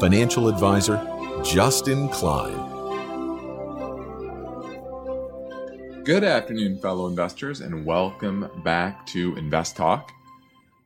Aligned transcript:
Financial 0.00 0.46
Advisor, 0.46 0.96
Justin 1.42 2.08
Klein. 2.10 2.54
Good 6.04 6.22
afternoon, 6.22 6.78
fellow 6.78 7.08
investors, 7.08 7.60
and 7.62 7.84
welcome 7.84 8.48
back 8.62 9.04
to 9.06 9.34
Invest 9.36 9.76
Talk. 9.76 10.12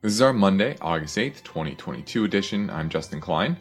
This 0.01 0.13
is 0.13 0.23
our 0.23 0.33
Monday, 0.33 0.79
August 0.81 1.19
8th, 1.19 1.45
2022 1.45 2.25
edition. 2.25 2.71
I'm 2.71 2.89
Justin 2.89 3.21
Klein, 3.21 3.59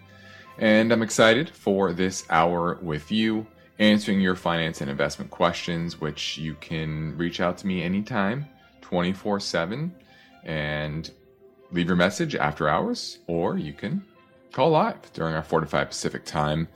and 0.57 0.93
I'm 0.93 1.03
excited 1.03 1.49
for 1.49 1.91
this 1.91 2.23
hour 2.29 2.79
with 2.81 3.11
you, 3.11 3.45
answering 3.77 4.21
your 4.21 4.37
finance 4.37 4.79
and 4.79 4.89
investment 4.89 5.31
questions, 5.31 5.99
which 5.99 6.37
you 6.37 6.55
can 6.61 7.17
reach 7.17 7.41
out 7.41 7.57
to 7.57 7.67
me 7.67 7.83
anytime, 7.83 8.45
24 8.79 9.41
7, 9.41 9.93
and 10.45 11.11
leave 11.73 11.87
your 11.87 11.97
message 11.97 12.35
after 12.35 12.69
hours, 12.69 13.19
or 13.27 13.57
you 13.57 13.73
can 13.73 14.01
call 14.51 14.71
live 14.71 15.11
during 15.13 15.33
our 15.35 15.43
4 15.43 15.61
to 15.61 15.65
5 15.65 15.87
Pacific 15.89 16.25
time 16.25 16.67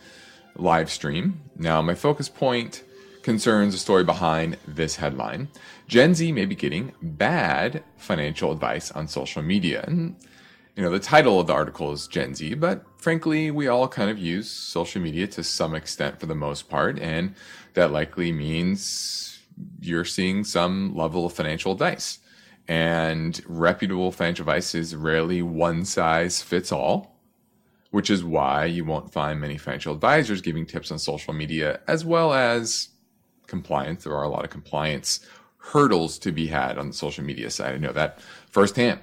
live 0.56 0.90
stream. 0.90 1.42
Now, 1.58 1.82
my 1.82 1.96
focus 1.96 2.30
point 2.30 2.84
concerns 3.22 3.74
the 3.74 3.80
story 3.80 4.04
behind 4.04 4.58
this 4.68 4.96
headline. 4.98 5.50
Gen 5.88 6.14
Z 6.16 6.32
may 6.32 6.46
be 6.46 6.56
getting 6.56 6.94
bad 7.02 7.84
financial 7.98 8.52
advice 8.52 8.92
on 8.92 9.08
social 9.08 9.42
media. 9.42 9.84
And, 9.88 10.16
you 10.76 10.84
know, 10.84 10.92
the 10.92 11.00
title 11.00 11.40
of 11.40 11.48
the 11.48 11.54
article 11.54 11.92
is 11.92 12.08
Gen 12.08 12.36
Z, 12.36 12.54
but 12.56 12.86
frankly, 12.98 13.52
we 13.52 13.68
all 13.68 13.88
kind 13.88 14.10
of 14.10 14.20
use 14.20 14.50
social 14.50 15.02
media 15.02 15.28
to 15.28 15.44
some 15.44 15.76
extent 15.76 16.20
for 16.20 16.28
the 16.28 16.36
most 16.36 16.70
part. 16.70 17.00
And 17.00 17.36
that 17.74 17.92
likely 17.92 18.32
means 18.32 19.40
you're 19.82 20.06
seeing 20.06 20.44
some 20.44 20.96
level 20.96 21.26
of 21.26 21.34
financial 21.34 21.72
advice. 21.72 22.20
And 22.68 23.42
reputable 23.48 24.12
financial 24.12 24.44
advice 24.44 24.74
is 24.76 24.96
rarely 24.96 25.42
one 25.42 25.86
size 25.86 26.42
fits 26.42 26.72
all, 26.72 27.15
which 27.96 28.10
is 28.10 28.26
why 28.26 28.66
you 28.66 28.84
won't 28.84 29.14
find 29.14 29.40
many 29.40 29.58
financial 29.58 29.94
advisors 29.94 30.42
giving 30.42 30.66
tips 30.66 30.92
on 30.92 31.00
social 31.00 31.34
media, 31.34 31.80
as 31.88 32.04
well 32.04 32.34
as 32.34 32.90
compliance. 33.48 34.04
There 34.04 34.14
are 34.14 34.26
a 34.26 34.28
lot 34.28 34.44
of 34.44 34.50
compliance 34.50 35.26
hurdles 35.60 36.20
to 36.20 36.34
be 36.34 36.48
had 36.48 36.78
on 36.78 36.90
the 36.90 36.94
social 36.94 37.24
media 37.24 37.50
side. 37.50 37.74
I 37.74 37.78
know 37.78 37.94
that 37.94 38.20
firsthand. 38.52 39.00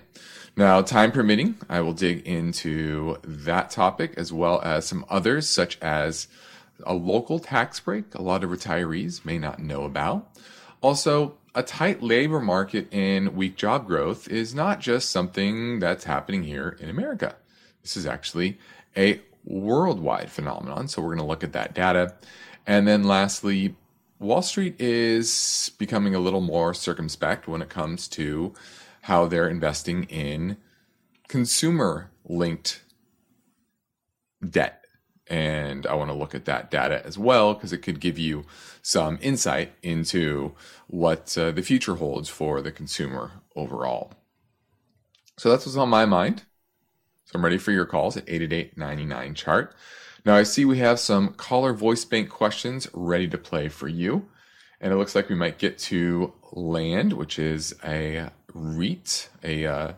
Now, 0.59 0.83
time 0.83 1.11
permitting, 1.11 1.57
I 1.71 1.81
will 1.81 1.95
dig 1.95 2.27
into 2.27 3.17
that 3.25 3.71
topic 3.71 4.13
as 4.19 4.31
well 4.31 4.61
as 4.61 4.85
some 4.85 5.07
others, 5.09 5.49
such 5.49 5.79
as 5.81 6.29
a 6.85 6.93
local 6.93 7.39
tax 7.39 7.81
break 7.81 8.15
a 8.15 8.21
lot 8.21 8.45
of 8.45 8.51
retirees 8.51 9.25
may 9.25 9.39
not 9.39 9.59
know 9.59 9.85
about. 9.85 10.29
Also, 10.83 11.39
a 11.55 11.63
tight 11.63 12.03
labor 12.03 12.41
market 12.41 12.93
and 12.93 13.35
weak 13.35 13.57
job 13.57 13.87
growth 13.87 14.29
is 14.29 14.55
not 14.55 14.81
just 14.81 15.11
something 15.11 15.79
that's 15.79 16.05
happening 16.05 16.43
here 16.43 16.77
in 16.79 16.91
America. 16.91 17.37
This 17.83 17.97
is 17.97 18.07
actually 18.07 18.59
a 18.97 19.21
worldwide 19.45 20.31
phenomenon. 20.31 20.89
So, 20.89 21.03
we're 21.03 21.15
going 21.15 21.19
to 21.19 21.25
look 21.25 21.45
at 21.45 21.53
that 21.53 21.75
data. 21.75 22.15
And 22.67 22.87
then, 22.87 23.05
lastly, 23.05 23.75
Wall 24.19 24.43
Street 24.43 24.81
is 24.81 25.73
becoming 25.79 26.15
a 26.15 26.21
little 26.21 26.41
more 26.41 26.73
circumspect 26.73 27.49
when 27.49 27.61
it 27.61 27.69
comes 27.69 28.07
to 28.09 28.55
how 29.03 29.27
they're 29.27 29.49
investing 29.49 30.05
in 30.05 30.57
consumer 31.29 32.11
linked 32.25 32.83
debt. 34.49 34.85
And 35.27 35.87
I 35.87 35.95
want 35.95 36.11
to 36.11 36.17
look 36.17 36.35
at 36.35 36.45
that 36.45 36.71
data 36.71 37.05
as 37.05 37.19
well 37.19 37.55
because 37.55 37.73
it 37.73 37.79
could 37.79 38.01
give 38.01 38.19
you 38.19 38.45
some 38.83 39.19
insight 39.21 39.73
into 39.83 40.55
what 40.89 41.37
uh, 41.39 41.51
the 41.53 41.63
future 41.63 41.97
holds 41.97 42.29
for 42.29 42.61
the 42.61 42.71
consumer 42.71 43.33
overall. 43.57 44.13
So 45.39 45.49
that's 45.49 45.65
what's 45.65 45.77
on 45.77 45.89
my 45.89 46.05
mind. 46.05 46.45
I'm 47.35 47.45
ready 47.45 47.59
for 47.59 47.73
your 47.73 47.87
calls 47.87 48.17
at 48.17 48.29
888 48.29 48.77
99 48.77 49.35
chart. 49.35 49.75
Now 50.25 50.37
I 50.37 50.43
see 50.43 50.65
we 50.65 50.79
have 50.79 51.01
some 51.01 51.35
caller 51.35 51.73
voice 51.73 52.05
bank 52.05 52.29
questions 52.29 52.89
ready 52.93 53.29
to 53.29 53.39
play 53.39 53.69
for 53.69 53.89
you. 53.89 54.29
And 54.81 54.93
it 54.93 54.97
looks 54.97 55.15
like 55.15 55.29
we 55.29 55.35
might 55.35 55.59
get 55.59 55.79
to 55.79 56.33
land, 56.53 57.13
which 57.13 57.39
is 57.39 57.75
a 57.85 58.31
REIT, 58.53 59.29
a 59.43 59.67
uh, 59.67 59.93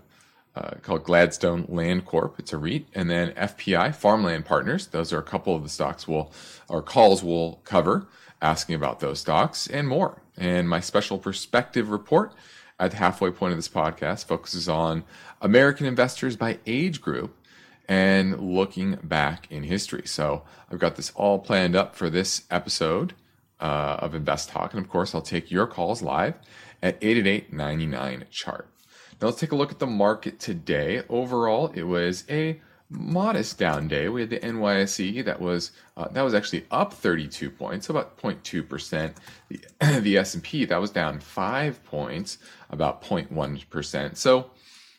uh, 0.54 0.70
called 0.82 1.04
Gladstone 1.04 1.66
Land 1.68 2.04
Corp. 2.04 2.38
It's 2.38 2.52
a 2.52 2.58
REIT, 2.58 2.86
and 2.94 3.10
then 3.10 3.32
FPI 3.32 3.94
Farmland 3.94 4.44
Partners. 4.44 4.86
Those 4.86 5.12
are 5.12 5.18
a 5.18 5.24
couple 5.24 5.56
of 5.56 5.62
the 5.62 5.68
stocks 5.68 6.06
we'll 6.06 6.30
our 6.68 6.82
calls 6.82 7.24
will 7.24 7.60
cover, 7.64 8.06
asking 8.40 8.76
about 8.76 9.00
those 9.00 9.20
stocks 9.20 9.66
and 9.66 9.88
more. 9.88 10.22
And 10.36 10.68
my 10.68 10.80
special 10.80 11.18
perspective 11.18 11.90
report 11.90 12.34
at 12.78 12.90
the 12.90 12.96
halfway 12.96 13.30
point 13.30 13.52
of 13.52 13.58
this 13.58 13.68
podcast 13.68 14.26
focuses 14.26 14.68
on 14.68 15.04
American 15.40 15.86
investors 15.86 16.36
by 16.36 16.58
age 16.66 17.00
group 17.00 17.36
and 17.88 18.40
looking 18.40 18.98
back 19.02 19.46
in 19.50 19.64
history. 19.64 20.02
So 20.06 20.42
I've 20.70 20.78
got 20.78 20.96
this 20.96 21.12
all 21.14 21.38
planned 21.38 21.76
up 21.76 21.94
for 21.94 22.10
this 22.10 22.44
episode 22.50 23.14
uh, 23.60 23.96
of 24.00 24.14
Invest 24.14 24.48
Talk. 24.48 24.72
And 24.72 24.82
of 24.82 24.90
course, 24.90 25.14
I'll 25.14 25.22
take 25.22 25.50
your 25.50 25.66
calls 25.66 26.02
live 26.02 26.34
at 26.82 26.98
888 27.00 28.30
chart. 28.30 28.68
Now 29.20 29.28
let's 29.28 29.40
take 29.40 29.52
a 29.52 29.56
look 29.56 29.70
at 29.70 29.78
the 29.78 29.86
market 29.86 30.40
today. 30.40 31.02
Overall, 31.08 31.72
it 31.74 31.84
was 31.84 32.24
a 32.28 32.60
modest 32.94 33.58
down 33.58 33.88
day. 33.88 34.08
We 34.08 34.22
had 34.22 34.30
the 34.30 34.38
NYSE 34.40 35.24
that 35.24 35.40
was 35.40 35.72
uh, 35.96 36.08
that 36.08 36.22
was 36.22 36.34
actually 36.34 36.66
up 36.70 36.92
32 36.92 37.50
points, 37.50 37.88
about 37.88 38.16
0.2 38.18 38.68
percent. 38.68 39.16
The, 39.48 39.60
the 40.00 40.18
S&P 40.18 40.64
that 40.64 40.80
was 40.80 40.90
down 40.90 41.20
five 41.20 41.82
points, 41.84 42.38
about 42.70 43.02
0.1 43.02 43.68
percent. 43.68 44.16
So 44.18 44.50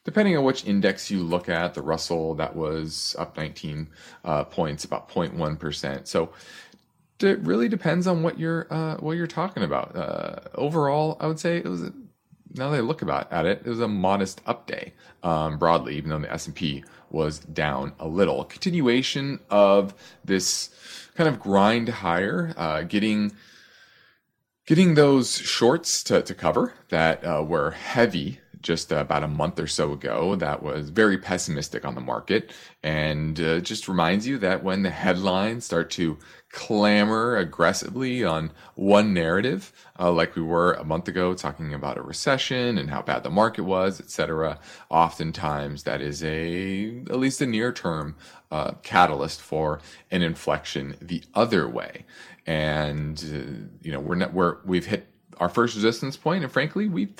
depending 0.03 0.38
on 0.38 0.44
which 0.44 0.66
index 0.66 1.09
you 1.09 1.23
look 1.23 1.50
at, 1.50 1.73
the 1.73 1.81
Russell 1.81 2.35
that 2.35 2.55
was 2.55 3.16
up 3.17 3.35
19 3.35 3.88
uh, 4.23 4.44
points, 4.45 4.85
about 4.85 5.09
0.1 5.09 5.59
percent. 5.59 6.07
So 6.07 6.31
it 7.19 7.39
really 7.39 7.69
depends 7.69 8.07
on 8.07 8.23
what 8.23 8.39
you're 8.39 8.67
uh, 8.72 8.97
what 8.97 9.13
you're 9.13 9.28
talking 9.28 9.63
about. 9.63 9.95
Uh, 9.95 10.39
overall, 10.55 11.17
I 11.19 11.28
would 11.28 11.39
say 11.39 11.57
it 11.57 11.66
was. 11.66 11.91
Now 12.57 12.69
that 12.69 12.77
I 12.77 12.81
look 12.81 13.01
about 13.01 13.31
at 13.31 13.45
it, 13.45 13.63
it 13.66 13.69
was 13.69 13.81
a 13.81 13.88
modest 13.88 14.41
up 14.45 14.66
day 14.66 14.93
um, 15.23 15.57
broadly, 15.57 15.97
even 15.97 16.09
though 16.09 16.19
the 16.19 16.31
S 16.31 16.47
and 16.47 16.55
P 16.55 16.83
was 17.09 17.39
down 17.39 17.93
a 17.99 18.07
little. 18.07 18.45
Continuation 18.45 19.39
of 19.49 19.93
this 20.23 20.69
kind 21.16 21.27
of 21.27 21.39
grind 21.39 21.89
higher, 21.89 22.53
uh, 22.57 22.83
getting 22.83 23.33
getting 24.66 24.95
those 24.95 25.38
shorts 25.38 26.03
to, 26.03 26.21
to 26.23 26.33
cover 26.33 26.73
that 26.89 27.23
uh, 27.23 27.43
were 27.43 27.71
heavy 27.71 28.39
just 28.61 28.91
about 28.91 29.22
a 29.22 29.27
month 29.27 29.59
or 29.59 29.67
so 29.67 29.91
ago 29.91 30.35
that 30.35 30.63
was 30.63 30.89
very 30.89 31.19
pessimistic 31.19 31.85
on 31.85 31.93
the 31.93 32.01
market 32.01 32.51
and 32.81 33.39
uh, 33.39 33.59
just 33.59 33.87
reminds 33.87 34.25
you 34.25 34.39
that 34.39 34.63
when 34.63 34.81
the 34.81 34.89
headlines 34.89 35.63
start 35.63 35.91
to 35.91 36.17
clamor 36.55 37.35
aggressively 37.35 38.23
on 38.23 38.49
one 38.75 39.13
narrative 39.13 39.73
uh, 39.99 40.09
like 40.09 40.35
we 40.35 40.41
were 40.41 40.73
a 40.73 40.85
month 40.85 41.07
ago 41.07 41.33
talking 41.33 41.73
about 41.73 41.97
a 41.97 42.01
recession 42.01 42.77
and 42.77 42.89
how 42.89 43.01
bad 43.01 43.23
the 43.23 43.29
market 43.29 43.63
was 43.63 43.99
etc 43.99 44.57
oftentimes 44.89 45.83
that 45.83 46.01
is 46.01 46.23
a 46.23 47.03
at 47.09 47.19
least 47.19 47.41
a 47.41 47.45
near 47.45 47.73
term 47.73 48.16
uh, 48.52 48.72
catalyst 48.84 49.41
for 49.41 49.81
an 50.11 50.22
inflection 50.22 50.96
the 51.02 51.22
other 51.34 51.67
way. 51.67 52.05
And 52.46 53.17
uh, 53.17 53.75
you 53.81 53.91
know 53.91 53.99
we're 53.99 54.16
not 54.16 54.34
we're 54.34 54.58
we've 54.63 54.85
hit 54.85 55.08
our 55.37 55.49
first 55.49 55.75
resistance 55.75 56.16
point 56.16 56.43
and 56.43 56.51
frankly 56.51 56.87
we've 56.87 57.13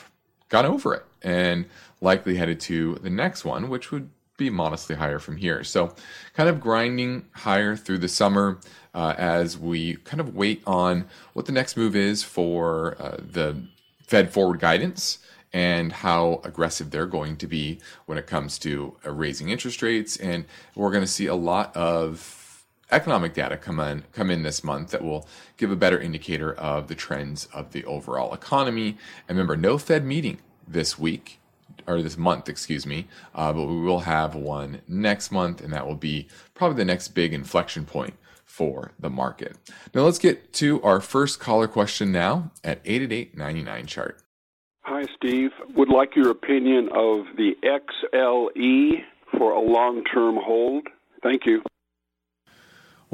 got 0.48 0.64
over 0.64 0.94
it 0.94 1.06
and 1.22 1.66
likely 2.00 2.36
headed 2.38 2.62
to 2.62 2.96
the 2.96 3.10
next 3.10 3.44
one, 3.44 3.68
which 3.68 3.92
would 3.92 4.10
be 4.38 4.50
modestly 4.50 4.96
higher 4.96 5.20
from 5.20 5.38
here. 5.38 5.64
So, 5.64 5.96
kind 6.34 6.50
of 6.50 6.60
grinding 6.60 7.26
higher 7.32 7.76
through 7.76 8.00
the 8.00 8.08
summer 8.08 8.60
uh, 8.94 9.16
as 9.18 9.58
we 9.58 9.96
kind 9.98 10.20
of 10.20 10.36
wait 10.36 10.62
on 10.66 11.06
what 11.34 11.46
the 11.46 11.52
next 11.52 11.78
move 11.78 11.96
is 11.96 12.24
for 12.24 12.96
uh, 13.00 13.18
the 13.20 13.64
Fed 14.04 14.32
forward 14.32 14.60
guidance 14.60 15.20
and 15.54 15.92
how 15.92 16.42
aggressive 16.44 16.92
they're 16.92 17.06
going 17.06 17.38
to 17.38 17.48
be 17.48 17.80
when 18.06 18.18
it 18.18 18.28
comes 18.28 18.60
to 18.60 18.98
uh, 19.06 19.12
raising 19.12 19.50
interest 19.50 19.82
rates. 19.82 20.18
And 20.18 20.46
we're 20.76 20.92
going 20.92 21.04
to 21.04 21.08
see 21.08 21.28
a 21.28 21.36
lot 21.36 21.76
of 21.76 22.66
economic 22.92 23.34
data 23.34 23.58
come 23.58 23.80
in 23.80 24.04
come 24.12 24.30
in 24.30 24.44
this 24.44 24.64
month 24.64 24.92
that 24.92 25.04
will 25.04 25.28
give 25.58 25.72
a 25.72 25.76
better 25.76 26.00
indicator 26.00 26.54
of 26.54 26.88
the 26.88 26.96
trends 26.96 27.46
of 27.54 27.72
the 27.72 27.84
overall 27.86 28.34
economy. 28.34 28.98
And 29.28 29.38
remember, 29.38 29.56
no 29.56 29.78
Fed 29.78 30.06
meeting 30.06 30.40
this 30.68 31.00
week. 31.00 31.40
Or 31.88 32.02
this 32.02 32.18
month, 32.18 32.50
excuse 32.50 32.86
me. 32.86 33.08
Uh, 33.34 33.54
but 33.54 33.66
we 33.66 33.82
will 33.82 34.02
have 34.02 34.36
one 34.36 34.82
next 34.88 35.32
month, 35.32 35.62
and 35.62 35.74
that 35.74 35.88
will 35.88 35.96
be 35.96 36.28
probably 36.54 36.78
the 36.78 36.86
next 36.86 37.10
big 37.10 37.34
inflection 37.34 37.86
point 37.86 38.16
for 38.46 38.92
the 39.00 39.10
market. 39.10 39.58
Now 39.94 40.02
let's 40.02 40.20
get 40.20 40.54
to 40.54 40.82
our 40.82 41.02
first 41.02 41.40
caller 41.40 41.68
question 41.68 42.12
now 42.12 42.52
at 42.64 42.80
888 42.86 43.88
chart. 43.88 44.22
Hi, 44.84 45.04
Steve. 45.16 45.52
Would 45.76 45.90
like 45.90 46.16
your 46.16 46.30
opinion 46.30 46.90
of 46.94 47.26
the 47.38 47.58
XLE 47.64 49.04
for 49.38 49.52
a 49.52 49.60
long 49.60 50.04
term 50.04 50.38
hold. 50.42 50.88
Thank 51.24 51.46
you. 51.46 51.64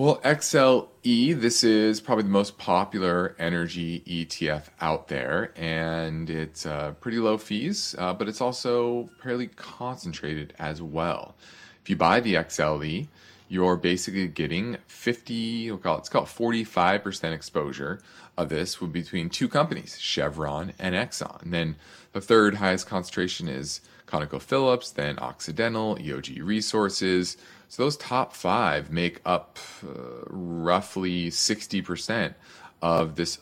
Well, 0.02 0.20
XLE, 0.22 1.40
this 1.40 1.64
is 1.64 2.02
probably 2.02 2.24
the 2.24 2.30
most 2.32 2.58
popular 2.58 3.36
energy 3.38 4.00
ETF 4.08 4.70
out 4.82 5.10
there, 5.10 5.54
and 5.56 6.28
it's 6.28 6.66
uh, 6.66 6.94
pretty 7.00 7.20
low 7.20 7.38
fees, 7.38 7.94
uh, 8.00 8.12
but 8.12 8.28
it's 8.28 8.42
also 8.42 9.12
fairly 9.22 9.46
concentrated 9.46 10.56
as 10.58 10.82
well. 10.82 11.36
If 11.84 11.92
you 11.92 11.98
buy 11.98 12.20
the 12.20 12.34
XLE, 12.34 13.10
you're 13.48 13.78
basically 13.78 14.28
getting 14.28 14.78
50, 14.88 15.70
we'll 15.70 15.78
call 15.78 15.98
it, 15.98 16.00
it's 16.00 16.10
called 16.10 16.26
45% 16.26 17.32
exposure 17.32 18.02
of 18.40 18.50
this 18.50 18.82
would 18.82 18.92
be 18.92 19.02
between 19.02 19.30
two 19.30 19.48
companies, 19.48 20.00
Chevron 20.00 20.74
and 20.80 20.96
Exxon. 20.96 21.44
And 21.44 21.54
then 21.54 21.76
the 22.14 22.22
third 22.22 22.56
highest 22.56 22.88
concentration 22.88 23.48
is 23.48 23.82
ConocoPhillips, 24.08 24.96
then 24.96 25.20
Occidental, 25.20 25.96
EOG 25.98 26.44
Resources, 26.44 27.38
so 27.72 27.84
those 27.84 27.96
top 27.96 28.34
five 28.34 28.92
make 28.92 29.22
up 29.26 29.58
uh, 29.82 30.26
roughly 30.28 31.30
60% 31.30 32.34
of 32.82 33.16
this 33.16 33.38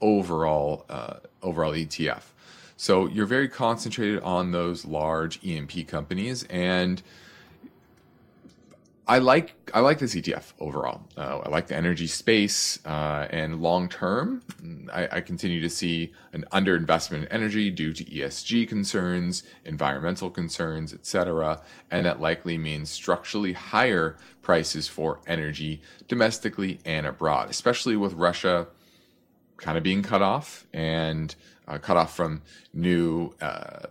overall 0.00 0.84
uh, 0.88 1.18
overall 1.44 1.70
ETF. 1.70 2.22
So 2.76 3.06
you're 3.06 3.24
very 3.24 3.48
concentrated 3.48 4.20
on 4.24 4.50
those 4.50 4.84
large 4.84 5.38
E&P 5.44 5.84
companies, 5.84 6.42
and 6.50 7.00
I 9.08 9.18
like 9.18 9.70
I 9.72 9.80
like 9.80 9.98
this 10.00 10.14
ETF 10.14 10.52
overall. 10.60 11.00
Uh, 11.16 11.38
I 11.38 11.48
like 11.48 11.68
the 11.68 11.74
energy 11.74 12.06
space, 12.06 12.78
uh, 12.84 13.26
and 13.30 13.62
long 13.62 13.88
term, 13.88 14.42
I, 14.92 15.08
I, 15.12 15.20
continue 15.22 15.62
to 15.62 15.70
see 15.70 16.12
an 16.34 16.44
underinvestment 16.52 17.22
in 17.22 17.28
energy 17.28 17.70
due 17.70 17.94
to 17.94 18.04
ESG 18.04 18.68
concerns, 18.68 19.44
environmental 19.64 20.28
concerns, 20.28 20.92
etc. 20.92 21.62
And 21.90 22.04
that 22.04 22.20
likely 22.20 22.58
means 22.58 22.90
structurally 22.90 23.54
higher 23.54 24.18
prices 24.42 24.88
for 24.88 25.20
energy 25.26 25.80
domestically 26.06 26.78
and 26.84 27.06
abroad, 27.06 27.48
especially 27.48 27.96
with 27.96 28.12
Russia 28.12 28.66
kind 29.56 29.78
of 29.78 29.82
being 29.82 30.02
cut 30.02 30.20
off 30.20 30.66
and 30.74 31.34
uh, 31.66 31.78
cut 31.78 31.96
off 31.96 32.14
from 32.14 32.42
new 32.74 33.34
uh, 33.40 33.86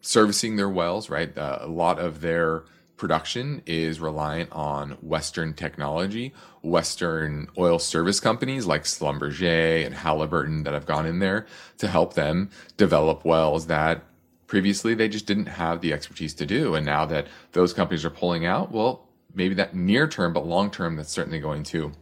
servicing 0.00 0.56
their 0.56 0.70
wells. 0.70 1.10
Right, 1.10 1.36
uh, 1.36 1.58
a 1.60 1.68
lot 1.68 1.98
of 1.98 2.22
their 2.22 2.64
production 2.96 3.62
is 3.66 4.00
reliant 4.00 4.50
on 4.52 4.92
Western 5.02 5.54
technology, 5.54 6.32
Western 6.62 7.48
oil 7.58 7.78
service 7.78 8.20
companies 8.20 8.66
like 8.66 8.84
Schlumberger 8.84 9.84
and 9.84 9.94
Halliburton 9.94 10.62
that 10.64 10.74
have 10.74 10.86
gone 10.86 11.06
in 11.06 11.18
there 11.18 11.46
to 11.78 11.88
help 11.88 12.14
them 12.14 12.50
develop 12.76 13.24
wells 13.24 13.66
that 13.66 14.04
previously 14.46 14.94
they 14.94 15.08
just 15.08 15.26
didn't 15.26 15.46
have 15.46 15.80
the 15.80 15.92
expertise 15.92 16.34
to 16.34 16.46
do. 16.46 16.74
And 16.74 16.86
now 16.86 17.04
that 17.06 17.26
those 17.52 17.72
companies 17.72 18.04
are 18.04 18.10
pulling 18.10 18.46
out, 18.46 18.72
well, 18.72 19.08
maybe 19.34 19.54
that 19.54 19.74
near 19.74 20.08
term, 20.08 20.32
but 20.32 20.46
long 20.46 20.70
term, 20.70 20.96
that's 20.96 21.10
certainly 21.10 21.40
going 21.40 21.64
to 21.64 21.92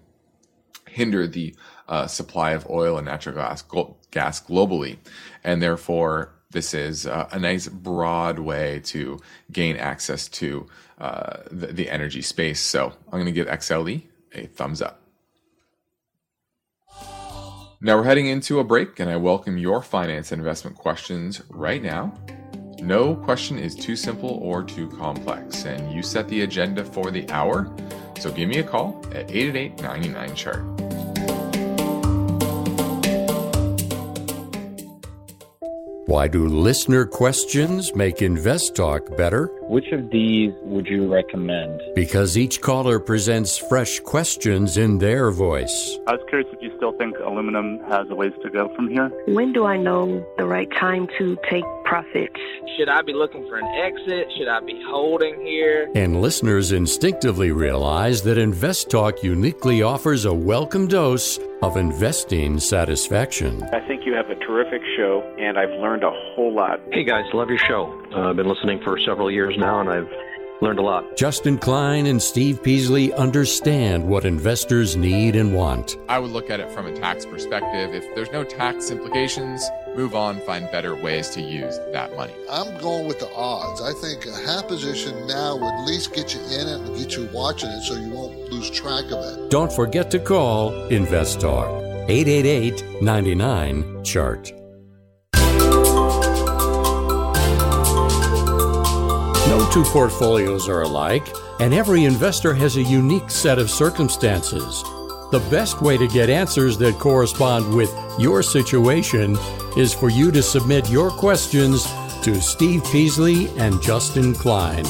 hinder 0.88 1.26
the 1.26 1.54
uh, 1.88 2.06
supply 2.06 2.52
of 2.52 2.68
oil 2.70 2.96
and 2.96 3.06
natural 3.06 3.34
gas, 3.34 3.64
gas 4.10 4.40
globally. 4.40 4.98
And 5.42 5.60
therefore, 5.60 6.33
this 6.54 6.72
is 6.72 7.06
uh, 7.06 7.28
a 7.32 7.38
nice 7.38 7.68
broad 7.68 8.38
way 8.38 8.80
to 8.84 9.20
gain 9.52 9.76
access 9.76 10.28
to 10.28 10.66
uh, 10.98 11.42
the, 11.50 11.66
the 11.66 11.90
energy 11.90 12.22
space. 12.22 12.60
So 12.60 12.94
I'm 13.06 13.20
going 13.20 13.26
to 13.26 13.32
give 13.32 13.46
XLE 13.46 14.02
a 14.32 14.46
thumbs 14.46 14.80
up. 14.80 15.02
Now 17.80 17.98
we're 17.98 18.04
heading 18.04 18.28
into 18.28 18.60
a 18.60 18.64
break, 18.64 18.98
and 18.98 19.10
I 19.10 19.16
welcome 19.16 19.58
your 19.58 19.82
finance 19.82 20.32
and 20.32 20.40
investment 20.40 20.76
questions 20.76 21.42
right 21.50 21.82
now. 21.82 22.14
No 22.80 23.14
question 23.14 23.58
is 23.58 23.74
too 23.74 23.96
simple 23.96 24.38
or 24.40 24.62
too 24.62 24.88
complex, 24.88 25.64
and 25.66 25.92
you 25.92 26.02
set 26.02 26.28
the 26.28 26.42
agenda 26.42 26.84
for 26.84 27.10
the 27.10 27.28
hour. 27.30 27.70
So 28.18 28.30
give 28.30 28.48
me 28.48 28.58
a 28.58 28.62
call 28.64 29.04
at 29.12 29.30
888 29.30 29.82
99 29.82 30.34
chart. 30.34 30.93
Why 36.06 36.28
do 36.28 36.46
listener 36.46 37.06
questions 37.06 37.94
make 37.94 38.20
Invest 38.20 38.76
Talk 38.76 39.16
better? 39.16 39.46
Which 39.62 39.90
of 39.90 40.10
these 40.10 40.52
would 40.64 40.86
you 40.86 41.10
recommend? 41.10 41.80
Because 41.94 42.36
each 42.36 42.60
caller 42.60 43.00
presents 43.00 43.56
fresh 43.56 44.00
questions 44.00 44.76
in 44.76 44.98
their 44.98 45.30
voice. 45.30 45.98
I 46.06 46.12
was 46.12 46.20
curious 46.28 46.46
if 46.52 46.60
you 46.60 46.70
still 46.76 46.92
think 46.92 47.16
aluminum 47.20 47.80
has 47.88 48.06
a 48.10 48.14
ways 48.14 48.34
to 48.42 48.50
go 48.50 48.70
from 48.76 48.90
here. 48.90 49.08
When 49.28 49.54
do 49.54 49.64
I 49.64 49.78
know 49.78 50.22
the 50.36 50.44
right 50.44 50.70
time 50.72 51.08
to 51.16 51.38
take 51.48 51.64
profits? 51.86 52.38
Should 52.76 52.90
I 52.90 53.00
be 53.00 53.14
looking 53.14 53.48
for 53.48 53.56
an 53.56 53.66
exit? 53.74 54.30
Should 54.36 54.48
I 54.48 54.60
be 54.60 54.78
holding 54.86 55.40
here? 55.40 55.90
And 55.94 56.20
listeners 56.20 56.72
instinctively 56.72 57.50
realize 57.50 58.20
that 58.24 58.36
Invest 58.36 58.90
Talk 58.90 59.22
uniquely 59.22 59.80
offers 59.80 60.26
a 60.26 60.34
welcome 60.34 60.86
dose 60.86 61.38
of 61.62 61.78
investing 61.78 62.60
satisfaction. 62.60 63.62
I 63.72 63.80
think 63.88 64.03
you 64.14 64.22
have 64.22 64.30
a 64.30 64.36
terrific 64.46 64.82
show, 64.96 65.22
and 65.38 65.58
I've 65.58 65.70
learned 65.80 66.04
a 66.04 66.10
whole 66.10 66.54
lot. 66.54 66.80
Hey 66.92 67.02
guys, 67.02 67.24
love 67.32 67.48
your 67.48 67.58
show. 67.58 67.92
Uh, 68.14 68.30
I've 68.30 68.36
been 68.36 68.48
listening 68.48 68.80
for 68.80 68.96
several 69.00 69.28
years 69.28 69.56
now, 69.58 69.80
and 69.80 69.90
I've 69.90 70.08
learned 70.60 70.78
a 70.78 70.82
lot. 70.82 71.16
Justin 71.16 71.58
Klein 71.58 72.06
and 72.06 72.22
Steve 72.22 72.62
Peasley 72.62 73.12
understand 73.14 74.06
what 74.06 74.24
investors 74.24 74.96
need 74.96 75.34
and 75.34 75.52
want. 75.52 75.96
I 76.08 76.20
would 76.20 76.30
look 76.30 76.48
at 76.48 76.60
it 76.60 76.70
from 76.70 76.86
a 76.86 76.94
tax 76.94 77.26
perspective. 77.26 77.92
If 77.92 78.14
there's 78.14 78.30
no 78.30 78.44
tax 78.44 78.92
implications, 78.92 79.68
move 79.96 80.14
on, 80.14 80.40
find 80.42 80.70
better 80.70 80.94
ways 80.94 81.30
to 81.30 81.40
use 81.40 81.76
that 81.90 82.14
money. 82.14 82.34
I'm 82.48 82.78
going 82.78 83.08
with 83.08 83.18
the 83.18 83.34
odds. 83.34 83.82
I 83.82 83.92
think 83.94 84.26
a 84.26 84.46
half 84.46 84.68
position 84.68 85.26
now 85.26 85.56
would 85.56 85.74
at 85.74 85.86
least 85.86 86.14
get 86.14 86.32
you 86.32 86.40
in 86.40 86.68
it 86.68 86.80
and 86.80 86.96
get 86.96 87.16
you 87.16 87.28
watching 87.32 87.68
it 87.68 87.82
so 87.82 87.94
you 87.94 88.10
won't 88.10 88.48
lose 88.48 88.70
track 88.70 89.06
of 89.06 89.24
it. 89.24 89.50
Don't 89.50 89.72
forget 89.72 90.08
to 90.12 90.20
call 90.20 90.72
Invest 90.86 91.40
Talk 91.40 91.93
888 92.06 93.00
99 93.00 94.04
Chart. 94.04 94.52
No 99.48 99.70
two 99.72 99.84
portfolios 99.84 100.68
are 100.68 100.82
alike, 100.82 101.26
and 101.60 101.72
every 101.72 102.04
investor 102.04 102.52
has 102.52 102.76
a 102.76 102.82
unique 102.82 103.30
set 103.30 103.58
of 103.58 103.70
circumstances. 103.70 104.82
The 105.32 105.46
best 105.50 105.80
way 105.80 105.96
to 105.96 106.06
get 106.06 106.28
answers 106.28 106.76
that 106.78 106.98
correspond 106.98 107.74
with 107.74 107.90
your 108.18 108.42
situation 108.42 109.38
is 109.78 109.94
for 109.94 110.10
you 110.10 110.30
to 110.32 110.42
submit 110.42 110.90
your 110.90 111.10
questions 111.10 111.86
to 112.22 112.38
Steve 112.42 112.84
Peasley 112.92 113.48
and 113.56 113.80
Justin 113.80 114.34
Klein. 114.34 114.84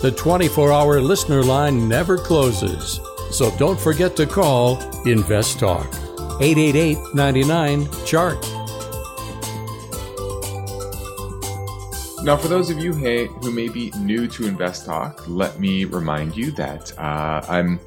The 0.00 0.14
24 0.16 0.72
hour 0.72 1.00
listener 1.00 1.42
line 1.42 1.88
never 1.88 2.16
closes, 2.16 3.00
so 3.32 3.50
don't 3.58 3.80
forget 3.80 4.14
to 4.16 4.26
call 4.26 4.78
Invest 5.06 5.58
Talk 5.58 5.92
888 6.40 7.14
99 7.14 7.88
Chart. 8.06 8.40
Now, 12.24 12.36
for 12.36 12.48
those 12.48 12.70
of 12.70 12.78
you 12.78 12.92
who 12.92 13.50
may 13.50 13.68
be 13.68 13.90
new 13.98 14.28
to 14.28 14.46
Invest 14.46 14.86
Talk, 14.86 15.26
let 15.28 15.58
me 15.58 15.84
remind 15.84 16.36
you 16.36 16.52
that 16.52 16.96
uh, 16.98 17.44
I'm 17.48 17.80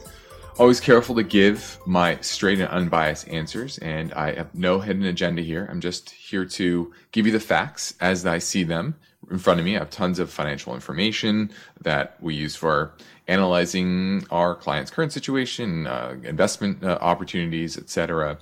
always 0.60 0.80
careful 0.80 1.16
to 1.16 1.24
give 1.24 1.80
my 1.86 2.18
straight 2.22 2.60
and 2.60 2.68
unbiased 2.70 3.30
answers, 3.30 3.78
and 3.80 4.14
I 4.14 4.34
have 4.34 4.54
no 4.54 4.80
hidden 4.80 5.06
agenda 5.06 5.42
here. 5.42 5.68
I'm 5.70 5.80
just 5.82 6.10
here 6.10 6.46
to 6.46 6.94
give 7.12 7.26
you 7.26 7.32
the 7.32 7.40
facts 7.40 7.96
as 8.02 8.26
I 8.26 8.40
see 8.40 8.64
them 8.64 8.96
in 9.30 9.40
front 9.40 9.60
of 9.60 9.66
me. 9.66 9.76
I 9.76 9.80
have 9.80 9.90
tons 9.90 10.20
of 10.20 10.30
financial 10.30 10.74
information 10.74 11.52
that 11.82 12.18
we 12.22 12.36
use 12.36 12.56
for 12.56 12.94
analyzing 13.28 14.26
our 14.30 14.56
client's 14.56 14.92
current 14.92 15.12
situation, 15.12 15.88
uh, 15.88 16.16
investment 16.24 16.84
uh, 16.84 16.98
opportunities, 17.02 17.78
etc. 17.78 18.38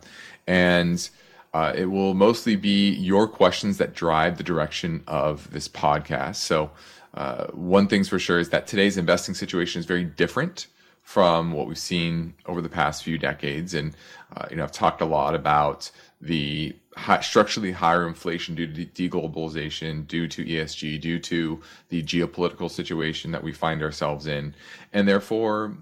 And 0.48 1.10
uh, 1.54 1.74
it 1.76 1.86
will 1.86 2.14
mostly 2.14 2.56
be 2.56 2.92
your 2.92 3.28
questions 3.28 3.78
that 3.78 3.94
drive 3.94 4.38
the 4.38 4.44
direction 4.44 5.04
of 5.08 5.52
this 5.52 5.68
podcast. 5.68 6.36
So, 6.38 6.72
uh, 7.14 7.46
one 7.52 7.88
thing's 7.88 8.10
for 8.10 8.18
sure 8.18 8.40
is 8.40 8.50
that 8.50 8.66
today's 8.66 8.98
investing 8.98 9.36
situation 9.36 9.80
is 9.80 9.86
very 9.86 10.04
different 10.04 10.66
from 11.04 11.52
what 11.52 11.68
we've 11.68 11.78
seen 11.78 12.34
over 12.48 12.62
the 12.62 12.70
past 12.70 13.04
few 13.04 13.20
decades. 13.20 13.76
And, 13.76 13.94
uh, 14.36 14.48
you 14.50 14.56
know, 14.56 14.64
I've 14.64 14.72
talked 14.72 15.02
a 15.02 15.06
lot 15.06 15.36
about 15.36 15.92
the 16.22 16.76
high, 16.98 17.22
structurally 17.22 17.72
higher 17.72 18.08
inflation 18.08 18.56
due 18.56 18.68
to 18.68 18.86
deglobalization, 18.86 20.08
due 20.08 20.28
to 20.28 20.46
ESG, 20.46 21.00
due 21.02 21.20
to 21.20 21.62
the 21.90 22.04
geopolitical 22.04 22.70
situation 22.70 23.32
that 23.32 23.44
we 23.44 23.52
find 23.52 23.82
ourselves 23.82 24.28
in. 24.28 24.56
And 24.92 25.08
therefore, 25.08 25.78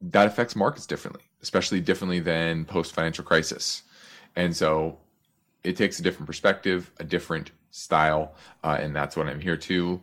that 0.00 0.26
affects 0.26 0.56
markets 0.56 0.86
differently, 0.86 1.22
especially 1.42 1.80
differently 1.80 2.20
than 2.20 2.64
post 2.64 2.94
financial 2.94 3.24
crisis. 3.24 3.82
And 4.36 4.56
so 4.56 4.98
it 5.64 5.76
takes 5.76 5.98
a 5.98 6.02
different 6.02 6.26
perspective, 6.26 6.90
a 6.98 7.04
different 7.04 7.50
style, 7.70 8.34
uh, 8.64 8.78
and 8.80 8.94
that's 8.94 9.16
what 9.16 9.28
I'm 9.28 9.40
here 9.40 9.56
to 9.56 10.00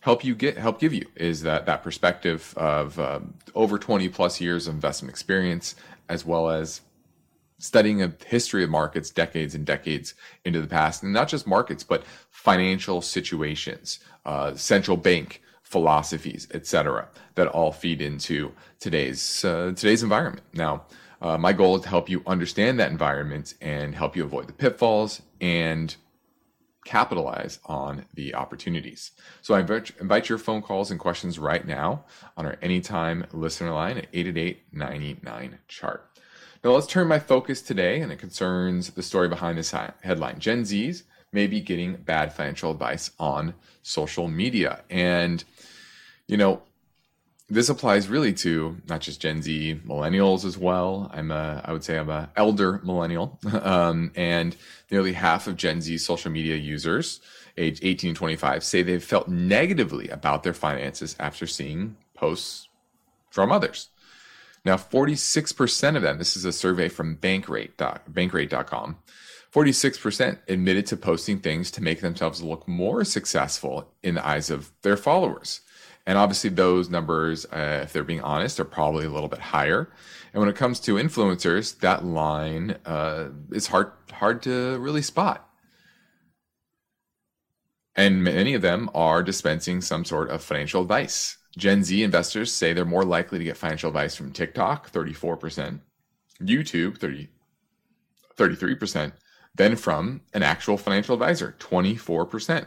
help 0.00 0.24
you 0.24 0.34
get 0.34 0.56
help 0.56 0.80
give 0.80 0.94
you 0.94 1.06
is 1.14 1.42
that 1.42 1.66
that 1.66 1.82
perspective 1.82 2.54
of 2.56 2.98
um, 2.98 3.34
over 3.54 3.78
20 3.78 4.08
plus 4.08 4.40
years 4.40 4.66
of 4.66 4.74
investment 4.74 5.10
experience 5.10 5.74
as 6.08 6.24
well 6.24 6.48
as 6.48 6.80
studying 7.60 8.02
a 8.02 8.12
history 8.26 8.64
of 8.64 8.70
markets 8.70 9.10
decades 9.10 9.54
and 9.54 9.64
decades 9.64 10.14
into 10.44 10.60
the 10.60 10.66
past 10.66 11.02
and 11.02 11.12
not 11.12 11.28
just 11.28 11.46
markets 11.46 11.84
but 11.84 12.04
financial 12.30 13.00
situations 13.00 14.00
uh, 14.26 14.54
central 14.54 14.96
bank 14.96 15.42
philosophies 15.62 16.48
etc 16.52 17.08
that 17.36 17.46
all 17.48 17.70
feed 17.72 18.00
into 18.00 18.52
today's 18.80 19.44
uh, 19.44 19.72
today's 19.76 20.02
environment 20.02 20.44
now 20.52 20.82
uh, 21.22 21.36
my 21.36 21.52
goal 21.52 21.76
is 21.76 21.82
to 21.82 21.88
help 21.88 22.08
you 22.08 22.22
understand 22.26 22.80
that 22.80 22.90
environment 22.90 23.54
and 23.60 23.94
help 23.94 24.16
you 24.16 24.24
avoid 24.24 24.46
the 24.46 24.52
pitfalls 24.52 25.20
and 25.40 25.96
capitalize 26.84 27.58
on 27.66 28.06
the 28.14 28.34
opportunities. 28.34 29.12
So 29.42 29.54
I 29.54 29.60
invite 29.60 30.28
your 30.28 30.38
phone 30.38 30.62
calls 30.62 30.90
and 30.90 30.98
questions 30.98 31.38
right 31.38 31.66
now 31.66 32.04
on 32.36 32.46
our 32.46 32.56
anytime 32.62 33.26
listener 33.32 33.72
line 33.72 33.98
at 33.98 34.06
888 34.12 35.68
chart. 35.68 36.06
Now 36.62 36.72
let's 36.72 36.86
turn 36.86 37.08
my 37.08 37.18
focus 37.18 37.62
today, 37.62 38.02
and 38.02 38.12
it 38.12 38.18
concerns 38.18 38.90
the 38.90 39.02
story 39.02 39.28
behind 39.28 39.56
this 39.56 39.70
headline 39.70 40.38
Gen 40.38 40.62
Zs 40.62 41.04
may 41.32 41.46
be 41.46 41.60
getting 41.60 41.94
bad 41.94 42.34
financial 42.34 42.70
advice 42.70 43.12
on 43.18 43.54
social 43.82 44.28
media. 44.28 44.82
And, 44.90 45.42
you 46.26 46.36
know, 46.36 46.60
this 47.48 47.70
applies 47.70 48.08
really 48.08 48.34
to 48.34 48.76
not 48.90 49.00
just 49.00 49.22
Gen 49.22 49.40
Z, 49.40 49.80
millennials 49.86 50.44
as 50.44 50.58
well. 50.58 51.10
I'm 51.14 51.30
a, 51.30 51.62
I 51.64 51.72
would 51.72 51.82
say 51.82 51.98
I'm 51.98 52.10
a 52.10 52.28
elder 52.36 52.82
millennial, 52.84 53.38
um, 53.62 54.12
and 54.14 54.54
nearly 54.90 55.14
half 55.14 55.46
of 55.46 55.56
Gen 55.56 55.80
Z 55.80 55.96
social 55.96 56.30
media 56.30 56.56
users, 56.56 57.20
age 57.56 57.80
18 57.82 58.12
to 58.12 58.18
25, 58.18 58.62
say 58.62 58.82
they've 58.82 59.02
felt 59.02 59.28
negatively 59.28 60.10
about 60.10 60.42
their 60.42 60.52
finances 60.52 61.16
after 61.18 61.46
seeing 61.46 61.96
posts 62.14 62.68
from 63.30 63.50
others. 63.50 63.88
Now, 64.64 64.76
46% 64.76 65.96
of 65.96 66.02
them, 66.02 66.18
this 66.18 66.36
is 66.36 66.44
a 66.44 66.52
survey 66.52 66.88
from 66.88 67.16
Bankrate, 67.16 67.76
bankrate.com, 67.76 68.96
46% 69.52 70.38
admitted 70.48 70.86
to 70.86 70.96
posting 70.96 71.40
things 71.40 71.70
to 71.72 71.82
make 71.82 72.00
themselves 72.00 72.42
look 72.42 72.68
more 72.68 73.04
successful 73.04 73.92
in 74.02 74.14
the 74.14 74.26
eyes 74.26 74.50
of 74.50 74.70
their 74.82 74.96
followers. 74.96 75.62
And 76.06 76.16
obviously, 76.18 76.50
those 76.50 76.88
numbers, 76.88 77.46
uh, 77.46 77.80
if 77.82 77.92
they're 77.92 78.04
being 78.04 78.22
honest, 78.22 78.58
are 78.60 78.64
probably 78.64 79.04
a 79.04 79.10
little 79.10 79.28
bit 79.28 79.38
higher. 79.38 79.90
And 80.32 80.40
when 80.40 80.48
it 80.48 80.56
comes 80.56 80.80
to 80.80 80.94
influencers, 80.94 81.78
that 81.80 82.04
line 82.04 82.76
uh, 82.86 83.28
is 83.52 83.66
hard 83.66 83.92
hard 84.12 84.42
to 84.42 84.78
really 84.78 85.02
spot. 85.02 85.48
And 87.96 88.24
many 88.24 88.54
of 88.54 88.62
them 88.62 88.88
are 88.94 89.22
dispensing 89.22 89.80
some 89.80 90.04
sort 90.04 90.30
of 90.30 90.42
financial 90.42 90.82
advice. 90.82 91.36
Gen 91.56 91.82
Z 91.82 92.02
investors 92.02 92.52
say 92.52 92.72
they're 92.72 92.84
more 92.84 93.04
likely 93.04 93.38
to 93.38 93.44
get 93.44 93.56
financial 93.56 93.88
advice 93.88 94.14
from 94.14 94.32
TikTok, 94.32 94.90
34%, 94.92 95.80
YouTube, 96.40 96.98
30, 96.98 97.28
33%, 98.36 99.12
than 99.54 99.76
from 99.76 100.22
an 100.32 100.42
actual 100.42 100.76
financial 100.76 101.14
advisor, 101.14 101.56
24%. 101.58 102.66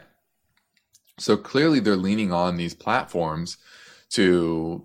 So 1.18 1.36
clearly 1.36 1.80
they're 1.80 1.96
leaning 1.96 2.32
on 2.32 2.56
these 2.56 2.74
platforms 2.74 3.56
to 4.10 4.84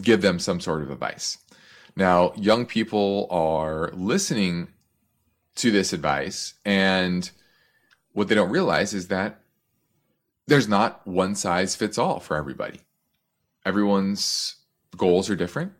give 0.00 0.20
them 0.20 0.38
some 0.38 0.60
sort 0.60 0.82
of 0.82 0.90
advice. 0.90 1.38
Now, 1.96 2.32
young 2.36 2.66
people 2.66 3.26
are 3.30 3.90
listening 3.94 4.68
to 5.56 5.70
this 5.70 5.92
advice, 5.92 6.54
and 6.64 7.30
what 8.12 8.28
they 8.28 8.34
don't 8.34 8.50
realize 8.50 8.94
is 8.94 9.08
that 9.08 9.40
there's 10.46 10.68
not 10.68 11.06
one 11.06 11.34
size 11.34 11.76
fits 11.76 11.98
all 11.98 12.20
for 12.20 12.36
everybody. 12.36 12.80
Everyone's 13.64 14.56
goals 14.96 15.30
are 15.30 15.36
different, 15.36 15.72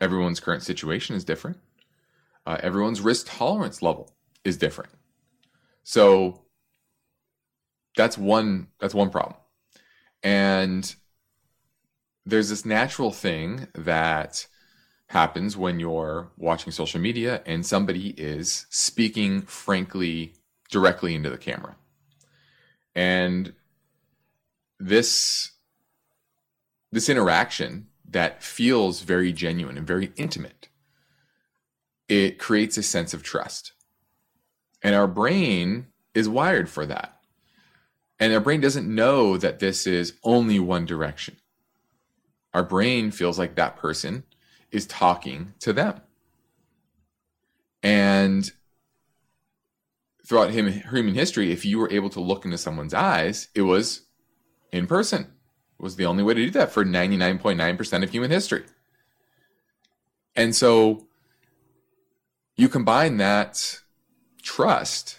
everyone's 0.00 0.40
current 0.40 0.62
situation 0.62 1.16
is 1.16 1.24
different, 1.24 1.58
uh, 2.46 2.58
everyone's 2.62 3.00
risk 3.00 3.26
tolerance 3.28 3.82
level 3.82 4.14
is 4.44 4.56
different. 4.56 4.90
So, 5.82 6.42
that's 7.96 8.16
one 8.16 8.68
that's 8.78 8.94
one 8.94 9.10
problem. 9.10 9.36
And 10.22 10.94
there's 12.24 12.50
this 12.50 12.64
natural 12.64 13.10
thing 13.10 13.68
that 13.74 14.46
happens 15.08 15.56
when 15.56 15.80
you're 15.80 16.30
watching 16.36 16.70
social 16.70 17.00
media 17.00 17.42
and 17.46 17.64
somebody 17.64 18.10
is 18.10 18.66
speaking 18.68 19.40
frankly 19.42 20.34
directly 20.70 21.14
into 21.14 21.30
the 21.30 21.38
camera. 21.38 21.76
And 22.94 23.54
this 24.78 25.52
this 26.90 27.08
interaction 27.08 27.86
that 28.08 28.42
feels 28.42 29.02
very 29.02 29.32
genuine 29.32 29.76
and 29.76 29.86
very 29.86 30.12
intimate 30.16 30.68
it 32.08 32.38
creates 32.38 32.78
a 32.78 32.82
sense 32.82 33.12
of 33.12 33.22
trust 33.22 33.72
and 34.82 34.94
our 34.94 35.06
brain 35.06 35.86
is 36.14 36.28
wired 36.28 36.68
for 36.68 36.86
that 36.86 37.18
and 38.20 38.32
our 38.32 38.40
brain 38.40 38.60
doesn't 38.60 38.92
know 38.92 39.36
that 39.36 39.60
this 39.60 39.86
is 39.86 40.14
only 40.24 40.58
one 40.58 40.84
direction. 40.84 41.36
Our 42.52 42.64
brain 42.64 43.10
feels 43.10 43.38
like 43.38 43.54
that 43.54 43.76
person 43.76 44.24
is 44.72 44.86
talking 44.86 45.54
to 45.60 45.72
them. 45.72 46.00
And 47.82 48.50
throughout 50.26 50.50
human 50.50 51.14
history, 51.14 51.52
if 51.52 51.64
you 51.64 51.78
were 51.78 51.90
able 51.90 52.10
to 52.10 52.20
look 52.20 52.44
into 52.44 52.58
someone's 52.58 52.94
eyes, 52.94 53.48
it 53.54 53.62
was 53.62 54.06
in 54.72 54.86
person. 54.86 55.28
Was 55.78 55.96
the 55.96 56.06
only 56.06 56.22
way 56.22 56.34
to 56.34 56.44
do 56.44 56.50
that 56.50 56.72
for 56.72 56.84
99.9% 56.84 58.02
of 58.02 58.10
human 58.10 58.30
history. 58.30 58.64
And 60.34 60.54
so 60.54 61.06
you 62.56 62.68
combine 62.68 63.18
that 63.18 63.80
trust 64.42 65.18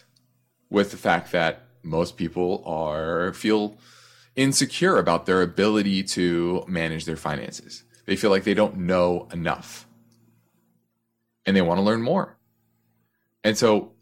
with 0.69 0.91
the 0.91 0.97
fact 0.97 1.31
that 1.31 1.63
most 1.81 2.17
people 2.17 2.61
are 2.65 3.33
feel 3.33 3.77
insecure 4.35 4.97
about 4.97 5.25
their 5.25 5.41
ability 5.41 6.03
to 6.03 6.63
manage 6.67 7.05
their 7.05 7.15
finances. 7.15 7.83
They 8.05 8.15
feel 8.15 8.29
like 8.29 8.43
they 8.43 8.53
don't 8.53 8.77
know 8.77 9.27
enough. 9.31 9.87
And 11.45 11.55
they 11.55 11.61
want 11.61 11.77
to 11.77 11.83
learn 11.83 12.01
more. 12.01 12.37
And 13.43 13.57
so 13.57 13.93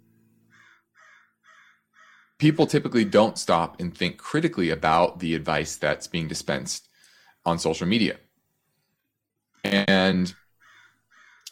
people 2.38 2.68
typically 2.68 3.06
don't 3.06 3.38
stop 3.38 3.80
and 3.80 3.96
think 3.96 4.18
critically 4.18 4.70
about 4.70 5.20
the 5.20 5.34
advice 5.34 5.76
that's 5.76 6.08
being 6.08 6.28
dispensed 6.28 6.88
on 7.46 7.58
social 7.58 7.88
media. 7.88 8.18
And 9.64 10.34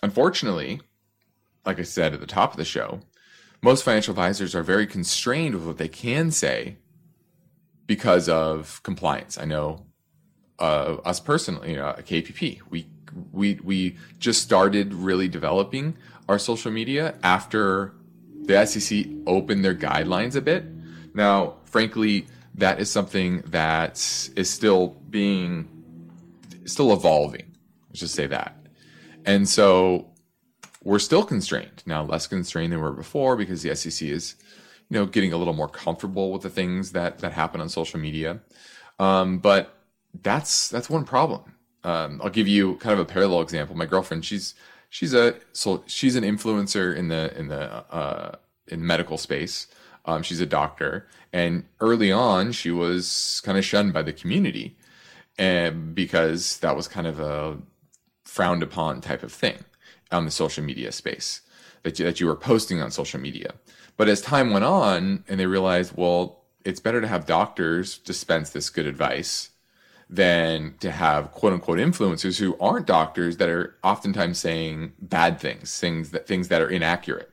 unfortunately, 0.04 0.82
like 1.66 1.80
I 1.80 1.84
said 1.84 2.14
at 2.14 2.20
the 2.20 2.28
top 2.28 2.52
of 2.52 2.58
the 2.58 2.66
show, 2.66 3.02
most 3.62 3.84
financial 3.84 4.12
advisors 4.12 4.54
are 4.54 4.64
very 4.64 4.86
constrained 4.86 5.56
with 5.56 5.66
what 5.66 5.78
they 5.78 5.88
can 5.88 6.30
say 6.32 6.78
because 7.88 8.30
of 8.30 8.82
compliance. 8.84 9.38
I 9.38 9.46
know 9.46 9.86
uh, 10.60 10.98
us 11.04 11.20
personally, 11.20 11.72
you 11.72 11.78
know, 11.78 11.90
at 11.90 12.06
KPP, 12.06 12.62
we 12.70 12.88
we 13.32 13.56
we 13.64 13.98
just 14.20 14.42
started 14.42 14.94
really 14.94 15.28
developing 15.28 15.98
our 16.28 16.38
social 16.38 16.72
media 16.72 17.16
after 17.24 17.94
the 18.44 18.66
SEC 18.66 19.06
opened 19.26 19.66
their 19.66 19.76
guidelines 19.76 20.36
a 20.36 20.42
bit. 20.42 20.66
Now, 21.16 21.56
frankly, 21.64 22.28
that 22.56 22.80
is 22.80 22.92
something 22.92 23.42
that 23.48 23.94
is 24.36 24.50
still 24.50 24.90
being 25.10 25.68
still 26.66 26.94
evolving. 26.94 27.54
Let's 27.90 28.02
just 28.02 28.16
say 28.16 28.28
that. 28.28 28.56
And 29.26 29.48
so 29.48 30.08
we're 30.84 31.00
still 31.00 31.24
constrained 31.24 31.84
now, 31.86 32.04
less 32.04 32.28
constrained 32.28 32.74
than 32.74 32.80
we 32.80 32.84
were 32.84 32.92
before 32.92 33.36
because 33.36 33.64
the 33.64 33.76
SEC 33.76 34.08
is, 34.08 34.36
you 34.90 35.00
know, 35.00 35.06
getting 35.06 35.34
a 35.34 35.38
little 35.38 35.54
more 35.54 35.70
comfortable 35.70 36.32
with 36.32 36.42
the 36.42 36.50
things 36.50 36.92
that 36.92 37.20
that 37.20 37.32
happen 37.32 37.62
on 37.62 37.70
social 37.70 38.00
media. 38.00 38.42
Um, 39.00 39.40
but 39.40 39.74
that's 40.22 40.70
that's 40.70 40.90
one 40.90 41.06
problem. 41.06 41.54
Um, 41.84 42.20
I'll 42.24 42.30
give 42.30 42.48
you 42.48 42.76
kind 42.78 42.94
of 42.94 43.00
a 43.00 43.06
parallel 43.06 43.42
example. 43.42 43.76
My 43.76 43.86
girlfriend, 43.86 44.26
she's 44.26 44.54
she's 44.90 45.14
a 45.14 45.36
so 45.54 45.84
she's 45.88 46.16
an 46.16 46.24
influencer 46.24 46.96
in 46.96 47.08
the 47.08 47.38
in 47.38 47.48
the 47.48 47.62
uh, 47.94 48.36
in 48.68 48.86
medical 48.86 49.18
space. 49.18 49.68
Um, 50.06 50.24
she's 50.24 50.42
a 50.42 50.46
doctor, 50.46 51.08
and 51.34 51.66
early 51.80 52.12
on, 52.12 52.52
she 52.52 52.72
was 52.72 53.42
kind 53.44 53.58
of 53.58 53.66
shunned 53.66 53.94
by 53.94 54.04
the 54.04 54.14
community, 54.14 54.78
and 55.38 55.96
because 55.96 56.60
that 56.60 56.76
was 56.76 56.88
kind 56.88 57.08
of 57.08 57.20
a 57.20 57.58
frowned 58.24 58.64
upon 58.64 59.02
type 59.02 59.24
of 59.24 59.32
thing 59.32 59.66
on 60.12 60.26
the 60.26 60.32
social 60.32 60.64
media 60.64 60.92
space 60.92 61.42
that 61.84 61.98
you, 62.00 62.06
that 62.06 62.20
you 62.20 62.28
were 62.28 62.36
posting 62.36 62.82
on 62.82 62.92
social 62.92 63.20
media. 63.20 63.54
But 63.98 64.10
as 64.10 64.22
time 64.22 64.52
went 64.52 64.66
on, 64.66 65.24
and 65.28 65.40
they 65.40 65.46
realized, 65.46 65.94
well, 65.96 66.44
it's 66.66 66.80
better 66.80 67.00
to 67.00 67.08
have 67.08 67.26
doctors 67.26 67.98
dispense 68.00 68.50
this 68.50 68.70
good 68.70 68.86
advice 68.86 69.52
than 70.10 70.76
to 70.80 70.92
have 70.92 71.32
quote 71.32 71.54
unquote 71.54 71.80
influencers 71.80 72.40
who 72.40 72.58
aren't 72.60 72.86
doctors 72.86 73.38
that 73.38 73.50
are 73.50 73.76
oftentimes 73.84 74.38
saying 74.38 74.94
bad 75.00 75.40
things, 75.40 75.80
things 75.80 76.12
that 76.12 76.28
things 76.28 76.48
that 76.50 76.62
are 76.62 76.70
inaccurate. 76.70 77.32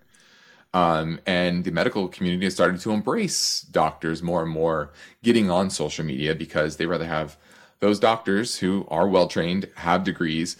Um, 0.74 1.20
and 1.26 1.64
the 1.64 1.70
medical 1.70 2.08
community 2.08 2.46
has 2.46 2.54
started 2.54 2.80
to 2.80 2.92
embrace 2.92 3.60
doctors 3.60 4.22
more 4.22 4.42
and 4.42 4.50
more 4.50 4.90
getting 5.22 5.50
on 5.50 5.68
social 5.68 6.04
media 6.04 6.34
because 6.34 6.76
they 6.76 6.86
rather 6.86 7.06
have 7.06 7.36
those 7.80 8.00
doctors 8.00 8.58
who 8.58 8.86
are 8.88 9.08
well 9.08 9.28
trained, 9.28 9.68
have 9.76 10.04
degrees, 10.04 10.56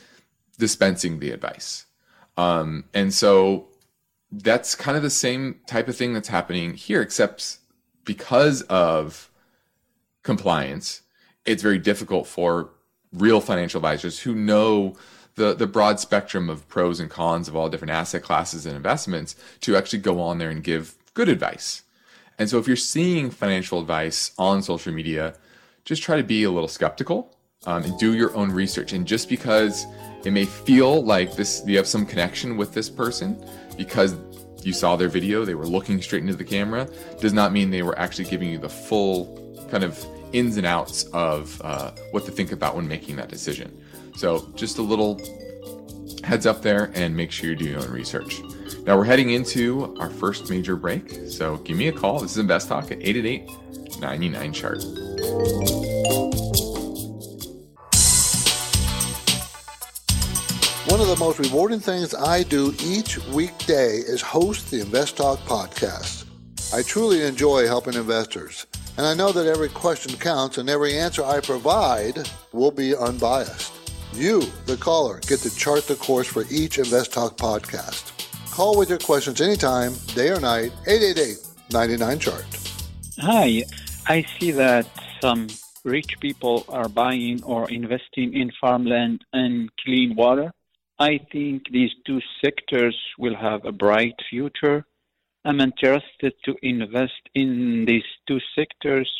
dispensing 0.59 1.19
the 1.19 1.31
advice. 1.31 1.87
Um, 2.37 2.85
and 2.93 3.15
so 3.15 3.69
that's 4.31 4.75
kind 4.75 4.97
of 4.97 5.03
the 5.03 5.11
same 5.11 5.61
type 5.67 5.89
of 5.89 5.97
thing 5.97 6.15
that's 6.15 6.29
happening 6.29 6.75
here, 6.75 7.01
except 7.01 7.59
because 8.05 8.63
of 8.63 9.31
compliance, 10.23 11.03
it's 11.45 11.63
very 11.63 11.79
difficult 11.79 12.27
for 12.27 12.71
real 13.13 13.41
financial 13.41 13.79
advisors 13.79 14.21
who 14.21 14.35
know 14.35 14.95
the 15.35 15.55
the 15.55 15.67
broad 15.67 16.01
spectrum 16.01 16.51
of 16.51 16.69
pros 16.69 17.01
and 17.01 17.11
cons 17.11 17.49
of 17.49 17.57
all 17.57 17.69
different 17.69 17.93
asset 17.93 18.23
classes 18.23 18.67
and 18.67 18.77
investments 18.77 19.35
to 19.61 19.77
actually 19.77 20.01
go 20.01 20.21
on 20.21 20.39
there 20.39 20.51
and 20.51 20.63
give 20.63 20.95
good 21.15 21.29
advice. 21.29 21.83
And 22.39 22.49
so 22.49 22.59
if 22.59 22.67
you're 22.67 22.77
seeing 22.77 23.31
financial 23.31 23.81
advice 23.81 24.33
on 24.39 24.63
social 24.63 24.93
media, 24.93 25.35
just 25.85 26.03
try 26.03 26.17
to 26.17 26.25
be 26.25 26.45
a 26.45 26.51
little 26.51 26.69
skeptical 26.69 27.37
um, 27.67 27.85
and 27.85 27.99
do 27.99 28.15
your 28.15 28.35
own 28.37 28.51
research. 28.51 28.93
And 28.93 29.07
just 29.07 29.29
because 29.29 29.87
it 30.25 30.33
may 30.33 30.45
feel 30.45 31.05
like 31.05 31.35
this 31.37 31.63
you 31.67 31.77
have 31.77 31.87
some 31.87 32.07
connection 32.07 32.57
with 32.57 32.75
this 32.75 32.89
person 32.89 33.43
because 33.77 34.17
you 34.63 34.73
saw 34.73 34.97
their 34.97 35.09
video, 35.09 35.45
they 35.45 35.55
were 35.55 35.67
looking 35.67 36.01
straight 36.01 36.23
into 36.23 36.37
the 36.37 36.45
camera, 36.45 36.89
does 37.21 37.33
not 37.33 37.53
mean 37.53 37.71
they 37.71 37.83
were 37.83 37.99
actually 37.99 38.27
giving 38.27 38.51
you 38.51 38.59
the 38.59 38.69
full 38.69 39.67
kind 39.71 39.85
of 39.85 40.05
ins 40.33 40.57
and 40.57 40.67
outs 40.67 41.05
of 41.13 41.61
uh, 41.65 41.91
what 42.11 42.25
to 42.25 42.31
think 42.31 42.53
about 42.53 42.77
when 42.77 42.87
making 42.87 43.17
that 43.17 43.29
decision. 43.29 43.77
So 44.17 44.51
just 44.55 44.79
a 44.79 44.83
little 44.83 45.21
heads 46.25 46.47
up 46.47 46.63
there 46.63 46.91
and 46.95 47.17
make 47.17 47.33
sure 47.33 47.51
you 47.51 47.57
do 47.57 47.65
your 47.65 47.81
own 47.81 47.91
research. 47.91 48.41
Now 48.85 48.97
we're 48.97 49.05
heading 49.05 49.31
into 49.31 49.97
our 49.99 50.11
first 50.11 50.51
major 50.51 50.77
break. 50.77 51.11
So 51.29 51.57
give 51.59 51.77
me 51.77 51.89
a 51.89 51.93
call. 51.93 52.21
This 52.21 52.33
is 52.33 52.39
Invest 52.39 52.69
Talk 52.69 52.91
at 52.91 52.99
888 53.01 53.49
99 54.01 54.53
chart. 54.53 54.83
One 60.91 61.01
of 61.01 61.07
the 61.07 61.17
most 61.19 61.39
rewarding 61.39 61.81
things 61.81 62.15
I 62.15 62.43
do 62.43 62.75
each 62.83 63.19
weekday 63.29 63.99
is 63.99 64.21
host 64.21 64.71
the 64.71 64.81
Invest 64.81 65.17
Talk 65.17 65.39
podcast. 65.41 66.25
I 66.75 66.83
truly 66.83 67.23
enjoy 67.23 67.67
helping 67.67 67.95
investors, 67.95 68.67
and 68.97 69.07
I 69.07 69.15
know 69.15 69.33
that 69.33 69.47
every 69.47 69.69
question 69.69 70.19
counts 70.19 70.59
and 70.59 70.69
every 70.69 70.99
answer 70.99 71.25
I 71.25 71.41
provide 71.41 72.29
will 72.53 72.71
be 72.71 72.95
unbiased. 72.97 73.82
You, 74.15 74.43
the 74.67 74.77
caller, 74.77 75.21
get 75.21 75.41
to 75.41 75.57
chart 75.57 75.87
the 75.87 75.95
course 75.95 76.27
for 76.27 76.45
each 76.51 76.77
Invest 76.77 77.15
Talk 77.15 77.39
podcast. 77.39 78.13
Call 78.53 78.77
with 78.77 78.91
your 78.91 78.99
questions 78.99 79.41
anytime, 79.41 79.95
day 80.15 80.29
or 80.29 80.39
night, 80.39 80.71
888 80.87 81.39
99 81.73 82.19
chart. 82.19 82.45
Hi, 83.21 83.63
I 84.07 84.27
see 84.39 84.51
that 84.51 84.87
some 85.23 85.47
rich 85.83 86.21
people 86.21 86.67
are 86.69 86.91
buying 86.91 87.43
or 87.43 87.71
investing 87.71 88.35
in 88.35 88.53
farmland 88.61 89.25
and 89.33 89.71
clean 89.83 90.15
water. 90.15 90.53
I 90.99 91.19
think 91.33 91.71
these 91.71 91.93
two 92.07 92.21
sectors 92.45 92.97
will 93.19 93.35
have 93.35 93.65
a 93.65 93.73
bright 93.73 94.17
future. 94.29 94.85
I'm 95.47 95.61
interested 95.61 96.35
to 96.45 96.55
invest 96.61 97.31
in 97.35 97.87
these 97.87 98.05
two 98.29 98.41
sectors 98.55 99.11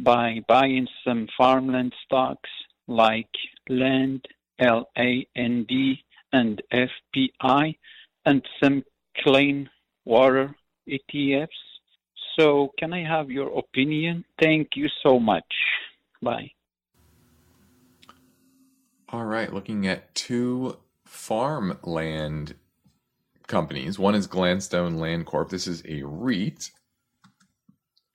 by 0.00 0.40
buying 0.48 0.88
some 1.04 1.28
farmland 1.38 1.94
stocks 2.04 2.50
like 2.86 3.30
LAND, 3.68 4.26
L 4.58 4.88
A 4.96 5.26
N 5.36 5.64
D, 5.68 6.02
and 6.32 6.62
FPI, 6.72 7.76
and 8.24 8.42
some 8.62 8.84
clean 9.18 9.68
water 10.04 10.54
ETFs. 10.88 11.48
So, 12.38 12.72
can 12.78 12.92
I 12.92 13.02
have 13.02 13.30
your 13.30 13.58
opinion? 13.58 14.24
Thank 14.40 14.70
you 14.76 14.88
so 15.02 15.18
much. 15.18 15.44
Bye. 16.22 16.50
All 19.08 19.24
right, 19.24 19.52
looking 19.52 19.86
at 19.86 20.14
two 20.14 20.76
farmland 21.04 22.54
companies. 23.46 23.98
One 23.98 24.14
is 24.14 24.26
Gladstone 24.26 24.98
Land 24.98 25.26
Corp. 25.26 25.48
This 25.48 25.66
is 25.66 25.82
a 25.86 26.02
REIT, 26.02 26.70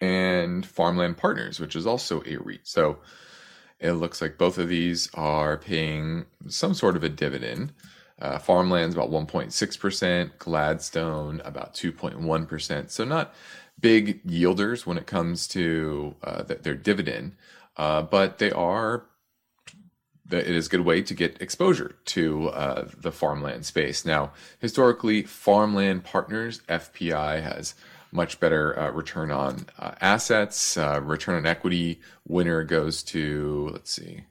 and 0.02 0.66
Farmland 0.66 1.18
Partners, 1.18 1.60
which 1.60 1.76
is 1.76 1.88
also 1.88 2.22
a 2.26 2.38
REIT. 2.38 2.62
So 2.64 2.98
it 3.82 3.94
looks 3.94 4.22
like 4.22 4.38
both 4.38 4.58
of 4.58 4.70
these 4.70 5.10
are 5.16 5.58
paying 5.58 6.26
some 6.48 6.74
sort 6.74 6.96
of 6.96 7.04
a 7.04 7.10
dividend. 7.10 7.74
Uh, 8.22 8.38
farmland's 8.38 8.94
about 8.94 9.10
1.6%, 9.10 10.38
Gladstone 10.38 11.42
about 11.44 11.74
2.1%. 11.74 12.92
So 12.92 13.04
not 13.04 13.34
big 13.80 14.24
yielders 14.24 14.86
when 14.86 15.00
it 15.00 15.08
comes 15.08 15.48
to 15.48 16.16
uh, 16.24 16.44
their 16.44 16.76
dividend, 16.76 17.36
uh, 17.76 18.04
but 18.04 18.38
they 18.38 18.52
are. 18.52 19.06
It 20.30 20.48
is 20.48 20.68
a 20.68 20.70
good 20.70 20.86
way 20.86 21.02
to 21.02 21.14
get 21.14 21.42
exposure 21.42 21.96
to 22.06 22.50
uh, 22.50 22.88
the 22.98 23.12
farmland 23.12 23.66
space. 23.66 24.06
Now, 24.06 24.32
historically, 24.60 25.24
Farmland 25.24 26.06
Partners 26.06 26.62
(FPI) 26.70 27.44
has 27.44 27.76
much 28.12 28.40
better 28.40 28.78
uh, 28.78 28.92
return 28.92 29.32
on 29.32 29.68
uh, 29.80 29.92
assets, 30.02 30.78
uh, 30.78 31.00
return 31.02 31.36
on 31.36 31.46
equity. 31.46 32.02
Winner 32.28 32.64
goes 32.64 33.04
to, 33.04 33.70
let's 33.74 33.92
see, 33.92 34.26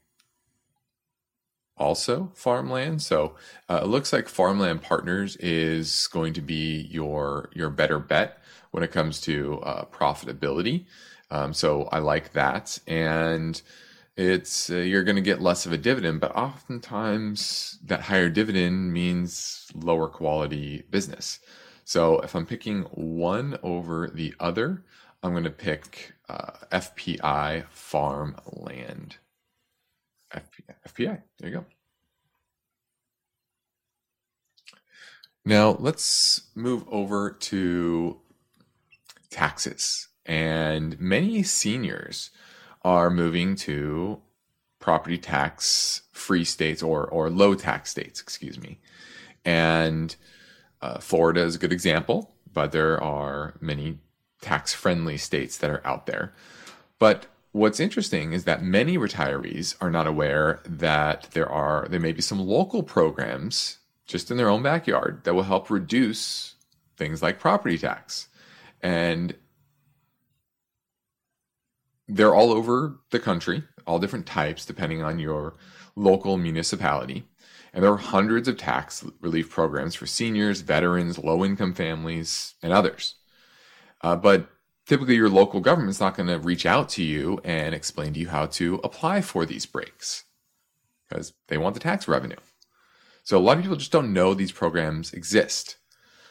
also 1.76 2.30
farmland. 2.34 3.02
So 3.02 3.34
uh, 3.68 3.80
it 3.82 3.86
looks 3.88 4.12
like 4.12 4.28
Farmland 4.28 4.82
Partners 4.82 5.36
is 5.36 6.06
going 6.08 6.34
to 6.34 6.42
be 6.42 6.82
your 6.90 7.50
your 7.54 7.70
better 7.70 7.98
bet 7.98 8.38
when 8.70 8.84
it 8.84 8.92
comes 8.92 9.20
to 9.22 9.60
uh, 9.62 9.84
profitability. 9.86 10.84
Um, 11.30 11.54
so 11.54 11.84
I 11.90 12.00
like 12.00 12.32
that, 12.32 12.78
and 12.86 13.60
it's 14.16 14.68
uh, 14.70 14.76
you're 14.76 15.04
going 15.04 15.16
to 15.16 15.22
get 15.22 15.40
less 15.40 15.64
of 15.64 15.72
a 15.72 15.78
dividend, 15.78 16.20
but 16.20 16.36
oftentimes 16.36 17.78
that 17.84 18.02
higher 18.02 18.28
dividend 18.28 18.92
means 18.92 19.68
lower 19.74 20.08
quality 20.08 20.82
business. 20.90 21.40
So 21.90 22.20
if 22.20 22.36
I'm 22.36 22.46
picking 22.46 22.82
one 22.92 23.58
over 23.64 24.08
the 24.14 24.32
other, 24.38 24.84
I'm 25.24 25.32
going 25.32 25.42
to 25.42 25.50
pick 25.50 26.12
uh, 26.28 26.52
FPI 26.70 27.64
farmland. 27.68 29.16
FPI, 30.32 30.74
FPI, 30.86 31.22
there 31.40 31.50
you 31.50 31.56
go. 31.56 31.64
Now 35.44 35.76
let's 35.80 36.42
move 36.54 36.84
over 36.86 37.32
to 37.32 38.20
taxes. 39.28 40.06
And 40.24 40.96
many 41.00 41.42
seniors 41.42 42.30
are 42.82 43.10
moving 43.10 43.56
to 43.56 44.22
property 44.78 45.18
tax 45.18 46.02
free 46.12 46.44
states 46.44 46.84
or, 46.84 47.08
or 47.08 47.30
low 47.30 47.56
tax 47.56 47.90
states, 47.90 48.20
excuse 48.20 48.60
me. 48.60 48.78
And 49.44 50.14
uh, 50.82 50.98
Florida 50.98 51.42
is 51.42 51.56
a 51.56 51.58
good 51.58 51.72
example, 51.72 52.34
but 52.52 52.72
there 52.72 53.02
are 53.02 53.54
many 53.60 53.98
tax 54.40 54.72
friendly 54.72 55.18
states 55.18 55.58
that 55.58 55.70
are 55.70 55.86
out 55.86 56.06
there. 56.06 56.32
But 56.98 57.26
what's 57.52 57.80
interesting 57.80 58.32
is 58.32 58.44
that 58.44 58.62
many 58.62 58.96
retirees 58.96 59.74
are 59.80 59.90
not 59.90 60.06
aware 60.06 60.60
that 60.64 61.28
there 61.32 61.48
are 61.48 61.86
there 61.90 62.00
may 62.00 62.12
be 62.12 62.22
some 62.22 62.40
local 62.40 62.82
programs 62.82 63.78
just 64.06 64.30
in 64.30 64.36
their 64.36 64.48
own 64.48 64.62
backyard 64.62 65.22
that 65.24 65.34
will 65.34 65.44
help 65.44 65.70
reduce 65.70 66.56
things 66.96 67.22
like 67.22 67.38
property 67.38 67.78
tax. 67.78 68.28
And 68.82 69.34
they're 72.08 72.34
all 72.34 72.50
over 72.50 72.98
the 73.10 73.20
country, 73.20 73.62
all 73.86 73.98
different 73.98 74.26
types 74.26 74.66
depending 74.66 75.02
on 75.02 75.18
your 75.18 75.54
local 75.94 76.36
municipality. 76.36 77.24
And 77.72 77.84
there 77.84 77.92
are 77.92 77.96
hundreds 77.96 78.48
of 78.48 78.56
tax 78.56 79.04
relief 79.20 79.50
programs 79.50 79.94
for 79.94 80.06
seniors, 80.06 80.60
veterans, 80.60 81.18
low 81.18 81.44
income 81.44 81.72
families, 81.74 82.54
and 82.62 82.72
others. 82.72 83.14
Uh, 84.00 84.16
but 84.16 84.48
typically, 84.86 85.14
your 85.14 85.28
local 85.28 85.60
government's 85.60 86.00
not 86.00 86.16
going 86.16 86.28
to 86.28 86.38
reach 86.38 86.66
out 86.66 86.88
to 86.90 87.02
you 87.02 87.40
and 87.44 87.74
explain 87.74 88.12
to 88.14 88.20
you 88.20 88.28
how 88.28 88.46
to 88.46 88.80
apply 88.82 89.20
for 89.20 89.46
these 89.46 89.66
breaks 89.66 90.24
because 91.08 91.32
they 91.48 91.58
want 91.58 91.74
the 91.74 91.80
tax 91.80 92.08
revenue. 92.08 92.36
So, 93.22 93.38
a 93.38 93.40
lot 93.40 93.56
of 93.56 93.62
people 93.62 93.76
just 93.76 93.92
don't 93.92 94.12
know 94.12 94.34
these 94.34 94.52
programs 94.52 95.12
exist. 95.12 95.76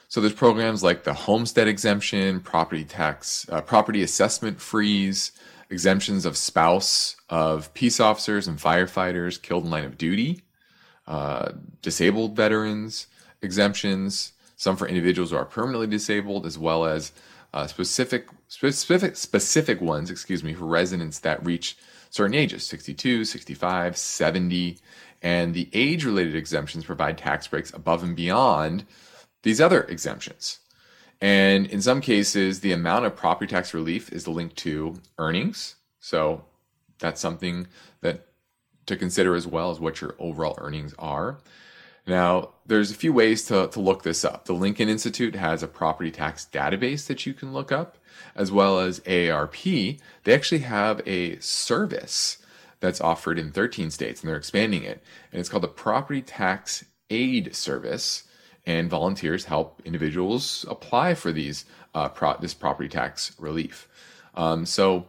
So, 0.10 0.20
there's 0.20 0.34
programs 0.34 0.84
like 0.84 1.04
the 1.04 1.14
homestead 1.14 1.70
exemption, 1.70 2.42
property 2.42 2.84
tax, 2.84 3.48
uh, 3.50 3.62
property 3.62 4.04
assessment 4.04 4.60
freeze, 4.60 5.32
exemptions 5.70 6.26
of 6.26 6.36
spouse 6.36 7.16
of 7.30 7.74
peace 7.74 8.00
officers 8.00 8.48
and 8.48 8.58
firefighters 8.58 9.42
killed 9.42 9.66
in 9.66 9.72
line 9.72 9.86
of 9.86 9.98
duty 9.98 10.42
uh, 11.10 11.52
disabled 11.82 12.36
veterans 12.36 13.08
exemptions, 13.42 14.34
some 14.56 14.78
for 14.78 14.88
individuals 14.88 15.32
who 15.32 15.38
are 15.38 15.46
permanently 15.46 15.88
disabled, 15.88 16.46
as 16.46 16.58
well 16.58 16.86
as 16.86 17.12
uh, 17.54 17.66
specific 17.68 18.28
specific 18.48 19.16
specific 19.16 19.82
ones, 19.82 20.12
excuse 20.12 20.44
me, 20.44 20.54
for 20.54 20.66
residents 20.66 21.20
that 21.20 21.44
reach 21.46 21.78
certain 22.10 22.36
ages 22.36 22.66
62, 22.66 23.26
65, 23.26 23.98
70. 23.98 24.78
And 25.22 25.54
the 25.54 25.70
age 25.74 26.06
related 26.06 26.36
exemptions 26.36 26.86
provide 26.86 27.18
tax 27.18 27.48
breaks 27.48 27.74
above 27.74 28.04
and 28.04 28.16
beyond 28.16 28.86
these 29.44 29.60
other 29.60 29.84
exemptions. 29.84 30.60
And 31.22 31.66
in 31.68 31.82
some 31.82 32.00
cases, 32.00 32.62
the 32.62 32.72
amount 32.72 33.06
of 33.06 33.16
property 33.16 33.50
tax 33.50 33.74
relief 33.74 34.12
is 34.14 34.28
linked 34.28 34.56
to 34.58 34.96
earnings. 35.18 35.76
So 36.00 36.46
that's 37.00 37.20
something 37.20 37.68
that 38.02 38.29
to 38.90 38.98
consider 38.98 39.36
as 39.36 39.48
well 39.48 39.72
as 39.72 39.80
what 39.80 40.02
your 40.02 40.16
overall 40.20 40.56
earnings 40.60 40.94
are. 41.00 41.38
Now, 42.06 42.50
there's 42.66 42.92
a 42.92 42.96
few 42.96 43.14
ways 43.14 43.46
to, 43.46 43.68
to 43.68 43.80
look 43.80 44.04
this 44.04 44.26
up. 44.26 44.46
The 44.46 44.54
Lincoln 44.54 44.90
Institute 44.90 45.36
has 45.36 45.62
a 45.62 45.68
property 45.68 46.12
tax 46.12 46.48
database 46.52 47.06
that 47.08 47.26
you 47.26 47.34
can 47.34 47.54
look 47.54 47.72
up, 47.72 47.98
as 48.36 48.52
well 48.52 48.80
as 48.80 49.00
AARP. 49.02 50.00
They 50.24 50.34
actually 50.34 50.62
have 50.62 51.02
a 51.06 51.40
service 51.40 52.40
that's 52.80 53.00
offered 53.00 53.38
in 53.38 53.52
13 53.52 53.92
states, 53.92 54.22
and 54.22 54.30
they're 54.30 54.38
expanding 54.38 54.84
it. 54.84 55.04
And 55.32 55.40
it's 55.40 55.50
called 55.50 55.64
the 55.64 55.68
Property 55.68 56.22
Tax 56.22 56.84
Aid 57.10 57.56
Service. 57.56 58.24
And 58.66 58.90
volunteers 58.90 59.46
help 59.46 59.82
individuals 59.86 60.66
apply 60.70 61.14
for 61.14 61.32
these 61.32 61.66
uh, 61.94 62.10
pro- 62.10 62.38
this 62.38 62.54
property 62.54 62.90
tax 62.90 63.36
relief. 63.40 63.88
Um, 64.36 64.66
so 64.66 65.08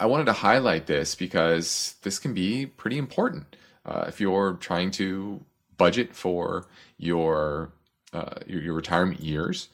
I 0.00 0.06
wanted 0.06 0.26
to 0.26 0.32
highlight 0.32 0.86
this 0.86 1.14
because 1.14 1.96
this 2.02 2.18
can 2.18 2.34
be 2.34 2.66
pretty 2.66 2.98
important 2.98 3.56
uh, 3.84 4.04
if 4.08 4.20
you're 4.20 4.54
trying 4.54 4.90
to 4.92 5.44
budget 5.76 6.14
for 6.14 6.66
your, 6.98 7.72
uh, 8.12 8.36
your, 8.46 8.62
your 8.62 8.74
retirement 8.74 9.20
years 9.20 9.68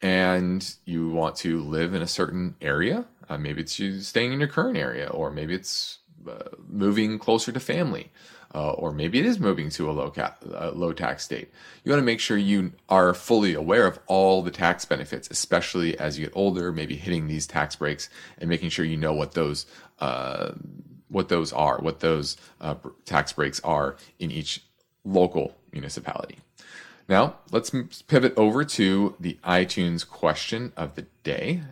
and 0.00 0.74
you 0.84 1.08
want 1.10 1.36
to 1.36 1.62
live 1.62 1.94
in 1.94 2.02
a 2.02 2.08
certain 2.08 2.56
area. 2.60 3.04
Uh, 3.28 3.38
maybe 3.38 3.62
it's 3.62 3.78
you 3.78 4.00
staying 4.00 4.32
in 4.32 4.40
your 4.40 4.48
current 4.48 4.76
area, 4.76 5.08
or 5.08 5.30
maybe 5.30 5.54
it's 5.54 5.98
uh, 6.28 6.48
moving 6.68 7.18
closer 7.18 7.52
to 7.52 7.60
family, 7.60 8.10
uh, 8.54 8.72
or 8.72 8.92
maybe 8.92 9.18
it 9.18 9.26
is 9.26 9.40
moving 9.40 9.70
to 9.70 9.90
a 9.90 9.92
low 9.92 10.10
cap, 10.10 10.42
low 10.44 10.92
tax 10.92 11.24
state. 11.24 11.50
You 11.84 11.90
want 11.90 12.00
to 12.00 12.06
make 12.06 12.20
sure 12.20 12.36
you 12.36 12.72
are 12.88 13.14
fully 13.14 13.54
aware 13.54 13.86
of 13.86 13.98
all 14.06 14.42
the 14.42 14.50
tax 14.50 14.84
benefits, 14.84 15.28
especially 15.30 15.98
as 15.98 16.18
you 16.18 16.26
get 16.26 16.36
older. 16.36 16.72
Maybe 16.72 16.96
hitting 16.96 17.28
these 17.28 17.46
tax 17.46 17.76
breaks 17.76 18.08
and 18.38 18.48
making 18.50 18.70
sure 18.70 18.84
you 18.84 18.96
know 18.96 19.12
what 19.12 19.32
those 19.32 19.66
uh, 20.00 20.52
what 21.08 21.28
those 21.28 21.52
are, 21.52 21.78
what 21.78 22.00
those 22.00 22.36
uh, 22.60 22.74
tax 23.04 23.32
breaks 23.32 23.60
are 23.60 23.96
in 24.18 24.30
each 24.30 24.62
local 25.04 25.56
municipality. 25.72 26.38
Now, 27.08 27.36
let's 27.50 27.70
pivot 28.06 28.32
over 28.36 28.64
to 28.64 29.16
the 29.18 29.38
iTunes 29.44 30.08
question 30.08 30.72
of 30.76 30.94
the 30.94 31.06
day. 31.24 31.62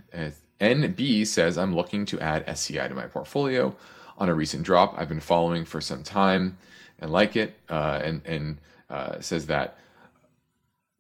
NB 0.61 1.27
says, 1.27 1.57
I'm 1.57 1.75
looking 1.75 2.05
to 2.07 2.21
add 2.21 2.45
SCI 2.47 2.89
to 2.89 2.95
my 2.95 3.07
portfolio 3.07 3.75
on 4.21 4.29
a 4.29 4.35
recent 4.35 4.63
drop 4.63 4.95
I've 4.97 5.09
been 5.09 5.19
following 5.19 5.65
for 5.65 5.81
some 5.81 6.05
time 6.05 6.59
and 7.01 7.11
like 7.11 7.35
it, 7.35 7.57
uh, 7.69 8.01
and, 8.05 8.21
and 8.25 8.59
uh, 8.89 9.21
says 9.21 9.47
that 9.47 9.79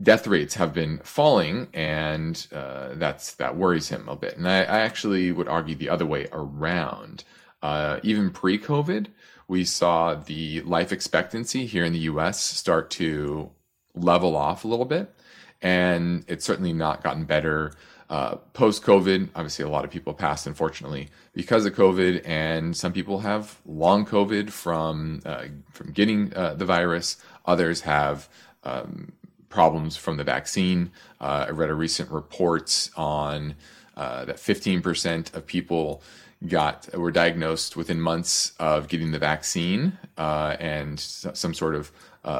death 0.02 0.26
rates 0.26 0.54
have 0.54 0.72
been 0.72 0.98
falling, 0.98 1.68
and 1.74 2.46
uh, 2.52 2.90
that's 2.94 3.35
that 3.35 3.56
worries 3.56 3.88
him 3.88 4.09
a 4.09 4.16
bit. 4.16 4.37
And 4.37 4.48
I, 4.48 4.61
I, 4.61 4.80
actually 4.80 5.30
would 5.30 5.48
argue 5.48 5.74
the 5.74 5.90
other 5.90 6.06
way 6.06 6.26
around. 6.33 7.24
Uh, 7.62 8.00
even 8.02 8.30
pre-COVID, 8.30 9.09
we 9.46 9.64
saw 9.64 10.14
the 10.14 10.62
life 10.62 10.92
expectancy 10.92 11.66
here 11.66 11.85
in 11.85 11.92
the 11.92 11.98
U.S. 12.00 12.40
start 12.40 12.88
to 12.92 13.50
level 13.94 14.37
off 14.37 14.64
a 14.64 14.68
little 14.68 14.87
bit, 14.87 15.14
and 15.61 16.24
it's 16.26 16.44
certainly 16.44 16.72
not 16.72 17.02
gotten 17.02 17.24
better. 17.24 17.72
Uh, 18.11 18.35
Post 18.55 18.83
COVID, 18.83 19.29
obviously, 19.37 19.64
a 19.64 19.68
lot 19.68 19.85
of 19.85 19.90
people 19.90 20.12
passed, 20.12 20.49
unfortunately, 20.49 21.09
because 21.33 21.64
of 21.64 21.75
COVID, 21.75 22.27
and 22.27 22.77
some 22.77 22.92
people 22.92 23.20
have 23.20 23.61
long 23.64 24.05
COVID 24.05 24.51
from 24.51 25.23
uh, 25.25 25.44
from 25.70 25.92
getting 25.92 26.35
uh, 26.35 26.55
the 26.55 26.64
virus. 26.64 27.18
Others 27.46 27.83
have 27.83 28.29
um, 28.64 29.12
problems 29.49 29.96
from 29.96 30.16
the 30.16 30.25
vaccine. 30.25 30.90
Uh, 31.20 31.46
I 31.46 31.51
read 31.51 31.70
a 31.70 31.75
recent 31.75 32.11
report 32.11 32.90
on 32.96 33.55
uh, 33.96 34.25
that 34.25 34.37
15% 34.37 35.35
of 35.35 35.46
people 35.46 36.03
got 36.49 36.92
were 36.96 37.12
diagnosed 37.12 37.77
within 37.77 38.01
months 38.01 38.55
of 38.59 38.88
getting 38.88 39.12
the 39.12 39.18
vaccine 39.20 39.99
uh, 40.18 40.57
and 40.59 40.99
some 40.99 41.55
sort 41.55 41.77
of 41.77 41.92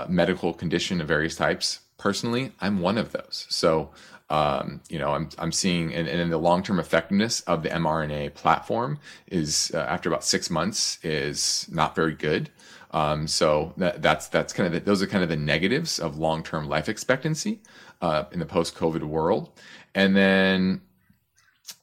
medical 0.09 0.52
condition 0.52 1.00
of 1.00 1.06
various 1.06 1.37
types. 1.37 1.78
Personally, 1.96 2.50
I'm 2.61 2.80
one 2.80 2.98
of 2.98 3.12
those. 3.12 3.46
So, 3.50 3.90
um, 4.30 4.80
you 4.88 4.98
know, 4.98 5.12
I'm 5.12 5.28
I'm 5.38 5.52
seeing, 5.52 5.92
and, 5.92 6.06
and 6.06 6.32
the 6.32 6.38
long 6.38 6.62
term 6.62 6.78
effectiveness 6.78 7.40
of 7.42 7.64
the 7.64 7.68
mRNA 7.68 8.34
platform 8.34 8.98
is 9.26 9.72
uh, 9.74 9.78
after 9.78 10.08
about 10.08 10.24
six 10.24 10.48
months 10.48 10.98
is 11.04 11.66
not 11.70 11.96
very 11.96 12.14
good. 12.14 12.48
Um, 12.92 13.26
so 13.26 13.72
that, 13.76 14.02
that's 14.02 14.28
that's 14.28 14.52
kind 14.52 14.68
of 14.68 14.72
the, 14.72 14.80
those 14.80 15.02
are 15.02 15.06
kind 15.08 15.24
of 15.24 15.28
the 15.28 15.36
negatives 15.36 15.98
of 15.98 16.16
long 16.16 16.44
term 16.44 16.68
life 16.68 16.88
expectancy 16.88 17.60
uh, 18.00 18.24
in 18.30 18.38
the 18.38 18.46
post 18.46 18.76
COVID 18.76 19.02
world, 19.02 19.50
and 19.96 20.16
then 20.16 20.80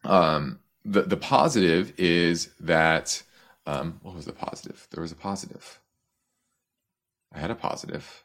um, 0.06 0.60
the 0.86 1.02
the 1.02 1.18
positive 1.18 1.94
is 2.00 2.50
that 2.62 3.24
um, 3.66 4.00
what 4.04 4.16
was 4.16 4.26
the 4.26 4.32
positive? 4.34 4.88
There 4.92 5.02
was 5.02 5.12
a 5.12 5.16
positive. 5.16 5.82
I 7.34 7.40
had 7.40 7.52
a 7.52 7.56
positive. 7.56 8.24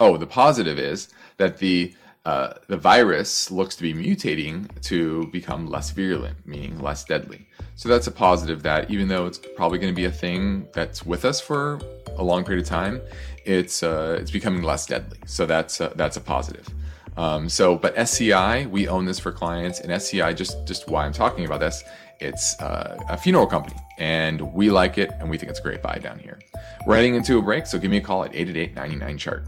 Oh, 0.00 0.16
the 0.16 0.26
positive 0.26 0.76
is 0.76 1.08
that 1.36 1.58
the 1.58 1.94
uh, 2.24 2.54
the 2.68 2.76
virus 2.76 3.50
looks 3.50 3.76
to 3.76 3.82
be 3.82 3.92
mutating 3.92 4.68
to 4.80 5.26
become 5.26 5.66
less 5.66 5.90
virulent, 5.90 6.36
meaning 6.46 6.78
less 6.80 7.04
deadly. 7.04 7.46
So 7.76 7.88
that's 7.88 8.06
a 8.06 8.12
positive 8.12 8.62
that 8.62 8.90
even 8.90 9.08
though 9.08 9.26
it's 9.26 9.38
probably 9.56 9.78
going 9.78 9.92
to 9.92 9.96
be 9.96 10.06
a 10.06 10.12
thing 10.12 10.66
that's 10.72 11.04
with 11.04 11.24
us 11.24 11.40
for 11.40 11.80
a 12.16 12.24
long 12.24 12.44
period 12.44 12.62
of 12.62 12.68
time, 12.68 13.00
it's 13.44 13.82
uh, 13.82 14.16
it's 14.20 14.30
becoming 14.30 14.62
less 14.62 14.86
deadly. 14.86 15.18
So 15.26 15.44
that's 15.44 15.80
uh, 15.80 15.92
that's 15.96 16.16
a 16.16 16.20
positive. 16.20 16.66
Um, 17.16 17.48
so, 17.48 17.76
but 17.76 17.96
SCI, 17.96 18.66
we 18.66 18.88
own 18.88 19.04
this 19.04 19.20
for 19.20 19.30
clients, 19.30 19.80
and 19.80 19.92
SCI, 19.92 20.32
just 20.32 20.66
just 20.66 20.88
why 20.88 21.04
I'm 21.04 21.12
talking 21.12 21.44
about 21.44 21.60
this, 21.60 21.84
it's 22.20 22.58
uh, 22.60 22.98
a 23.08 23.16
funeral 23.16 23.46
company, 23.46 23.76
and 23.98 24.40
we 24.52 24.70
like 24.70 24.98
it, 24.98 25.10
and 25.20 25.28
we 25.28 25.36
think 25.36 25.50
it's 25.50 25.60
a 25.60 25.62
great 25.62 25.82
buy 25.82 25.98
down 25.98 26.18
here. 26.18 26.38
We're 26.86 26.96
heading 26.96 27.14
into 27.14 27.38
a 27.38 27.42
break, 27.42 27.66
so 27.66 27.78
give 27.78 27.90
me 27.90 27.98
a 27.98 28.00
call 28.00 28.24
at 28.24 28.32
888-99 28.32 29.46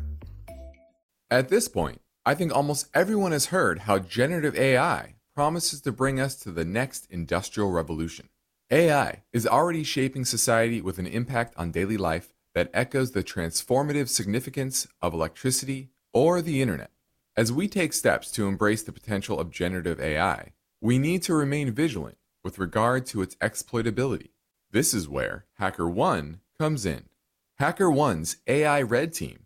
At 1.30 1.48
this 1.48 1.68
point, 1.68 2.00
I 2.28 2.34
think 2.34 2.52
almost 2.52 2.88
everyone 2.92 3.30
has 3.30 3.46
heard 3.46 3.78
how 3.78 4.00
generative 4.00 4.56
AI 4.56 5.14
promises 5.32 5.80
to 5.82 5.92
bring 5.92 6.18
us 6.18 6.34
to 6.40 6.50
the 6.50 6.64
next 6.64 7.06
industrial 7.08 7.70
revolution. 7.70 8.30
AI 8.68 9.22
is 9.32 9.46
already 9.46 9.84
shaping 9.84 10.24
society 10.24 10.80
with 10.80 10.98
an 10.98 11.06
impact 11.06 11.54
on 11.56 11.70
daily 11.70 11.96
life 11.96 12.34
that 12.52 12.68
echoes 12.74 13.12
the 13.12 13.22
transformative 13.22 14.08
significance 14.08 14.88
of 15.00 15.14
electricity 15.14 15.90
or 16.12 16.42
the 16.42 16.60
internet. 16.60 16.90
As 17.36 17.52
we 17.52 17.68
take 17.68 17.92
steps 17.92 18.32
to 18.32 18.48
embrace 18.48 18.82
the 18.82 18.90
potential 18.90 19.38
of 19.38 19.52
generative 19.52 20.00
AI, 20.00 20.52
we 20.80 20.98
need 20.98 21.22
to 21.22 21.34
remain 21.34 21.70
vigilant 21.70 22.18
with 22.42 22.58
regard 22.58 23.06
to 23.06 23.22
its 23.22 23.36
exploitability. 23.36 24.30
This 24.72 24.92
is 24.92 25.08
where 25.08 25.44
HackerOne 25.60 26.40
comes 26.58 26.86
in. 26.86 27.04
HackerOne's 27.60 28.38
AI 28.48 28.82
Red 28.82 29.12
Team 29.12 29.45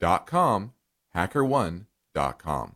hackerone.com. 0.00 2.74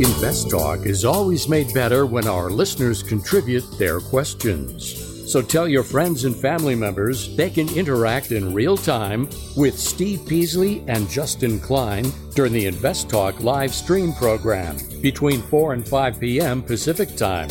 Invest 0.00 0.50
Talk 0.50 0.86
is 0.86 1.04
always 1.04 1.48
made 1.48 1.74
better 1.74 2.06
when 2.06 2.28
our 2.28 2.50
listeners 2.50 3.02
contribute 3.02 3.64
their 3.78 3.98
questions. 3.98 5.08
So 5.28 5.42
tell 5.42 5.68
your 5.68 5.82
friends 5.82 6.24
and 6.24 6.36
family 6.36 6.74
members 6.74 7.36
they 7.36 7.50
can 7.50 7.68
interact 7.76 8.30
in 8.30 8.54
real 8.54 8.76
time 8.76 9.28
with 9.56 9.78
Steve 9.78 10.24
Peasley 10.26 10.84
and 10.86 11.10
Justin 11.10 11.58
Klein 11.58 12.06
during 12.34 12.52
the 12.52 12.66
Invest 12.66 13.10
Talk 13.10 13.40
live 13.40 13.74
stream 13.74 14.12
program 14.12 14.78
between 15.02 15.42
4 15.42 15.74
and 15.74 15.86
5 15.86 16.20
p.m. 16.20 16.62
Pacific 16.62 17.16
Time. 17.16 17.48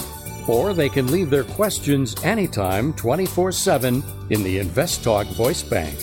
Or 0.47 0.73
they 0.73 0.89
can 0.89 1.11
leave 1.11 1.29
their 1.29 1.43
questions 1.43 2.15
anytime 2.23 2.93
24 2.93 3.51
7 3.51 4.03
in 4.29 4.43
the 4.43 4.59
Invest 4.59 5.03
Talk 5.03 5.27
voice 5.27 5.63
bank. 5.63 5.95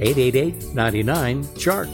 888 0.00 0.74
99 0.74 1.54
Chart. 1.56 1.88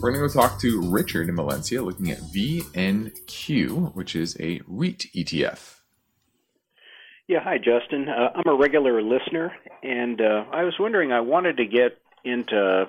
We're 0.00 0.12
going 0.12 0.28
to 0.28 0.34
go 0.34 0.40
talk 0.40 0.58
to 0.60 0.80
Richard 0.90 1.28
in 1.28 1.36
Valencia 1.36 1.82
looking 1.82 2.10
at 2.10 2.20
VNQ, 2.20 3.94
which 3.94 4.16
is 4.16 4.34
a 4.40 4.62
REIT 4.66 5.06
ETF. 5.14 5.80
Yeah, 7.28 7.40
hi, 7.40 7.58
Justin. 7.58 8.08
Uh, 8.08 8.30
I'm 8.34 8.50
a 8.50 8.56
regular 8.56 9.02
listener, 9.02 9.52
and 9.82 10.20
uh, 10.20 10.46
I 10.50 10.64
was 10.64 10.74
wondering, 10.80 11.12
I 11.12 11.20
wanted 11.20 11.58
to 11.58 11.66
get 11.66 11.98
into 12.24 12.88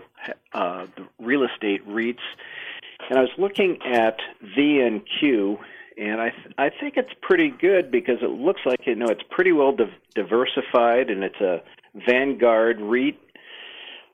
uh, 0.54 0.86
the 0.96 1.06
real 1.20 1.44
estate 1.44 1.86
REITs, 1.88 2.24
and 3.10 3.20
I 3.20 3.22
was 3.22 3.32
looking 3.38 3.78
at 3.84 4.18
VNQ, 4.58 5.60
and 5.98 6.22
I 6.22 6.30
th- 6.30 6.54
I 6.58 6.70
think 6.70 6.96
it's 6.98 7.14
pretty 7.22 7.50
good 7.50 7.92
because 7.92 8.18
it 8.22 8.30
looks 8.30 8.62
like 8.66 8.86
you 8.86 8.96
know 8.96 9.08
it's 9.08 9.24
pretty 9.30 9.52
well 9.52 9.72
di- 9.72 9.94
diversified, 10.16 11.10
and 11.10 11.24
it's 11.24 11.42
a 11.42 11.62
Vanguard 12.08 12.80
REIT. 12.80 13.20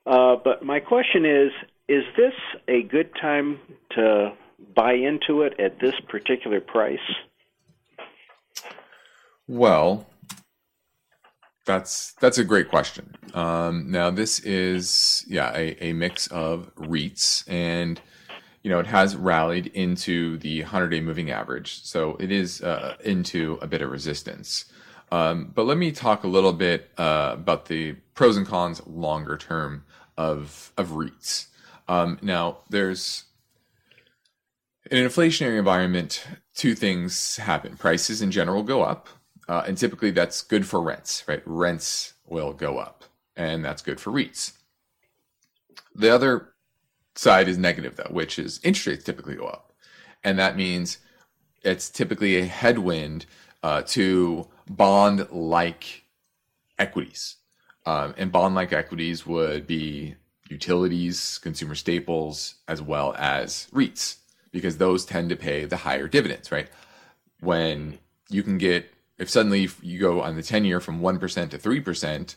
Uh, 0.06 0.36
but 0.42 0.64
my 0.64 0.80
question 0.80 1.24
is, 1.24 1.50
is 1.88 2.04
this 2.16 2.34
a 2.66 2.82
good 2.82 3.10
time 3.20 3.60
to 3.90 4.32
buy 4.74 4.94
into 4.94 5.42
it 5.42 5.58
at 5.60 5.80
this 5.80 5.94
particular 6.08 6.60
price? 6.60 6.98
Well, 9.46 10.06
that's 11.64 12.12
that's 12.20 12.38
a 12.38 12.44
great 12.44 12.68
question. 12.68 13.14
Um, 13.34 13.90
now, 13.90 14.10
this 14.10 14.40
is 14.40 15.24
yeah 15.28 15.52
a, 15.54 15.76
a 15.84 15.92
mix 15.92 16.26
of 16.28 16.74
REITs, 16.76 17.44
and 17.48 18.00
you 18.68 18.74
know 18.74 18.80
it 18.80 18.86
has 18.88 19.16
rallied 19.16 19.68
into 19.68 20.36
the 20.40 20.62
100-day 20.62 21.00
moving 21.00 21.30
average, 21.30 21.82
so 21.84 22.18
it 22.20 22.30
is 22.30 22.60
uh, 22.60 22.96
into 23.02 23.58
a 23.62 23.66
bit 23.66 23.80
of 23.80 23.90
resistance. 23.90 24.66
Um, 25.10 25.52
but 25.54 25.64
let 25.64 25.78
me 25.78 25.90
talk 25.90 26.22
a 26.22 26.28
little 26.28 26.52
bit 26.52 26.90
uh, 26.98 27.30
about 27.32 27.64
the 27.64 27.94
pros 28.14 28.36
and 28.36 28.46
cons 28.46 28.86
longer 28.86 29.38
term 29.38 29.86
of 30.18 30.70
of 30.76 30.88
REITs. 30.88 31.46
Um, 31.88 32.18
now, 32.20 32.58
there's 32.68 33.24
in 34.90 34.98
an 34.98 35.08
inflationary 35.08 35.58
environment, 35.58 36.26
two 36.54 36.74
things 36.74 37.38
happen. 37.38 37.74
Prices 37.78 38.20
in 38.20 38.30
general 38.30 38.62
go 38.62 38.82
up, 38.82 39.08
uh, 39.48 39.64
and 39.66 39.78
typically 39.78 40.10
that's 40.10 40.42
good 40.42 40.66
for 40.66 40.82
rents, 40.82 41.24
right? 41.26 41.42
Rents 41.46 42.12
will 42.26 42.52
go 42.52 42.76
up, 42.76 43.04
and 43.34 43.64
that's 43.64 43.80
good 43.80 43.98
for 43.98 44.10
REITs. 44.10 44.52
The 45.94 46.14
other 46.14 46.50
side 47.18 47.48
is 47.48 47.58
negative, 47.58 47.96
though, 47.96 48.10
which 48.10 48.38
is 48.38 48.60
interest 48.62 48.86
rates 48.86 49.04
typically 49.04 49.34
go 49.34 49.46
up. 49.46 49.72
And 50.22 50.38
that 50.38 50.56
means 50.56 50.98
it's 51.62 51.90
typically 51.90 52.36
a 52.36 52.44
headwind 52.44 53.26
uh, 53.62 53.82
to 53.88 54.46
bond 54.70 55.28
like 55.30 56.04
equities. 56.78 57.36
Um, 57.86 58.14
and 58.16 58.30
bond 58.30 58.54
like 58.54 58.72
equities 58.72 59.26
would 59.26 59.66
be 59.66 60.14
utilities, 60.48 61.38
consumer 61.38 61.74
staples, 61.74 62.54
as 62.68 62.80
well 62.80 63.14
as 63.18 63.66
REITs, 63.72 64.18
because 64.52 64.76
those 64.76 65.04
tend 65.04 65.30
to 65.30 65.36
pay 65.36 65.64
the 65.64 65.78
higher 65.78 66.06
dividends, 66.06 66.52
right? 66.52 66.68
When 67.40 67.98
you 68.30 68.44
can 68.44 68.58
get, 68.58 68.92
if 69.18 69.28
suddenly 69.28 69.68
you 69.82 69.98
go 69.98 70.20
on 70.22 70.36
the 70.36 70.42
10 70.42 70.64
year 70.64 70.80
from 70.80 71.00
1% 71.00 71.50
to 71.50 71.58
3%, 71.58 72.36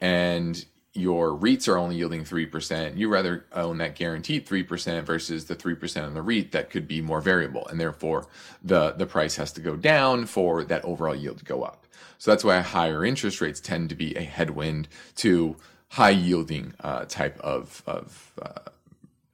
and 0.00 0.66
your 0.96 1.30
REITs 1.30 1.68
are 1.68 1.76
only 1.76 1.96
yielding 1.96 2.24
3%, 2.24 2.96
you 2.96 3.08
rather 3.08 3.46
own 3.52 3.78
that 3.78 3.94
guaranteed 3.94 4.46
3% 4.46 5.04
versus 5.04 5.46
the 5.46 5.56
3% 5.56 6.04
on 6.04 6.14
the 6.14 6.22
REIT 6.22 6.52
that 6.52 6.70
could 6.70 6.88
be 6.88 7.00
more 7.00 7.20
variable. 7.20 7.66
And 7.68 7.80
therefore, 7.80 8.26
the, 8.62 8.92
the 8.92 9.06
price 9.06 9.36
has 9.36 9.52
to 9.52 9.60
go 9.60 9.76
down 9.76 10.26
for 10.26 10.64
that 10.64 10.84
overall 10.84 11.14
yield 11.14 11.38
to 11.38 11.44
go 11.44 11.62
up. 11.62 11.86
So 12.18 12.30
that's 12.30 12.44
why 12.44 12.60
higher 12.60 13.04
interest 13.04 13.40
rates 13.40 13.60
tend 13.60 13.88
to 13.90 13.94
be 13.94 14.16
a 14.16 14.22
headwind 14.22 14.88
to 15.16 15.56
high 15.88 16.10
yielding 16.10 16.74
uh, 16.80 17.04
type 17.06 17.38
of, 17.40 17.82
of 17.86 18.32
uh, 18.40 18.70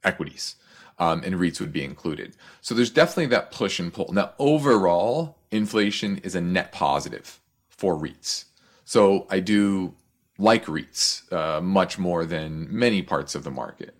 equities. 0.03 0.55
Um, 0.99 1.23
and 1.25 1.35
REITs 1.35 1.59
would 1.59 1.73
be 1.73 1.83
included. 1.83 2.35
So 2.61 2.75
there's 2.75 2.91
definitely 2.91 3.27
that 3.27 3.51
push 3.51 3.79
and 3.79 3.91
pull. 3.91 4.13
Now, 4.13 4.33
overall, 4.37 5.37
inflation 5.49 6.19
is 6.19 6.35
a 6.35 6.41
net 6.41 6.71
positive 6.71 7.39
for 7.69 7.95
REITs. 7.95 8.45
So 8.85 9.25
I 9.29 9.39
do 9.39 9.95
like 10.37 10.65
REITs 10.65 11.31
uh, 11.31 11.61
much 11.61 11.97
more 11.97 12.25
than 12.25 12.67
many 12.69 13.01
parts 13.01 13.35
of 13.35 13.43
the 13.43 13.51
market. 13.51 13.95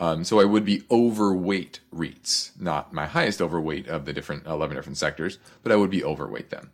Um, 0.00 0.22
so 0.22 0.40
I 0.40 0.44
would 0.44 0.64
be 0.64 0.82
overweight 0.90 1.80
REITs, 1.92 2.60
not 2.60 2.92
my 2.92 3.06
highest 3.06 3.42
overweight 3.42 3.88
of 3.88 4.04
the 4.04 4.12
different 4.12 4.46
11 4.46 4.76
different 4.76 4.98
sectors, 4.98 5.38
but 5.62 5.72
I 5.72 5.76
would 5.76 5.90
be 5.90 6.04
overweight 6.04 6.50
them. 6.50 6.70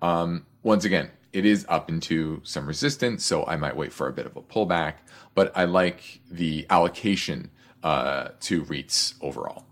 Um, 0.00 0.46
once 0.62 0.84
again, 0.84 1.10
it 1.32 1.44
is 1.44 1.66
up 1.68 1.88
into 1.88 2.40
some 2.44 2.66
resistance, 2.66 3.24
so 3.24 3.44
I 3.46 3.56
might 3.56 3.76
wait 3.76 3.92
for 3.92 4.08
a 4.08 4.12
bit 4.12 4.26
of 4.26 4.36
a 4.36 4.42
pullback, 4.42 4.94
but 5.34 5.50
I 5.56 5.64
like 5.64 6.20
the 6.30 6.66
allocation 6.70 7.50
uh, 7.82 8.28
to 8.40 8.64
REITs 8.64 9.14
overall. 9.20 9.64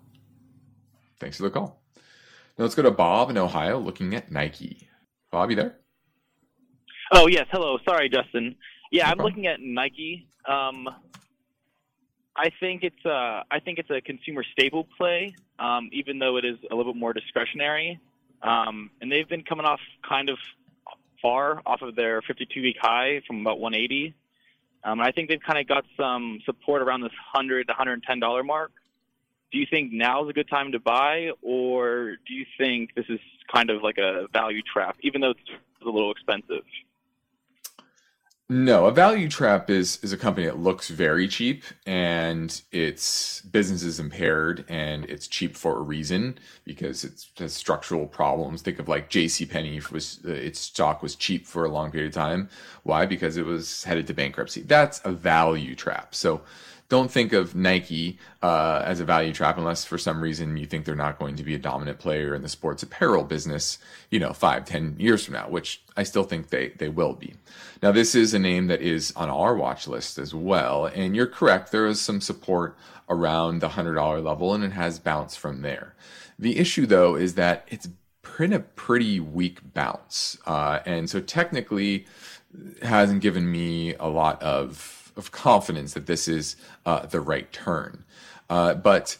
Thanks 1.21 1.37
for 1.37 1.45
the 1.45 1.51
call. 1.51 1.81
Now 2.59 2.65
let's 2.65 2.75
go 2.75 2.83
to 2.83 2.91
Bob 2.91 3.31
in 3.31 3.39
Ohio 3.39 3.79
looking 3.79 4.15
at 4.15 4.33
Nike. 4.33 4.89
Bob, 5.31 5.51
you 5.51 5.57
there? 5.57 5.77
Oh, 7.13 7.27
yes. 7.27 7.47
Hello. 7.53 7.79
Sorry, 7.89 8.09
Justin. 8.09 8.57
Yeah, 8.91 9.07
no 9.07 9.13
I'm 9.13 9.19
looking 9.19 9.47
at 9.47 9.61
Nike. 9.61 10.27
Um, 10.49 10.89
I 12.37 12.51
think 12.61 12.83
it's 12.83 13.05
a, 13.05 13.45
I 13.51 13.61
think 13.61 13.79
it's 13.79 13.91
a 13.91 14.01
consumer 14.01 14.45
staple 14.53 14.87
play, 14.97 15.35
um, 15.59 15.89
even 15.93 16.19
though 16.19 16.37
it 16.37 16.45
is 16.45 16.59
a 16.71 16.75
little 16.75 16.93
bit 16.93 17.01
more 17.01 17.13
discretionary. 17.13 17.99
Um, 18.43 18.91
and 19.01 19.11
they've 19.11 19.29
been 19.29 19.43
coming 19.43 19.65
off 19.65 19.81
kind 20.07 20.29
of 20.29 20.39
far 21.23 21.63
off 21.65 21.83
of 21.83 21.97
their 21.97 22.21
52 22.23 22.61
week 22.61 22.77
high 22.81 23.23
from 23.27 23.41
about 23.41 23.59
180. 23.59 24.15
Um, 24.85 25.01
I 25.01 25.11
think 25.11 25.29
they've 25.29 25.41
kind 25.41 25.59
of 25.59 25.67
got 25.67 25.85
some 25.97 26.41
support 26.45 26.83
around 26.83 27.01
this 27.01 27.13
100 27.33 27.67
to 27.67 27.73
110 27.73 28.21
dollar 28.21 28.45
mark. 28.45 28.71
Do 29.51 29.59
you 29.59 29.67
think 29.69 29.93
now 29.93 30.25
is 30.25 30.31
a 30.31 30.33
good 30.33 30.49
time 30.49 30.73
to 30.73 30.81
buy, 30.81 31.31
or 31.41 32.17
do 32.27 32.35
you 32.35 32.45
think 32.59 32.95
this 32.95 33.07
is 33.09 33.21
kind 33.53 33.71
of 33.71 33.83
like 33.83 33.97
a 33.97 34.27
value 34.33 34.61
trap, 34.63 34.97
even 35.03 35.21
though 35.21 35.31
it's 35.31 35.41
a 35.83 35.85
little 35.85 36.11
expensive? 36.11 36.65
No, 38.49 38.87
a 38.87 38.93
value 38.93 39.29
trap 39.29 39.71
is 39.71 39.99
is 40.05 40.13
a 40.13 40.17
company 40.17 40.47
that 40.47 40.57
looks 40.61 40.89
very 40.89 41.27
cheap 41.27 41.65
and 41.85 42.63
its 42.71 43.41
business 43.41 43.83
is 43.83 43.99
impaired 43.99 44.65
and 44.69 45.05
it's 45.07 45.27
cheap 45.27 45.57
for 45.57 45.77
a 45.77 45.83
reason 45.83 46.39
because 46.65 47.03
it 47.03 47.25
has 47.39 47.53
structural 47.55 48.07
problems. 48.07 48.63
Think 48.63 48.79
of 48.79 48.87
like 48.89 49.11
J.C. 49.11 49.47
Penney 49.47 49.81
was 49.91 50.21
its 50.25 50.61
stock 50.61 51.03
was 51.03 51.17
cheap 51.17 51.45
for 51.45 51.65
a 51.65 51.69
long 51.69 51.91
period 51.91 52.11
of 52.11 52.15
time. 52.15 52.49
Why? 52.85 53.05
Because 53.05 53.37
it 53.37 53.47
was 53.47 53.83
headed 53.83 54.07
to 54.07 54.15
bankruptcy. 54.15 54.63
That's 54.63 55.01
a 55.05 55.11
value 55.11 55.75
trap. 55.75 56.15
So 56.15 56.43
don't 56.89 57.11
think 57.11 57.33
of 57.33 57.55
Nike 57.55 58.19
uh, 58.43 58.83
as 58.85 59.01
a 59.01 59.05
value 59.05 59.33
trap 59.33 59.59
unless 59.59 59.85
for 59.85 59.99
some 59.99 60.21
reason 60.21 60.57
you 60.57 60.67
think 60.67 60.85
they're 60.85 60.95
not 60.95 61.19
going 61.19 61.37
to 61.37 61.43
be 61.43 61.55
a 61.55 61.59
dominant 61.59 61.99
player 61.99 62.35
in 62.35 62.43
the 62.43 62.49
sports 62.49 62.83
apparel 62.83 63.25
business, 63.25 63.79
you 64.11 64.21
know, 64.21 64.33
five, 64.33 64.65
ten 64.65 64.95
years 64.99 65.25
from 65.25 65.35
now, 65.35 65.49
which 65.49 65.83
I 65.97 66.05
still 66.05 66.23
think 66.23 66.51
they, 66.51 66.69
they 66.69 66.89
will 66.89 67.15
be. 67.15 67.35
Now, 67.83 67.93
this 67.93 68.15
is 68.15 68.35
a 68.35 68.39
name 68.39 68.69
that 68.69 68.83
is 68.83 69.13
on 69.17 69.29
our 69.29 69.55
watch 69.55 69.89
list 69.89 70.19
as 70.19 70.35
well. 70.35 70.87
And 70.87 71.17
you're 71.17 71.27
correct, 71.27 71.73
there 71.73 71.87
is 71.87 72.01
some 72.01 72.21
support 72.21 72.77
around 73.09 73.61
the 73.61 73.71
$100 73.71 74.25
level 74.25 74.55
and 74.55 74.65
it 74.65 74.73
has 74.73 74.99
bounced 74.99 75.39
from 75.39 75.63
there. 75.63 75.95
The 76.39 76.59
issue, 76.59 76.87
though, 76.87 77.17
is 77.17 77.35
that 77.35 77.67
it's 77.69 77.89
been 78.39 78.53
a 78.53 78.61
pretty 78.61 79.19
weak 79.21 79.73
bounce. 79.75 80.39
Uh, 80.47 80.81
and 80.85 81.09
so 81.09 81.21
technically 81.21 82.07
hasn't 82.83 83.23
given 83.23 83.51
me 83.51 83.95
a 83.95 84.07
lot 84.07 84.43
of 84.43 85.06
of 85.17 85.33
confidence 85.33 85.95
that 85.95 86.07
this 86.07 86.29
is 86.29 86.57
uh, 86.85 87.07
the 87.07 87.21
right 87.21 87.51
turn. 87.53 88.05
Uh, 88.49 88.75
but 88.75 89.17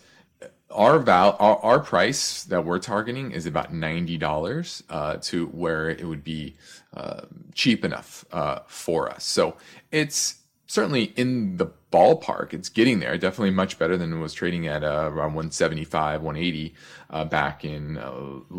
our 0.71 0.99
val 0.99 1.37
our, 1.39 1.57
our, 1.59 1.81
price 1.81 2.45
that 2.45 2.65
we're 2.65 2.79
targeting 2.79 3.31
is 3.31 3.47
about 3.47 3.73
ninety 3.73 4.19
dollars 4.19 4.83
uh, 4.91 5.17
to 5.17 5.47
where 5.47 5.89
it 5.89 6.05
would 6.05 6.23
be 6.25 6.57
uh, 6.97 7.23
cheap 7.55 7.85
enough 7.85 8.25
uh, 8.33 8.61
for 8.67 9.11
us. 9.11 9.25
So 9.25 9.57
it's 9.91 10.37
certainly 10.67 11.05
in 11.17 11.57
the 11.57 11.71
ballpark. 11.93 12.53
It's 12.53 12.69
getting 12.69 13.01
there. 13.01 13.17
Definitely 13.17 13.53
much 13.53 13.79
better 13.79 13.97
than 13.97 14.13
it 14.13 14.17
was 14.17 14.35
trading 14.35 14.67
at 14.67 14.83
uh, 14.83 15.11
around 15.13 15.35
175, 15.35 16.23
180 16.23 16.75
uh, 17.11 17.25
back 17.25 17.65
in 17.65 17.97
uh, 17.97 18.13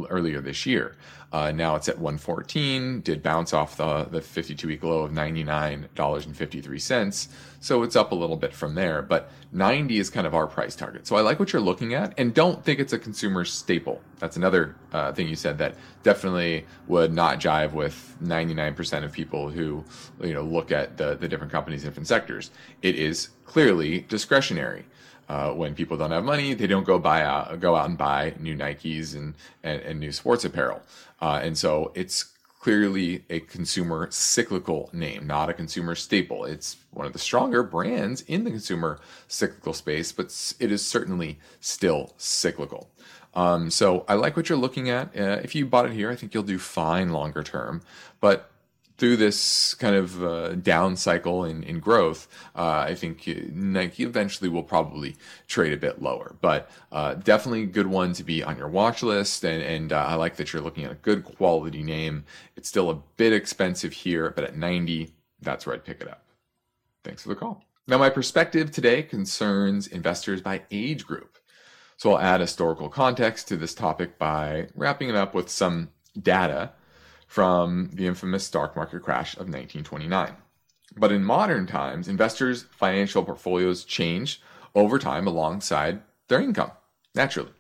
earlier 0.10 0.42
this 0.42 0.66
year. 0.66 0.96
Uh, 1.32 1.52
now 1.52 1.76
it's 1.76 1.88
at 1.90 1.98
114. 1.98 3.02
Did 3.02 3.22
bounce 3.22 3.54
off 3.54 3.78
the 3.78 4.06
the 4.06 4.22
52 4.22 4.68
week 4.68 4.84
low 4.84 5.04
of 5.04 5.12
$99.53. 5.12 7.28
So 7.60 7.84
it's 7.84 7.96
up 7.96 8.12
a 8.12 8.16
little 8.16 8.38
bit 8.38 8.54
from 8.54 8.76
there. 8.76 9.02
But 9.02 9.30
90 9.52 9.98
is 9.98 10.10
kind 10.10 10.26
of 10.26 10.34
our 10.34 10.48
price 10.48 10.76
target. 10.76 11.06
So 11.06 11.18
I 11.18 11.22
like 11.22 11.40
what 11.40 11.52
you're 11.52 11.62
looking 11.62 11.94
at, 11.94 12.14
and 12.18 12.34
don't 12.34 12.64
think 12.64 12.80
it's 12.80 12.94
a 12.94 13.00
consumer 13.00 13.44
staple. 13.46 14.02
That's 14.20 14.38
another 14.38 14.76
uh, 14.94 15.12
thing 15.12 15.28
you 15.28 15.36
said 15.36 15.58
that 15.58 15.76
definitely 16.04 16.66
would 16.88 17.14
not 17.14 17.40
jive 17.40 17.74
with 17.74 18.16
99% 18.24 19.04
of 19.04 19.12
people 19.12 19.50
who 19.50 19.84
you 20.22 20.34
know 20.34 20.44
look 20.44 20.72
at 20.72 20.98
the 20.98 21.16
the 21.16 21.28
different 21.28 21.52
companies, 21.52 21.84
different 21.84 22.08
sectors. 22.08 22.52
It 22.82 22.96
is 22.96 23.30
clearly 23.46 24.06
discretionary. 24.08 24.86
Uh, 25.30 25.52
when 25.52 25.76
people 25.76 25.98
don't 25.98 26.12
have 26.12 26.24
money, 26.24 26.54
they 26.54 26.68
don't 26.68 26.86
go 26.86 26.98
buy 26.98 27.22
out, 27.22 27.60
go 27.60 27.76
out 27.76 27.90
and 27.90 27.98
buy 27.98 28.34
new 28.40 28.56
Nikes 28.56 29.14
and, 29.14 29.34
and, 29.62 29.82
and 29.82 30.00
new 30.00 30.14
sports 30.14 30.46
apparel. 30.46 30.82
Uh, 31.22 31.40
and 31.44 31.58
so 31.58 31.92
it's 31.96 32.34
clearly 32.60 33.24
a 33.30 33.40
consumer 33.40 34.08
cyclical 34.12 34.90
name, 34.92 35.26
not 35.26 35.50
a 35.50 35.54
consumer 35.54 35.96
staple. 35.96 36.44
It's 36.44 36.78
one 36.92 37.06
of 37.06 37.14
the 37.14 37.20
stronger 37.20 37.64
brands 37.64 38.22
in 38.22 38.44
the 38.44 38.52
consumer 38.52 39.00
cyclical 39.28 39.74
space, 39.74 40.12
but 40.12 40.26
it 40.60 40.72
is 40.72 40.86
certainly 40.86 41.40
still 41.62 42.14
cyclical. 42.18 42.90
Um, 43.34 43.70
so 43.70 44.04
I 44.08 44.16
like 44.16 44.36
what 44.36 44.50
you're 44.50 44.58
looking 44.58 44.90
at. 44.90 45.16
Uh, 45.18 45.40
if 45.44 45.54
you 45.54 45.66
bought 45.66 45.86
it 45.86 45.94
here, 45.94 46.10
I 46.10 46.16
think 46.16 46.34
you'll 46.34 46.44
do 46.44 46.58
fine 46.58 47.10
longer 47.10 47.44
term. 47.44 47.84
But 48.20 48.50
through 48.98 49.18
this 49.18 49.74
kind 49.76 49.96
of 49.96 50.24
uh, 50.24 50.56
down 50.56 50.96
cycle 50.96 51.46
in, 51.46 51.64
in 51.64 51.80
growth, 51.80 52.28
uh, 52.56 52.86
I 52.88 52.96
think 52.96 53.28
Nike 53.54 54.04
eventually 54.04 54.50
will 54.50 54.64
probably 54.64 55.16
trade 55.48 55.74
a 55.74 55.78
bit 55.78 56.02
lower. 56.02 56.36
But 56.42 56.70
uh, 56.92 57.16
definitely 57.16 57.64
a 57.64 57.68
good 57.68 57.88
one 57.88 58.14
to 58.14 58.24
be 58.24 58.44
on 58.44 58.58
your 58.58 58.68
watch 58.68 59.04
list. 59.04 59.44
And, 59.44 59.62
and 59.62 59.94
uh, 59.94 60.06
I 60.08 60.16
like 60.16 60.38
that 60.38 60.52
you're 60.52 60.62
looking 60.62 60.86
at 60.86 60.92
a 60.92 60.96
good 60.96 61.24
quality 61.24 61.84
name. 61.84 62.26
It's 62.56 62.70
still 62.70 62.90
a 62.90 62.96
bit 63.18 63.34
expensive 63.34 63.94
here, 63.94 64.32
but 64.32 64.44
at 64.44 64.58
90, 64.58 65.14
that's 65.42 65.66
where 65.66 65.76
I'd 65.76 65.86
pick 65.86 66.02
it 66.02 66.08
up. 66.08 66.24
Thanks 67.04 67.22
for 67.22 67.30
the 67.30 67.36
call. 67.36 67.64
Now, 67.88 67.98
my 67.98 68.10
perspective 68.10 68.72
today 68.72 69.04
concerns 69.04 69.88
investors 69.88 70.42
by 70.42 70.64
age 70.72 71.06
group. 71.06 71.38
So 71.96 72.14
I'll 72.14 72.20
add 72.20 72.42
historical 72.42 72.90
context 72.90 73.48
to 73.48 73.58
this 73.58 73.74
topic 73.74 74.20
by 74.20 74.68
wrapping 74.76 75.10
it 75.10 75.16
up 75.16 75.34
with 75.34 75.50
some 75.50 75.90
data 76.22 76.72
from 77.28 77.92
the 77.94 78.08
infamous 78.08 78.46
stock 78.46 78.76
market 78.76 79.04
crash 79.04 79.34
of 79.34 79.42
1929. 79.42 80.34
But 80.96 81.12
in 81.12 81.24
modern 81.24 81.68
times, 81.68 82.08
investors' 82.08 82.66
financial 82.72 83.24
portfolios 83.24 83.84
change 83.84 84.42
over 84.74 84.98
time 84.98 85.28
alongside 85.28 86.02
their 86.30 86.42
income, 86.42 86.72
naturally, 87.14 87.52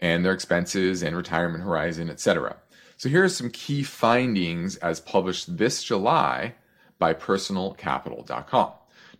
and 0.00 0.24
their 0.24 0.32
expenses 0.32 1.02
and 1.02 1.16
retirement 1.16 1.64
horizon, 1.64 2.10
etc. 2.10 2.56
So 2.96 3.08
here 3.08 3.24
are 3.24 3.28
some 3.28 3.50
key 3.50 3.82
findings 3.82 4.76
as 4.76 5.00
published 5.00 5.56
this 5.56 5.82
July 5.82 6.54
by 6.98 7.14
personalcapital.com. 7.14 8.72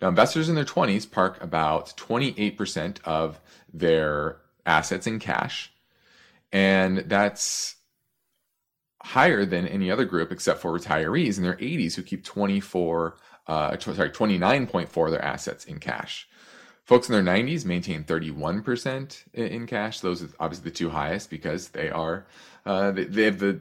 Now, 0.03 0.09
investors 0.09 0.49
in 0.49 0.55
their 0.55 0.65
20s 0.65 1.11
park 1.11 1.43
about 1.43 1.95
28% 1.97 2.99
of 3.05 3.41
their 3.73 4.39
assets 4.67 5.07
in 5.07 5.19
cash, 5.19 5.73
and 6.53 6.99
that's 6.99 7.77
higher 9.03 9.45
than 9.45 9.67
any 9.67 9.91
other 9.91 10.05
group 10.05 10.31
except 10.31 10.61
for 10.61 10.79
retirees 10.79 11.37
in 11.37 11.43
their 11.43 11.57
80s 11.57 11.95
who 11.95 12.03
keep 12.03 12.25
24 12.25 13.17
uh, 13.47 13.79
sorry 13.79 14.11
29.4 14.11 15.05
of 15.07 15.11
their 15.11 15.25
assets 15.25 15.65
in 15.65 15.79
cash. 15.79 16.29
Folks 16.85 17.09
in 17.09 17.13
their 17.13 17.35
90s 17.35 17.65
maintain 17.65 18.05
31% 18.05 19.35
in 19.35 19.67
cash. 19.67 20.01
Those 20.01 20.23
are 20.23 20.29
obviously 20.39 20.71
the 20.71 20.77
two 20.77 20.91
highest 20.91 21.31
because 21.31 21.69
they 21.69 21.91
are 21.91 22.27
uh, 22.67 22.91
they, 22.91 23.25
have 23.25 23.39
the 23.39 23.61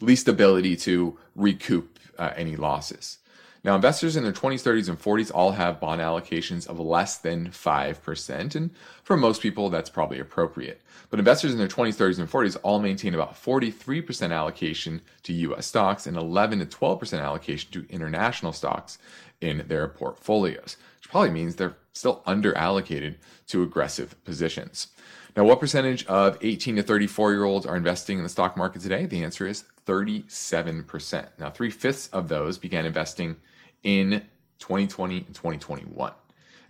least 0.00 0.28
ability 0.28 0.76
to 0.76 1.18
recoup 1.34 1.98
uh, 2.18 2.32
any 2.36 2.56
losses 2.56 3.18
now, 3.64 3.74
investors 3.74 4.16
in 4.16 4.22
their 4.22 4.32
20s, 4.32 4.62
30s, 4.62 4.88
and 4.88 5.00
40s 5.00 5.32
all 5.34 5.52
have 5.52 5.80
bond 5.80 6.00
allocations 6.00 6.68
of 6.68 6.78
less 6.78 7.18
than 7.18 7.48
5%. 7.48 8.54
And 8.54 8.70
for 9.02 9.16
most 9.16 9.42
people, 9.42 9.68
that's 9.68 9.90
probably 9.90 10.20
appropriate. 10.20 10.80
But 11.10 11.18
investors 11.18 11.52
in 11.52 11.58
their 11.58 11.68
20s, 11.68 11.96
30s, 11.96 12.18
and 12.18 12.30
40s 12.30 12.56
all 12.62 12.78
maintain 12.78 13.14
about 13.14 13.34
43% 13.34 14.32
allocation 14.32 15.00
to 15.24 15.32
US 15.32 15.66
stocks 15.66 16.06
and 16.06 16.16
11 16.16 16.60
to 16.60 16.66
12% 16.66 17.20
allocation 17.20 17.70
to 17.72 17.86
international 17.90 18.52
stocks 18.52 18.98
in 19.40 19.64
their 19.66 19.88
portfolios, 19.88 20.76
which 21.00 21.10
probably 21.10 21.30
means 21.30 21.56
they're 21.56 21.76
still 21.92 22.22
under 22.26 22.56
allocated 22.56 23.16
to 23.48 23.62
aggressive 23.62 24.22
positions. 24.24 24.88
Now, 25.36 25.44
what 25.44 25.60
percentage 25.60 26.06
of 26.06 26.38
18 26.40 26.76
to 26.76 26.82
34 26.82 27.32
year 27.32 27.44
olds 27.44 27.66
are 27.66 27.76
investing 27.76 28.18
in 28.18 28.24
the 28.24 28.28
stock 28.28 28.56
market 28.56 28.82
today? 28.82 29.06
The 29.06 29.22
answer 29.22 29.46
is 29.46 29.64
37%. 29.86 31.28
Now, 31.38 31.50
three 31.50 31.70
fifths 31.70 32.08
of 32.08 32.28
those 32.28 32.58
began 32.58 32.86
investing 32.86 33.36
in 33.82 34.22
2020 34.58 35.16
and 35.16 35.34
2021. 35.34 36.12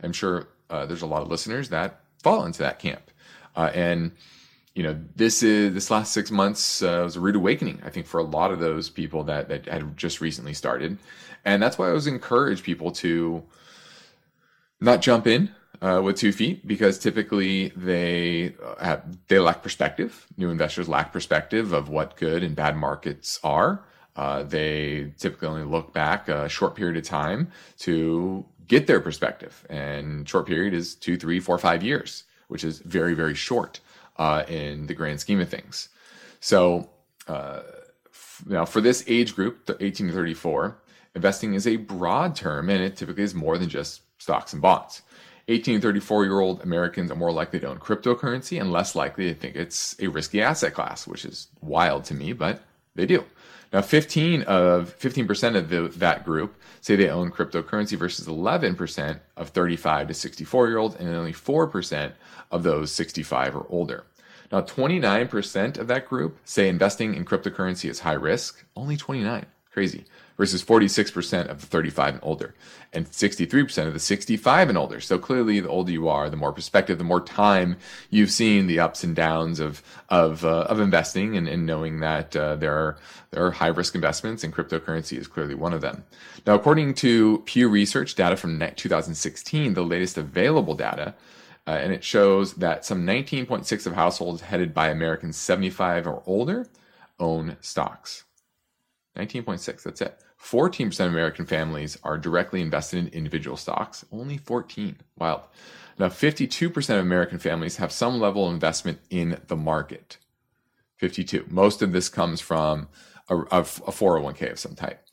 I'm 0.02 0.12
sure 0.12 0.48
uh, 0.70 0.86
there's 0.86 1.02
a 1.02 1.06
lot 1.06 1.22
of 1.22 1.28
listeners 1.28 1.70
that 1.70 2.00
fall 2.22 2.44
into 2.44 2.60
that 2.60 2.78
camp. 2.78 3.10
Uh, 3.56 3.70
and 3.74 4.12
you 4.74 4.84
know, 4.84 4.96
this 5.16 5.42
is 5.42 5.74
this 5.74 5.90
last 5.90 6.12
six 6.12 6.30
months 6.30 6.82
uh, 6.82 7.00
was 7.02 7.16
a 7.16 7.20
rude 7.20 7.34
awakening, 7.34 7.80
I 7.84 7.90
think, 7.90 8.06
for 8.06 8.20
a 8.20 8.22
lot 8.22 8.52
of 8.52 8.60
those 8.60 8.88
people 8.88 9.24
that 9.24 9.48
that 9.48 9.66
had 9.66 9.96
just 9.96 10.20
recently 10.20 10.54
started, 10.54 10.98
and 11.44 11.60
that's 11.60 11.78
why 11.78 11.86
I 11.86 11.88
always 11.88 12.06
encourage 12.06 12.62
people 12.62 12.92
to 12.92 13.42
not 14.80 15.02
jump 15.02 15.26
in 15.26 15.50
uh, 15.82 16.00
with 16.04 16.16
two 16.16 16.30
feet 16.30 16.64
because 16.64 16.96
typically 16.96 17.70
they 17.70 18.54
uh, 18.64 18.84
have 18.84 19.18
they 19.26 19.40
lack 19.40 19.64
perspective. 19.64 20.28
New 20.36 20.50
investors 20.50 20.88
lack 20.88 21.12
perspective 21.12 21.72
of 21.72 21.88
what 21.88 22.16
good 22.16 22.44
and 22.44 22.54
bad 22.54 22.76
markets 22.76 23.40
are. 23.42 23.82
Uh, 24.18 24.42
they 24.42 25.12
typically 25.16 25.46
only 25.46 25.62
look 25.62 25.92
back 25.92 26.28
a 26.28 26.48
short 26.48 26.74
period 26.74 26.96
of 26.96 27.04
time 27.04 27.52
to 27.78 28.44
get 28.66 28.88
their 28.88 28.98
perspective, 28.98 29.64
and 29.70 30.28
short 30.28 30.44
period 30.44 30.74
is 30.74 30.96
two, 30.96 31.16
three, 31.16 31.38
four, 31.38 31.56
five 31.56 31.84
years, 31.84 32.24
which 32.48 32.64
is 32.64 32.80
very, 32.80 33.14
very 33.14 33.36
short 33.36 33.78
uh, 34.16 34.42
in 34.48 34.88
the 34.88 34.94
grand 34.94 35.20
scheme 35.20 35.38
of 35.38 35.48
things. 35.48 35.88
So 36.40 36.90
uh, 37.28 37.60
now, 38.44 38.64
for 38.64 38.80
this 38.80 39.04
age 39.06 39.36
group, 39.36 39.66
the 39.66 39.76
18 39.82 40.08
to 40.08 40.12
34, 40.12 40.76
investing 41.14 41.54
is 41.54 41.68
a 41.68 41.76
broad 41.76 42.34
term, 42.34 42.68
and 42.70 42.82
it 42.82 42.96
typically 42.96 43.22
is 43.22 43.36
more 43.36 43.56
than 43.56 43.68
just 43.68 44.02
stocks 44.20 44.52
and 44.52 44.60
bonds. 44.60 45.02
18 45.46 45.76
to 45.76 45.80
34 45.80 46.24
year 46.24 46.40
old 46.40 46.60
Americans 46.62 47.12
are 47.12 47.16
more 47.16 47.30
likely 47.30 47.60
to 47.60 47.68
own 47.68 47.78
cryptocurrency 47.78 48.60
and 48.60 48.72
less 48.72 48.96
likely 48.96 49.28
to 49.28 49.34
think 49.34 49.54
it's 49.54 49.94
a 50.00 50.08
risky 50.08 50.42
asset 50.42 50.74
class, 50.74 51.06
which 51.06 51.24
is 51.24 51.46
wild 51.60 52.04
to 52.06 52.14
me, 52.14 52.32
but 52.32 52.62
they 52.96 53.06
do. 53.06 53.24
Now, 53.72 53.82
15 53.82 54.42
of 54.42 54.98
15% 54.98 55.56
of 55.56 55.68
the, 55.68 55.88
that 55.98 56.24
group 56.24 56.56
say 56.80 56.96
they 56.96 57.10
own 57.10 57.30
cryptocurrency 57.30 57.98
versus 57.98 58.26
11% 58.26 59.20
of 59.36 59.50
35 59.50 60.08
to 60.08 60.14
64 60.14 60.68
year 60.68 60.78
olds, 60.78 60.96
and 60.96 61.08
only 61.08 61.32
4% 61.32 62.12
of 62.50 62.62
those 62.62 62.90
65 62.92 63.56
or 63.56 63.66
older. 63.68 64.04
Now, 64.50 64.62
29% 64.62 65.76
of 65.76 65.88
that 65.88 66.08
group 66.08 66.38
say 66.44 66.68
investing 66.68 67.14
in 67.14 67.26
cryptocurrency 67.26 67.90
is 67.90 68.00
high 68.00 68.12
risk. 68.14 68.64
Only 68.74 68.96
29. 68.96 69.44
Crazy 69.70 70.06
versus 70.38 70.64
46% 70.64 71.48
of 71.48 71.60
the 71.60 71.66
35 71.66 72.14
and 72.14 72.22
older, 72.22 72.54
and 72.92 73.10
63% 73.10 73.88
of 73.88 73.92
the 73.92 73.98
65 73.98 74.68
and 74.68 74.78
older. 74.78 75.00
So 75.00 75.18
clearly, 75.18 75.60
the 75.60 75.68
older 75.68 75.90
you 75.90 76.08
are, 76.08 76.30
the 76.30 76.36
more 76.36 76.52
perspective, 76.52 76.96
the 76.96 77.04
more 77.04 77.20
time 77.20 77.76
you've 78.08 78.30
seen 78.30 78.68
the 78.68 78.78
ups 78.78 79.04
and 79.04 79.14
downs 79.14 79.60
of 79.60 79.82
of 80.08 80.44
uh, 80.44 80.62
of 80.68 80.80
investing, 80.80 81.36
and, 81.36 81.48
and 81.48 81.66
knowing 81.66 82.00
that 82.00 82.34
uh, 82.36 82.54
there 82.54 82.72
are 82.72 82.96
there 83.32 83.44
are 83.44 83.50
high 83.50 83.66
risk 83.66 83.94
investments, 83.94 84.44
and 84.44 84.54
cryptocurrency 84.54 85.18
is 85.18 85.26
clearly 85.26 85.54
one 85.54 85.74
of 85.74 85.80
them. 85.80 86.04
Now, 86.46 86.54
according 86.54 86.94
to 86.94 87.42
Pew 87.44 87.68
Research 87.68 88.14
data 88.14 88.36
from 88.36 88.58
2016, 88.58 89.74
the 89.74 89.82
latest 89.82 90.16
available 90.16 90.74
data. 90.74 91.14
Uh, 91.66 91.72
and 91.72 91.92
it 91.92 92.02
shows 92.02 92.54
that 92.54 92.82
some 92.82 93.06
19.6 93.06 93.86
of 93.86 93.92
households 93.92 94.40
headed 94.40 94.72
by 94.72 94.88
Americans 94.88 95.36
75 95.36 96.06
or 96.06 96.22
older 96.24 96.66
own 97.20 97.58
stocks. 97.60 98.24
19.6, 99.18 99.82
that's 99.82 100.00
it. 100.00 100.18
14% 100.42 101.00
of 101.00 101.12
American 101.12 101.46
families 101.46 101.98
are 102.04 102.16
directly 102.16 102.60
invested 102.60 102.98
in 102.98 103.08
individual 103.08 103.56
stocks, 103.56 104.04
only 104.12 104.38
14. 104.38 104.96
Wild. 105.18 105.42
Now, 105.98 106.06
52% 106.06 106.76
of 106.94 107.00
American 107.00 107.38
families 107.38 107.76
have 107.76 107.90
some 107.90 108.20
level 108.20 108.46
of 108.46 108.54
investment 108.54 109.00
in 109.10 109.40
the 109.48 109.56
market. 109.56 110.18
52. 110.96 111.46
Most 111.48 111.82
of 111.82 111.92
this 111.92 112.08
comes 112.08 112.40
from 112.40 112.88
a, 113.28 113.36
a, 113.36 113.60
a 113.60 113.62
401k 113.62 114.52
of 114.52 114.58
some 114.58 114.74
type. 114.74 115.04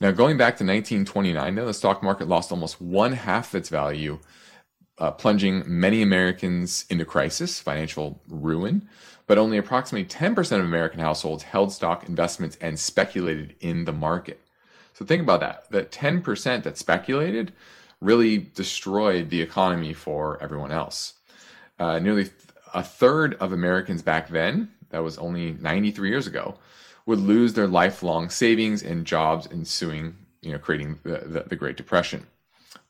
Now, 0.00 0.10
going 0.10 0.36
back 0.36 0.56
to 0.56 0.64
1929, 0.64 1.54
though, 1.54 1.66
the 1.66 1.74
stock 1.74 2.02
market 2.02 2.26
lost 2.26 2.50
almost 2.50 2.80
one 2.80 3.12
half 3.12 3.54
of 3.54 3.60
its 3.60 3.68
value, 3.68 4.18
uh, 4.98 5.12
plunging 5.12 5.62
many 5.66 6.02
Americans 6.02 6.86
into 6.90 7.04
crisis, 7.04 7.60
financial 7.60 8.20
ruin. 8.28 8.88
But 9.28 9.38
only 9.38 9.56
approximately 9.58 10.06
10% 10.06 10.58
of 10.58 10.64
American 10.64 10.98
households 10.98 11.44
held 11.44 11.72
stock 11.72 12.08
investments 12.08 12.58
and 12.60 12.78
speculated 12.78 13.54
in 13.60 13.84
the 13.84 13.92
market. 13.92 14.40
So 14.94 15.04
think 15.04 15.22
about 15.22 15.40
that. 15.40 15.70
That 15.70 15.90
10% 15.90 16.62
that 16.62 16.78
speculated 16.78 17.52
really 18.00 18.38
destroyed 18.38 19.30
the 19.30 19.40
economy 19.40 19.92
for 19.92 20.42
everyone 20.42 20.72
else. 20.72 21.14
Uh, 21.78 21.98
nearly 21.98 22.30
a 22.74 22.82
third 22.82 23.34
of 23.34 23.52
Americans 23.52 24.02
back 24.02 24.28
then, 24.28 24.70
that 24.90 25.02
was 25.02 25.18
only 25.18 25.52
93 25.52 26.08
years 26.08 26.26
ago, 26.26 26.56
would 27.06 27.18
lose 27.18 27.54
their 27.54 27.66
lifelong 27.66 28.28
savings 28.28 28.82
and 28.82 29.06
jobs 29.06 29.48
ensuing, 29.50 30.16
you 30.40 30.52
know, 30.52 30.58
creating 30.58 30.98
the, 31.02 31.22
the, 31.26 31.44
the 31.48 31.56
Great 31.56 31.76
Depression. 31.76 32.26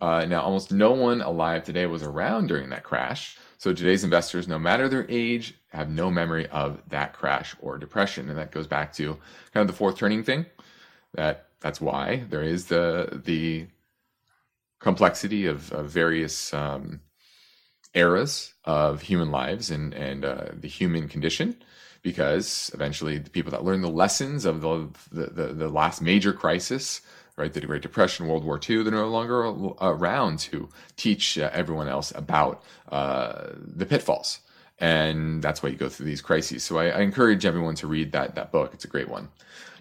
Uh, 0.01 0.25
now, 0.25 0.43
almost 0.43 0.73
no 0.73 0.93
one 0.93 1.21
alive 1.21 1.63
today 1.63 1.87
was 1.87 2.03
around 2.03 2.49
during 2.49 2.71
that 2.71 2.83
crash. 2.83 3.39
So 3.59 3.73
today's 3.73 4.03
investors, 4.03 4.49
no 4.49 4.59
matter 4.59 4.89
their 4.89 5.07
age, 5.09 5.55
have 5.69 5.89
no 5.89 6.11
memory 6.11 6.49
of 6.49 6.83
that 6.89 7.13
crash 7.13 7.55
or 7.61 7.79
depression. 7.79 8.29
And 8.29 8.37
that 8.37 8.51
goes 8.51 8.67
back 8.67 8.93
to 8.95 9.17
kind 9.55 9.63
of 9.63 9.69
the 9.69 9.73
fourth 9.73 9.97
turning 9.97 10.25
thing. 10.25 10.47
That 11.15 11.47
that's 11.63 11.81
why 11.81 12.25
there 12.29 12.43
is 12.43 12.67
the 12.67 13.23
the 13.25 13.67
complexity 14.81 15.47
of, 15.47 15.73
of 15.73 15.89
various 15.89 16.53
um, 16.53 17.01
eras 17.95 18.55
of 18.65 19.03
human 19.03 19.31
lives 19.31 19.71
and 19.71 19.95
and 19.95 20.25
uh, 20.25 20.47
the 20.53 20.69
human 20.69 21.09
condition 21.09 21.57
because 22.03 22.71
eventually 22.75 23.17
the 23.17 23.31
people 23.31 23.53
that 23.53 23.63
learn 23.63 23.81
the 23.81 23.89
lessons 23.89 24.45
of 24.45 24.61
the, 24.61 24.89
the, 25.13 25.27
the, 25.27 25.47
the 25.53 25.69
last 25.69 26.03
major 26.03 26.33
crisis 26.33 27.01
right? 27.37 27.53
The 27.53 27.61
Great 27.61 27.83
Depression, 27.83 28.29
World 28.29 28.45
War 28.45 28.61
II, 28.69 28.83
they're 28.83 28.93
no 28.93 29.09
longer 29.09 29.41
around 29.81 30.39
to 30.41 30.69
teach 30.97 31.39
uh, 31.39 31.51
everyone 31.53 31.89
else 31.89 32.13
about 32.15 32.63
uh, 32.91 33.49
the 33.57 33.87
pitfalls. 33.87 34.41
And 34.79 35.43
that's 35.43 35.63
why 35.63 35.71
you 35.71 35.77
go 35.77 35.89
through 35.89 36.07
these 36.07 36.21
crises. 36.21 36.65
So 36.65 36.79
I, 36.79 36.89
I, 36.89 37.01
encourage 37.01 37.47
everyone 37.47 37.77
to 37.77 37.87
read 37.87 38.13
that, 38.13 38.35
that 38.35 38.51
book. 38.51 38.75
It's 38.75 38.85
a 38.85 38.89
great 38.89 39.09
one. 39.09 39.29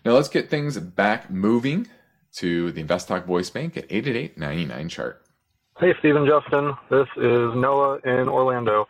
Now 0.03 0.13
let's 0.13 0.29
get 0.29 0.49
things 0.49 0.79
back 0.79 1.29
moving 1.29 1.87
to 2.33 2.71
the 2.71 2.81
Invest 2.81 3.07
Talk 3.07 3.25
Voice 3.25 3.51
Bank 3.51 3.77
at 3.77 3.85
888 3.89 4.89
chart. 4.89 5.21
Hey, 5.79 5.93
Stephen 5.99 6.25
Justin. 6.25 6.73
This 6.89 7.07
is 7.17 7.55
Noah 7.55 7.99
in 8.03 8.27
Orlando. 8.27 8.87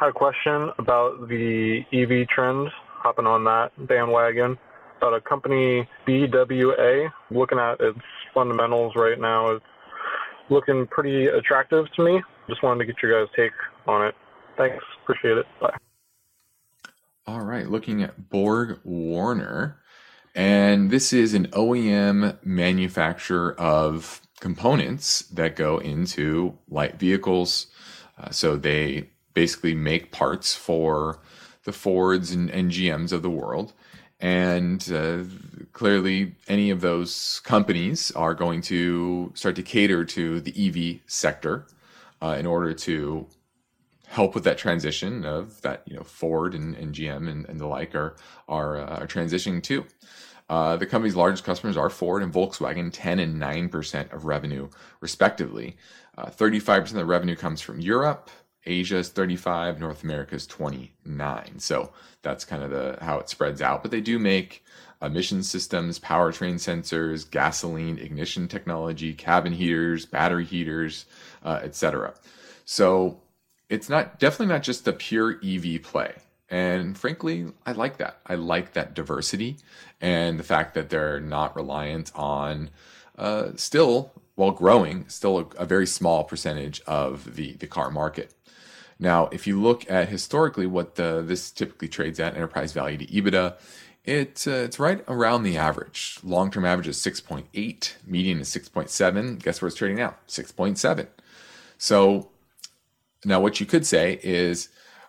Had 0.00 0.08
a 0.08 0.12
question 0.12 0.70
about 0.78 1.28
the 1.28 1.84
EV 1.92 2.28
trend, 2.28 2.68
hopping 2.82 3.26
on 3.26 3.44
that 3.44 3.72
bandwagon 3.86 4.58
about 4.98 5.12
a 5.12 5.20
company 5.20 5.86
BWA. 6.06 7.12
Looking 7.30 7.58
at 7.58 7.78
its 7.80 7.98
fundamentals 8.32 8.94
right 8.96 9.20
now, 9.20 9.50
it's 9.50 9.64
looking 10.48 10.86
pretty 10.86 11.26
attractive 11.26 11.92
to 11.92 12.02
me. 12.02 12.22
Just 12.48 12.62
wanted 12.62 12.86
to 12.86 12.92
get 12.92 13.02
your 13.02 13.20
guys' 13.20 13.32
take 13.36 13.52
on 13.86 14.06
it. 14.06 14.14
Thanks. 14.56 14.82
Appreciate 15.02 15.36
it. 15.36 15.46
Bye. 15.60 15.76
All 17.26 17.40
right. 17.40 17.68
Looking 17.68 18.02
at 18.02 18.30
BorgWarner. 18.30 19.74
And 20.34 20.90
this 20.90 21.12
is 21.12 21.32
an 21.34 21.46
OEM 21.48 22.38
manufacturer 22.44 23.54
of 23.58 24.20
components 24.40 25.20
that 25.32 25.54
go 25.56 25.78
into 25.78 26.58
light 26.68 26.98
vehicles. 26.98 27.68
Uh, 28.18 28.30
so 28.30 28.56
they 28.56 29.10
basically 29.32 29.74
make 29.74 30.12
parts 30.12 30.54
for 30.54 31.20
the 31.64 31.72
Fords 31.72 32.32
and, 32.32 32.50
and 32.50 32.70
GMs 32.70 33.12
of 33.12 33.22
the 33.22 33.30
world. 33.30 33.72
And 34.20 34.90
uh, 34.92 35.24
clearly, 35.72 36.34
any 36.48 36.70
of 36.70 36.80
those 36.80 37.40
companies 37.44 38.10
are 38.12 38.34
going 38.34 38.60
to 38.62 39.32
start 39.34 39.56
to 39.56 39.62
cater 39.62 40.04
to 40.04 40.40
the 40.40 40.68
EV 40.68 41.00
sector 41.06 41.66
uh, 42.22 42.36
in 42.38 42.46
order 42.46 42.72
to 42.72 43.26
help 44.06 44.34
with 44.34 44.44
that 44.44 44.58
transition 44.58 45.24
of 45.24 45.60
that 45.62 45.82
you 45.86 45.96
know 45.96 46.02
Ford 46.02 46.54
and, 46.54 46.74
and 46.76 46.94
GM 46.94 47.28
and, 47.28 47.46
and, 47.46 47.60
the 47.60 47.66
like 47.66 47.94
are 47.94 48.16
are, 48.48 48.76
uh, 48.78 49.00
are 49.00 49.06
transitioning 49.06 49.62
to. 49.64 49.84
Uh, 50.48 50.76
the 50.76 50.86
company's 50.86 51.16
largest 51.16 51.44
customers 51.44 51.76
are 51.76 51.88
Ford 51.88 52.22
and 52.22 52.32
Volkswagen, 52.32 52.90
10 52.92 53.18
and 53.18 53.40
9% 53.40 54.12
of 54.12 54.26
revenue, 54.26 54.68
respectively. 55.00 55.76
Uh, 56.18 56.26
35% 56.26 56.80
of 56.80 56.92
the 56.92 57.04
revenue 57.06 57.34
comes 57.34 57.62
from 57.62 57.80
Europe, 57.80 58.28
Asia 58.66 58.98
is 58.98 59.08
35, 59.08 59.80
North 59.80 60.02
America 60.02 60.34
is 60.34 60.46
29. 60.46 61.58
So 61.58 61.92
that's 62.22 62.44
kind 62.44 62.62
of 62.62 62.70
the 62.70 62.98
how 63.00 63.18
it 63.18 63.28
spreads 63.28 63.60
out. 63.60 63.82
But 63.82 63.90
they 63.90 64.00
do 64.00 64.18
make 64.18 64.64
emission 65.02 65.42
systems, 65.42 65.98
powertrain 65.98 66.54
sensors, 66.54 67.30
gasoline 67.30 67.98
ignition 67.98 68.48
technology, 68.48 69.12
cabin 69.12 69.52
heaters, 69.52 70.06
battery 70.06 70.44
heaters, 70.44 71.06
uh, 71.42 71.60
etc. 71.62 72.14
So 72.64 73.20
it's 73.74 73.88
not 73.88 74.18
definitely 74.18 74.52
not 74.54 74.62
just 74.62 74.86
a 74.88 74.92
pure 74.92 75.38
EV 75.44 75.82
play. 75.82 76.14
And 76.48 76.96
frankly, 76.96 77.46
I 77.66 77.72
like 77.72 77.96
that. 77.98 78.18
I 78.26 78.36
like 78.36 78.74
that 78.74 78.94
diversity 78.94 79.56
and 80.00 80.38
the 80.38 80.44
fact 80.44 80.74
that 80.74 80.90
they're 80.90 81.20
not 81.20 81.56
reliant 81.56 82.12
on 82.14 82.70
uh, 83.18 83.50
still, 83.56 84.12
while 84.34 84.50
growing, 84.50 85.08
still 85.08 85.38
a, 85.38 85.46
a 85.62 85.66
very 85.66 85.86
small 85.86 86.24
percentage 86.24 86.80
of 86.86 87.36
the, 87.36 87.54
the 87.54 87.66
car 87.66 87.90
market. 87.90 88.34
Now, 88.98 89.26
if 89.32 89.46
you 89.46 89.60
look 89.60 89.90
at 89.90 90.08
historically 90.08 90.66
what 90.66 90.94
the, 90.94 91.22
this 91.26 91.50
typically 91.50 91.88
trades 91.88 92.20
at, 92.20 92.34
enterprise 92.34 92.72
value 92.72 92.98
to 92.98 93.06
EBITDA, 93.06 93.54
it, 94.04 94.44
uh, 94.46 94.50
it's 94.50 94.78
right 94.78 95.02
around 95.08 95.42
the 95.42 95.56
average. 95.56 96.18
Long 96.22 96.50
term 96.50 96.64
average 96.64 96.88
is 96.88 96.98
6.8, 96.98 97.94
median 98.06 98.40
is 98.40 98.48
6.7. 98.50 99.42
Guess 99.42 99.62
where 99.62 99.68
it's 99.68 99.76
trading 99.76 99.96
now? 99.96 100.14
6.7. 100.28 101.08
So 101.78 102.30
now 103.24 103.40
what 103.40 103.60
you 103.60 103.66
could 103.66 103.86
say 103.86 104.20
is 104.22 104.68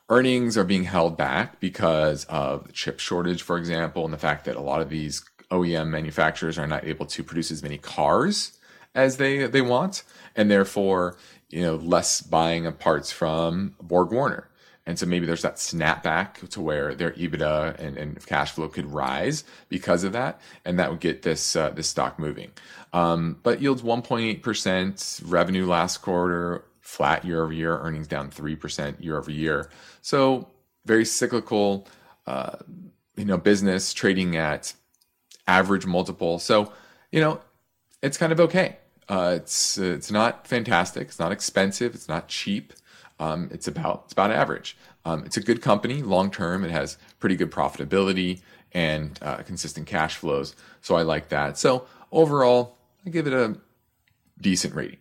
earnings 0.09 0.57
are 0.57 0.63
being 0.63 0.83
held 0.83 1.17
back 1.17 1.59
because 1.59 2.25
of 2.25 2.67
the 2.67 2.73
chip 2.73 2.99
shortage, 2.99 3.41
for 3.41 3.57
example, 3.57 4.05
and 4.05 4.13
the 4.13 4.17
fact 4.17 4.45
that 4.45 4.55
a 4.55 4.61
lot 4.61 4.81
of 4.81 4.89
these 4.89 5.23
OEM 5.51 5.89
manufacturers 5.89 6.57
are 6.57 6.67
not 6.67 6.85
able 6.85 7.05
to 7.05 7.23
produce 7.23 7.51
as 7.51 7.63
many 7.63 7.77
cars 7.77 8.57
as 8.93 9.17
they, 9.17 9.47
they 9.47 9.61
want. 9.61 10.03
And 10.35 10.49
therefore, 10.49 11.17
you 11.49 11.61
know, 11.61 11.75
less 11.75 12.21
buying 12.21 12.65
of 12.65 12.79
parts 12.79 13.11
from 13.11 13.75
BorgWarner. 13.83 14.45
And 14.87 14.99
so 14.99 15.07
maybe 15.07 15.25
there's 15.25 15.41
that 15.41 15.55
snapback 15.55 16.47
to 16.49 16.61
where 16.61 16.93
their 16.93 17.11
EBITDA 17.11 17.79
and, 17.79 17.97
and 17.97 18.23
cash 18.25 18.51
flow 18.51 18.67
could 18.67 18.85
rise 18.85 19.43
because 19.67 20.03
of 20.03 20.13
that, 20.13 20.39
and 20.63 20.77
that 20.77 20.91
would 20.91 20.99
get 20.99 21.23
this 21.23 21.55
uh, 21.55 21.71
this 21.71 21.87
stock 21.87 22.19
moving. 22.19 22.51
Um, 22.93 23.39
but 23.41 23.61
yields 23.61 23.81
1.8 23.81 24.43
percent, 24.43 25.21
revenue 25.25 25.65
last 25.65 26.03
quarter 26.03 26.65
flat 26.85 27.25
year 27.25 27.43
over 27.43 27.51
year, 27.51 27.77
earnings 27.79 28.07
down 28.07 28.29
three 28.29 28.55
percent 28.55 29.03
year 29.03 29.17
over 29.17 29.31
year. 29.31 29.69
So 30.01 30.47
very 30.85 31.03
cyclical, 31.03 31.87
uh, 32.27 32.57
you 33.17 33.25
know, 33.25 33.37
business 33.37 33.91
trading 33.91 34.37
at 34.37 34.73
average 35.47 35.85
multiple. 35.85 36.39
So 36.39 36.71
you 37.11 37.19
know, 37.19 37.41
it's 38.01 38.17
kind 38.17 38.31
of 38.31 38.39
okay. 38.39 38.77
Uh, 39.09 39.33
it's 39.37 39.77
it's 39.77 40.11
not 40.11 40.47
fantastic. 40.47 41.07
It's 41.07 41.19
not 41.19 41.31
expensive. 41.31 41.95
It's 41.95 42.07
not 42.07 42.27
cheap. 42.27 42.73
Um, 43.19 43.49
it's 43.51 43.67
about 43.67 44.03
it's 44.05 44.13
about 44.13 44.31
average. 44.31 44.77
Um, 45.05 45.23
it's 45.25 45.37
a 45.37 45.41
good 45.41 45.61
company 45.61 46.01
long 46.01 46.29
term. 46.29 46.63
It 46.63 46.71
has 46.71 46.97
pretty 47.19 47.35
good 47.35 47.51
profitability 47.51 48.41
and 48.73 49.17
uh, 49.21 49.37
consistent 49.37 49.87
cash 49.87 50.17
flows. 50.17 50.55
So 50.81 50.95
I 50.95 51.01
like 51.01 51.29
that. 51.29 51.57
So 51.57 51.87
overall, 52.11 52.77
I 53.05 53.09
give 53.09 53.25
it 53.25 53.33
a 53.33 53.57
decent 54.39 54.75
rating. 54.75 54.97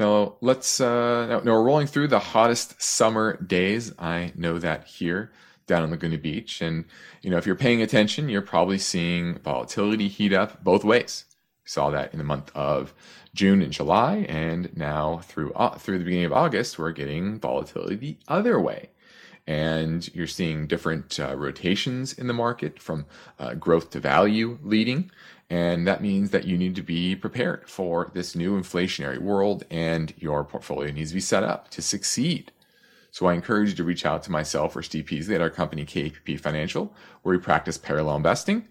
Now 0.00 0.36
let's 0.40 0.80
uh, 0.80 1.26
now, 1.26 1.52
we're 1.52 1.62
rolling 1.62 1.86
through 1.86 2.08
the 2.08 2.18
hottest 2.18 2.80
summer 2.80 3.36
days. 3.36 3.92
I 3.98 4.32
know 4.34 4.58
that 4.58 4.86
here 4.86 5.30
down 5.66 5.84
in 5.84 5.90
Laguna 5.90 6.16
Beach. 6.16 6.62
And, 6.62 6.86
you 7.20 7.28
know, 7.28 7.36
if 7.36 7.44
you're 7.44 7.54
paying 7.54 7.82
attention, 7.82 8.30
you're 8.30 8.40
probably 8.40 8.78
seeing 8.78 9.38
volatility 9.40 10.08
heat 10.08 10.32
up 10.32 10.64
both 10.64 10.84
ways. 10.84 11.26
We 11.64 11.68
saw 11.68 11.90
that 11.90 12.14
in 12.14 12.18
the 12.18 12.24
month 12.24 12.50
of 12.54 12.94
June 13.34 13.60
and 13.60 13.72
July, 13.72 14.24
and 14.26 14.74
now 14.74 15.18
through 15.18 15.52
uh, 15.52 15.76
through 15.76 15.98
the 15.98 16.04
beginning 16.06 16.24
of 16.24 16.32
August, 16.32 16.78
we're 16.78 16.92
getting 16.92 17.38
volatility 17.38 17.96
the 17.96 18.16
other 18.26 18.58
way. 18.58 18.88
And 19.46 20.08
you're 20.14 20.26
seeing 20.26 20.66
different 20.66 21.20
uh, 21.20 21.36
rotations 21.36 22.14
in 22.14 22.26
the 22.26 22.32
market 22.32 22.80
from 22.80 23.04
uh, 23.38 23.52
growth 23.52 23.90
to 23.90 24.00
value 24.00 24.58
leading. 24.62 25.10
And 25.50 25.86
that 25.86 26.00
means 26.00 26.30
that 26.30 26.46
you 26.46 26.56
need 26.56 26.76
to 26.76 26.82
be 26.82 27.16
prepared 27.16 27.68
for 27.68 28.10
this 28.14 28.36
new 28.36 28.58
inflationary 28.58 29.18
world, 29.18 29.64
and 29.68 30.14
your 30.16 30.44
portfolio 30.44 30.92
needs 30.92 31.10
to 31.10 31.14
be 31.14 31.20
set 31.20 31.42
up 31.42 31.68
to 31.72 31.82
succeed. 31.82 32.52
So 33.10 33.26
I 33.26 33.34
encourage 33.34 33.70
you 33.70 33.76
to 33.76 33.84
reach 33.84 34.06
out 34.06 34.22
to 34.22 34.30
myself 34.30 34.76
or 34.76 34.82
Steve 34.82 35.06
Peasley 35.06 35.34
at 35.34 35.40
our 35.40 35.50
company 35.50 35.84
KPP 35.84 36.38
Financial, 36.38 36.94
where 37.22 37.36
we 37.36 37.42
practice 37.42 37.76
parallel 37.76 38.16
investing 38.16 38.68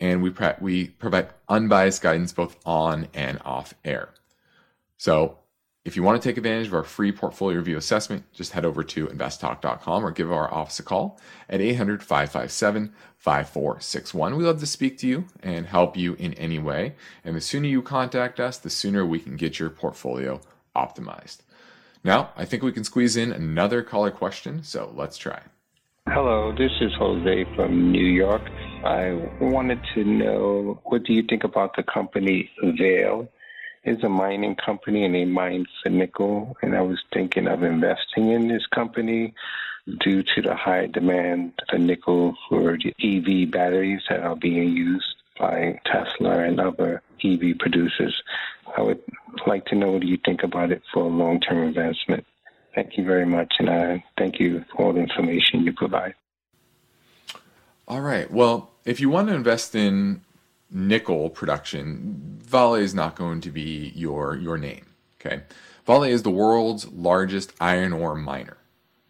and 0.00 0.22
we, 0.22 0.32
we 0.60 0.88
provide 0.88 1.30
unbiased 1.48 2.02
guidance 2.02 2.32
both 2.32 2.56
on 2.64 3.08
and 3.14 3.40
off 3.44 3.74
air. 3.84 4.10
So 4.96 5.38
if 5.84 5.96
you 5.96 6.02
want 6.02 6.20
to 6.20 6.28
take 6.28 6.36
advantage 6.36 6.66
of 6.66 6.74
our 6.74 6.82
free 6.82 7.12
portfolio 7.12 7.58
review 7.58 7.76
assessment, 7.76 8.24
just 8.32 8.52
head 8.52 8.64
over 8.64 8.82
to 8.84 9.06
investtalk.com 9.06 10.04
or 10.04 10.10
give 10.10 10.30
our 10.30 10.52
office 10.52 10.78
a 10.78 10.82
call 10.82 11.18
at 11.48 11.60
800 11.60 12.02
557 12.02 12.92
5461. 13.16 14.36
We 14.36 14.44
love 14.44 14.60
to 14.60 14.66
speak 14.66 14.98
to 14.98 15.06
you 15.06 15.26
and 15.42 15.66
help 15.66 15.96
you 15.96 16.14
in 16.14 16.34
any 16.34 16.58
way. 16.58 16.94
And 17.24 17.34
the 17.34 17.40
sooner 17.40 17.66
you 17.66 17.82
contact 17.82 18.38
us, 18.38 18.58
the 18.58 18.70
sooner 18.70 19.06
we 19.06 19.18
can 19.18 19.36
get 19.36 19.58
your 19.58 19.70
portfolio 19.70 20.40
optimized. 20.76 21.38
Now, 22.04 22.30
I 22.36 22.44
think 22.44 22.62
we 22.62 22.72
can 22.72 22.84
squeeze 22.84 23.16
in 23.16 23.32
another 23.32 23.82
caller 23.82 24.10
question, 24.10 24.62
so 24.62 24.92
let's 24.94 25.16
try. 25.18 25.40
Hello, 26.06 26.54
this 26.56 26.70
is 26.80 26.92
Jose 26.98 27.44
from 27.54 27.92
New 27.92 28.06
York. 28.06 28.42
I 28.84 29.12
wanted 29.40 29.80
to 29.94 30.04
know 30.04 30.80
what 30.84 31.02
do 31.04 31.12
you 31.12 31.22
think 31.22 31.44
about 31.44 31.76
the 31.76 31.82
company 31.82 32.50
Vale? 32.62 33.28
Is 33.84 34.02
a 34.02 34.08
mining 34.08 34.56
company 34.56 35.04
and 35.04 35.14
they 35.14 35.24
mine 35.24 35.66
for 35.82 35.90
nickel. 35.90 36.56
And 36.62 36.76
I 36.76 36.82
was 36.82 36.98
thinking 37.12 37.46
of 37.46 37.62
investing 37.62 38.30
in 38.30 38.48
this 38.48 38.66
company 38.66 39.34
due 40.00 40.22
to 40.22 40.42
the 40.42 40.54
high 40.54 40.86
demand 40.86 41.52
for 41.68 41.78
nickel 41.78 42.36
for 42.48 42.76
the 42.76 42.94
EV 43.02 43.50
batteries 43.50 44.02
that 44.08 44.20
are 44.20 44.36
being 44.36 44.76
used 44.76 45.14
by 45.38 45.80
Tesla 45.86 46.42
and 46.42 46.60
other 46.60 47.02
EV 47.24 47.58
producers. 47.58 48.22
I 48.76 48.82
would 48.82 49.02
like 49.46 49.64
to 49.66 49.74
know 49.74 49.92
what 49.92 50.02
you 50.02 50.18
think 50.24 50.42
about 50.42 50.72
it 50.72 50.82
for 50.92 51.04
long 51.04 51.40
term 51.40 51.62
investment. 51.68 52.26
Thank 52.74 52.98
you 52.98 53.04
very 53.04 53.26
much, 53.26 53.54
and 53.58 53.70
I 53.70 54.04
thank 54.18 54.38
you 54.38 54.64
for 54.70 54.86
all 54.86 54.92
the 54.92 55.00
information 55.00 55.64
you 55.64 55.72
provide. 55.72 56.14
All 57.86 58.02
right. 58.02 58.30
Well, 58.30 58.70
if 58.84 59.00
you 59.00 59.08
want 59.08 59.28
to 59.28 59.34
invest 59.34 59.74
in 59.74 60.22
nickel 60.70 61.30
production, 61.30 62.38
Vale 62.42 62.74
is 62.74 62.94
not 62.94 63.16
going 63.16 63.40
to 63.42 63.50
be 63.50 63.92
your 63.94 64.36
your 64.36 64.58
name. 64.58 64.86
Okay, 65.20 65.42
Vale 65.86 66.04
is 66.04 66.22
the 66.22 66.30
world's 66.30 66.86
largest 66.88 67.52
iron 67.60 67.92
ore 67.92 68.14
miner, 68.14 68.58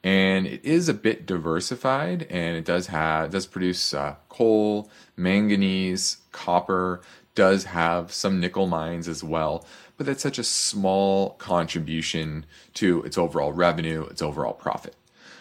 and 0.02 0.46
it 0.46 0.64
is 0.64 0.88
a 0.88 0.94
bit 0.94 1.26
diversified, 1.26 2.26
and 2.30 2.56
it 2.56 2.64
does 2.64 2.88
have 2.88 3.30
does 3.30 3.46
produce 3.46 3.94
uh, 3.94 4.16
coal, 4.28 4.90
manganese, 5.16 6.18
copper, 6.32 7.00
does 7.34 7.64
have 7.64 8.12
some 8.12 8.40
nickel 8.40 8.66
mines 8.66 9.06
as 9.06 9.22
well, 9.22 9.64
but 9.96 10.06
that's 10.06 10.22
such 10.22 10.38
a 10.38 10.44
small 10.44 11.30
contribution 11.34 12.44
to 12.74 13.02
its 13.04 13.16
overall 13.16 13.52
revenue, 13.52 14.04
its 14.06 14.22
overall 14.22 14.54
profit. 14.54 14.96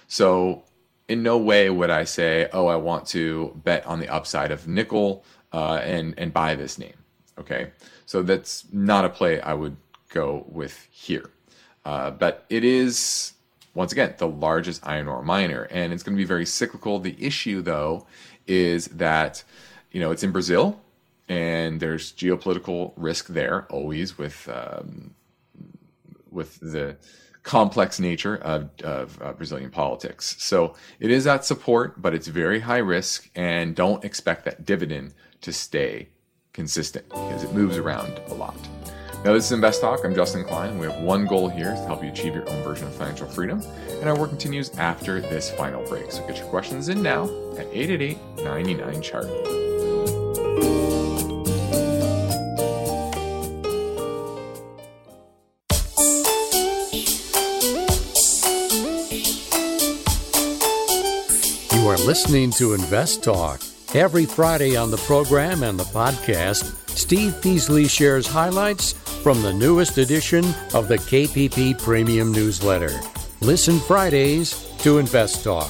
So 0.08 0.64
in 1.08 1.24
no 1.24 1.38
way 1.38 1.70
would 1.70 1.90
I 1.90 2.04
say, 2.04 2.50
oh, 2.54 2.68
I 2.68 2.76
want 2.76 3.08
to 3.08 3.60
bet 3.64 3.86
on 3.86 4.00
the 4.00 4.10
upside 4.10 4.52
of 4.52 4.68
nickel 4.68 5.24
uh, 5.54 5.80
and 5.84 6.14
and 6.18 6.34
buy 6.34 6.56
this 6.56 6.78
name. 6.78 6.96
Okay, 7.40 7.72
so 8.06 8.22
that's 8.22 8.66
not 8.72 9.06
a 9.06 9.10
play 9.10 9.40
I 9.42 9.54
would 9.54 9.78
go 10.10 10.46
with 10.50 10.88
here. 10.92 11.30
Uh, 11.86 12.12
but 12.12 12.46
it 12.50 12.64
is 12.64 13.34
once 13.74 13.92
again 13.92 14.14
the 14.18 14.28
largest 14.28 14.86
iron 14.86 15.08
ore 15.08 15.22
miner, 15.22 15.64
and 15.72 15.94
it's 15.94 16.04
going 16.04 16.16
to 16.16 16.22
be 16.22 16.26
very 16.26 16.46
cyclical. 16.46 17.00
The 17.00 17.16
issue, 17.20 17.62
though, 17.62 18.08
is 18.48 18.88
that 18.88 19.44
you 19.92 20.00
know 20.00 20.12
it's 20.12 20.24
in 20.24 20.32
Brazil, 20.32 20.82
and 21.30 21.80
there's 21.80 22.12
geopolitical 22.12 22.94
risk 22.96 23.28
there 23.28 23.66
always 23.70 24.18
with 24.18 24.50
um, 24.50 25.14
with 26.32 26.60
the 26.60 26.98
complex 27.48 27.98
nature 27.98 28.36
of, 28.36 28.70
of 28.84 29.20
uh, 29.22 29.32
Brazilian 29.32 29.72
politics. 29.72 30.36
So 30.38 30.76
it 31.00 31.10
is 31.10 31.26
at 31.26 31.46
support, 31.46 32.00
but 32.02 32.14
it's 32.14 32.28
very 32.28 32.60
high 32.60 32.80
risk, 32.80 33.30
and 33.36 33.74
don't 33.74 34.04
expect 34.04 34.44
that 34.46 34.66
dividend 34.66 35.14
to 35.42 35.54
stay 35.54 36.10
consistent 36.52 37.08
because 37.08 37.46
it 37.46 37.54
moves 37.54 37.78
around 37.78 38.20
a 38.28 38.34
lot. 38.34 38.58
Now, 39.24 39.34
this 39.34 39.46
is 39.46 39.54
Invest 39.54 39.82
Talk. 39.82 40.04
I'm 40.04 40.14
Justin 40.14 40.44
Klein. 40.44 40.78
We 40.78 40.88
have 40.88 41.02
one 41.02 41.26
goal 41.26 41.48
here 41.48 41.74
to 41.74 41.86
help 41.86 42.04
you 42.04 42.10
achieve 42.10 42.36
your 42.36 42.48
own 42.50 42.64
version 42.64 42.88
of 42.88 42.96
financial 42.96 43.28
freedom, 43.28 43.62
and 44.02 44.10
our 44.10 44.20
work 44.20 44.30
continues 44.30 44.70
after 44.72 45.22
this 45.22 45.50
final 45.50 45.88
break. 45.88 46.12
So 46.12 46.28
get 46.28 46.38
your 46.38 46.48
questions 46.48 46.90
in 46.90 47.02
now 47.02 47.24
at 47.58 47.68
888 47.72 48.18
99 48.44 49.02
Chart. 49.02 49.67
Listening 62.08 62.50
to 62.50 62.74
Invest 62.74 63.22
Talk. 63.22 63.60
Every 63.94 64.24
Friday 64.24 64.78
on 64.78 64.92
the 64.92 64.98
program 65.00 65.62
and 65.64 65.78
the 65.78 65.84
podcast, 65.84 66.64
Steve 66.92 67.36
Peasley 67.42 67.86
shares 67.86 68.26
highlights 68.26 68.94
from 68.94 69.42
the 69.42 69.52
newest 69.52 69.98
edition 69.98 70.46
of 70.74 70.88
the 70.88 71.00
KPP 71.00 71.78
Premium 71.84 72.32
Newsletter. 72.32 72.98
Listen 73.42 73.78
Fridays 73.78 74.72
to 74.78 75.00
Invest 75.00 75.44
Talk. 75.44 75.70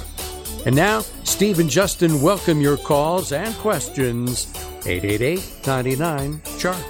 And 0.68 0.76
now, 0.76 1.00
Steve 1.24 1.58
and 1.58 1.72
Justin 1.72 2.22
welcome 2.22 2.62
your 2.62 2.78
calls 2.78 3.32
and 3.32 3.56
questions. 3.56 4.54
888 4.86 5.62
99 5.66 6.42
Chart. 6.60 6.86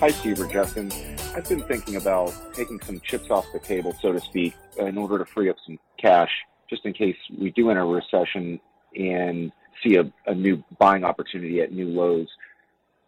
Hi, 0.00 0.08
Steve 0.08 0.40
or 0.40 0.46
Justin. 0.46 0.90
I've 1.36 1.46
been 1.46 1.64
thinking 1.64 1.96
about 1.96 2.32
taking 2.54 2.80
some 2.80 2.98
chips 3.00 3.30
off 3.30 3.44
the 3.52 3.58
table, 3.58 3.94
so 4.00 4.12
to 4.12 4.20
speak, 4.22 4.54
in 4.78 4.96
order 4.96 5.18
to 5.18 5.26
free 5.26 5.50
up 5.50 5.56
some 5.66 5.78
cash, 5.98 6.30
just 6.68 6.84
in 6.84 6.92
case 6.92 7.16
we 7.38 7.50
do 7.50 7.70
enter 7.70 7.82
a 7.82 7.86
recession 7.86 8.60
and 8.96 9.52
see 9.82 9.96
a, 9.96 10.10
a 10.26 10.34
new 10.34 10.62
buying 10.78 11.04
opportunity 11.04 11.60
at 11.60 11.72
new 11.72 11.88
lows. 11.88 12.28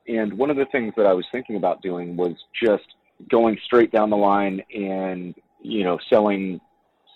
And 0.09 0.35
one 0.35 0.51
of 0.51 0.57
the 0.57 0.67
things 0.67 0.95
that 0.97 1.07
I 1.07 1.13
was 1.13 1.25
thinking 1.33 1.57
about 1.57 1.83
doing 1.83 2.17
was 2.17 2.35
just 2.63 2.85
going 3.31 3.59
straight 3.65 3.93
down 3.93 4.11
the 4.11 4.17
line 4.17 4.63
and, 4.75 5.35
you 5.63 5.85
know, 5.85 5.99
selling, 6.09 6.61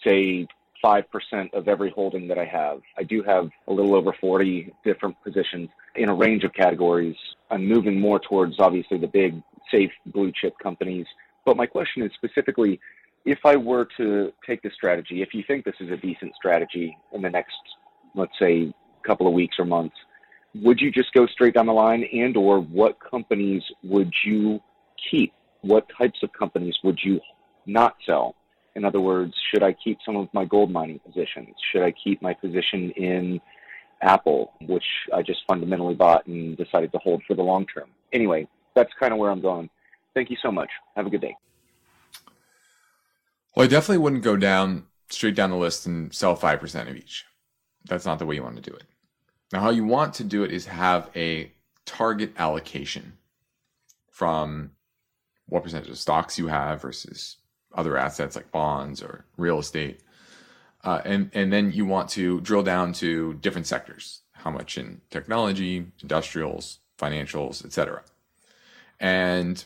say, 0.05 0.47
5% 0.83 1.53
of 1.53 1.69
every 1.69 1.91
holding 1.91 2.27
that 2.29 2.39
I 2.39 2.47
have. 2.47 2.81
I 2.97 3.03
do 3.03 3.23
have 3.23 3.51
a 3.69 3.73
little 3.73 3.95
over 3.95 4.15
40 4.19 4.73
different 4.85 5.17
positions 5.23 5.69
in 5.95 6.09
a 6.09 6.15
range 6.15 6.45
of 6.45 6.55
categories. 6.55 7.17
I'm 7.51 7.67
moving 7.67 8.01
more 8.01 8.19
towards 8.19 8.59
obviously 8.59 8.99
the 8.99 9.07
big, 9.07 9.43
safe 9.71 9.93
blue 10.07 10.33
chip 10.35 10.55
companies. 10.63 11.07
But 11.45 11.57
my 11.57 11.67
question 11.67 12.03
is 12.03 12.13
specifically 12.15 12.81
if 13.25 13.39
I 13.45 13.57
were 13.57 13.87
to 13.97 14.33
take 14.47 14.63
this 14.63 14.73
strategy, 14.75 15.23
if 15.23 15.35
you 15.35 15.43
think 15.47 15.65
this 15.65 15.75
is 15.81 15.91
a 15.91 15.97
decent 15.97 16.35
strategy 16.35 16.97
in 17.13 17.23
the 17.23 17.31
next, 17.31 17.57
let's 18.15 18.33
say, 18.39 18.73
couple 19.03 19.27
of 19.27 19.33
weeks 19.33 19.57
or 19.59 19.65
months, 19.65 19.97
would 20.55 20.81
you 20.81 20.91
just 20.91 21.13
go 21.13 21.27
straight 21.27 21.55
down 21.55 21.67
the 21.67 21.73
line 21.73 22.05
and 22.13 22.37
or 22.37 22.61
what 22.61 22.99
companies 23.01 23.63
would 23.83 24.13
you 24.25 24.61
keep? 25.11 25.33
What 25.63 25.87
types 25.97 26.23
of 26.23 26.33
companies 26.33 26.77
would 26.83 26.99
you 27.03 27.21
not 27.67 27.97
sell? 28.07 28.35
In 28.75 28.85
other 28.85 29.01
words, 29.01 29.35
should 29.51 29.63
I 29.63 29.73
keep 29.73 29.99
some 30.05 30.17
of 30.17 30.29
my 30.33 30.45
gold 30.45 30.71
mining 30.71 31.01
positions? 31.01 31.55
Should 31.73 31.83
I 31.83 31.93
keep 31.93 32.23
my 32.23 32.35
position 32.35 32.91
in 32.93 33.41
Apple, 34.03 34.53
which 34.67 34.85
I 35.15 35.23
just 35.23 35.41
fundamentally 35.49 35.95
bought 35.95 36.27
and 36.27 36.57
decided 36.57 36.93
to 36.93 36.99
hold 36.99 37.23
for 37.27 37.35
the 37.35 37.43
long 37.43 37.67
term? 37.67 37.91
Anyway, 38.13 38.49
that's 38.75 38.93
kind 38.99 39.13
of 39.13 39.19
where 39.19 39.31
I'm 39.31 39.41
going. 39.41 39.69
Thank 40.15 40.31
you 40.31 40.37
so 40.43 40.51
much. 40.51 40.71
Have 40.97 41.07
a 41.07 41.11
good 41.11 41.21
day. 41.21 41.37
Well, 43.55 43.65
I 43.65 43.69
definitely 43.69 43.99
wouldn't 43.99 44.23
go 44.23 44.37
down 44.37 44.87
straight 45.09 45.35
down 45.35 45.51
the 45.51 45.57
list 45.57 45.87
and 45.87 46.15
sell 46.15 46.37
5% 46.37 46.89
of 46.89 46.97
each. 46.97 47.25
That's 47.85 48.07
not 48.07 48.19
the 48.19 48.27
way 48.27 48.37
you 48.37 48.43
want 48.43 48.57
to 48.57 48.71
do 48.71 48.77
it. 48.77 48.85
Now, 49.53 49.61
how 49.61 49.71
you 49.71 49.85
want 49.85 50.15
to 50.15 50.25
do 50.25 50.45
it 50.45 50.53
is 50.53 50.67
have 50.67 51.11
a 51.17 51.53
target 51.85 52.33
allocation 52.39 53.15
from 54.09 54.71
what 55.47 55.65
percentage 55.65 55.91
of 55.91 55.99
stocks 55.99 56.39
you 56.39 56.47
have 56.47 56.83
versus 56.83 57.39
other 57.75 57.97
assets 57.97 58.37
like 58.37 58.53
bonds 58.53 59.03
or 59.03 59.25
real 59.37 59.59
estate. 59.59 60.01
Uh, 60.85 61.01
and, 61.05 61.31
and 61.35 61.53
then 61.53 61.73
you 61.73 61.85
want 61.85 62.09
to 62.11 62.41
drill 62.43 62.63
down 62.63 62.93
to 62.93 63.35
different 63.35 63.67
sectors 63.67 64.23
how 64.33 64.51
much 64.51 64.79
in 64.79 65.01
technology, 65.11 65.87
industrials, 66.01 66.79
financials, 66.99 67.65
etc. 67.65 68.03
And 68.99 69.63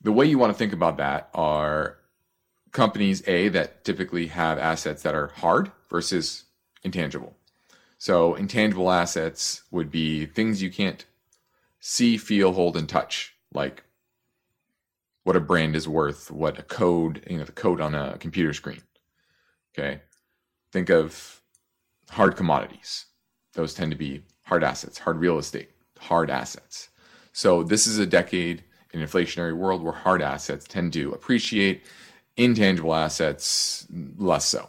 the 0.00 0.12
way 0.12 0.26
you 0.26 0.38
want 0.38 0.52
to 0.52 0.58
think 0.58 0.72
about 0.72 0.96
that 0.96 1.28
are 1.34 1.97
companies 2.72 3.26
A 3.26 3.48
that 3.48 3.84
typically 3.84 4.28
have 4.28 4.58
assets 4.58 5.02
that 5.02 5.14
are 5.14 5.28
hard 5.28 5.70
versus 5.88 6.44
intangible. 6.82 7.34
So 7.98 8.34
intangible 8.34 8.90
assets 8.90 9.62
would 9.70 9.90
be 9.90 10.26
things 10.26 10.62
you 10.62 10.70
can't 10.70 11.04
see, 11.80 12.16
feel, 12.16 12.52
hold, 12.52 12.76
and 12.76 12.88
touch, 12.88 13.34
like 13.52 13.84
what 15.24 15.36
a 15.36 15.40
brand 15.40 15.76
is 15.76 15.88
worth, 15.88 16.30
what 16.30 16.58
a 16.58 16.62
code, 16.62 17.24
you 17.28 17.38
know, 17.38 17.44
the 17.44 17.52
code 17.52 17.80
on 17.80 17.94
a 17.94 18.16
computer 18.18 18.52
screen. 18.52 18.82
Okay. 19.76 20.00
Think 20.72 20.90
of 20.90 21.42
hard 22.10 22.36
commodities. 22.36 23.06
Those 23.54 23.74
tend 23.74 23.90
to 23.90 23.96
be 23.96 24.22
hard 24.42 24.64
assets, 24.64 24.98
hard 24.98 25.18
real 25.18 25.38
estate, 25.38 25.70
hard 25.98 26.30
assets. 26.30 26.88
So 27.32 27.62
this 27.62 27.86
is 27.86 27.98
a 27.98 28.06
decade 28.06 28.64
in 28.92 29.00
an 29.00 29.06
inflationary 29.06 29.56
world 29.56 29.82
where 29.82 29.92
hard 29.92 30.22
assets 30.22 30.66
tend 30.66 30.92
to 30.94 31.12
appreciate, 31.12 31.82
intangible 32.38 32.94
assets 32.94 33.86
less 34.16 34.46
so. 34.46 34.68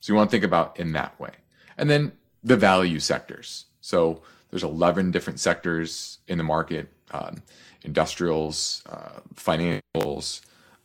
So 0.00 0.12
you 0.12 0.16
want 0.16 0.30
to 0.30 0.34
think 0.34 0.44
about 0.44 0.78
in 0.78 0.92
that 0.92 1.18
way. 1.20 1.32
And 1.76 1.90
then 1.90 2.12
the 2.42 2.56
value 2.56 3.00
sectors. 3.00 3.66
So 3.80 4.22
there's 4.50 4.62
11 4.62 5.10
different 5.10 5.40
sectors 5.40 6.18
in 6.28 6.38
the 6.38 6.44
market 6.44 6.88
um, 7.10 7.42
industrials, 7.82 8.82
uh, 8.88 9.20
financials, 9.34 10.40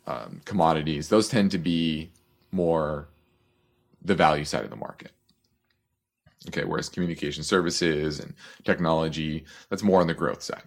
um, 0.05 0.41
commodities. 0.45 1.09
Those 1.09 1.29
tend 1.29 1.51
to 1.51 1.57
be 1.57 2.11
more 2.51 3.07
the 4.03 4.15
value 4.15 4.45
side 4.45 4.63
of 4.63 4.69
the 4.69 4.75
market. 4.75 5.11
Okay, 6.47 6.63
whereas 6.63 6.89
communication 6.89 7.43
services 7.43 8.19
and 8.19 8.33
technology, 8.63 9.43
that's 9.69 9.83
more 9.83 10.01
on 10.01 10.07
the 10.07 10.13
growth 10.13 10.41
side. 10.41 10.63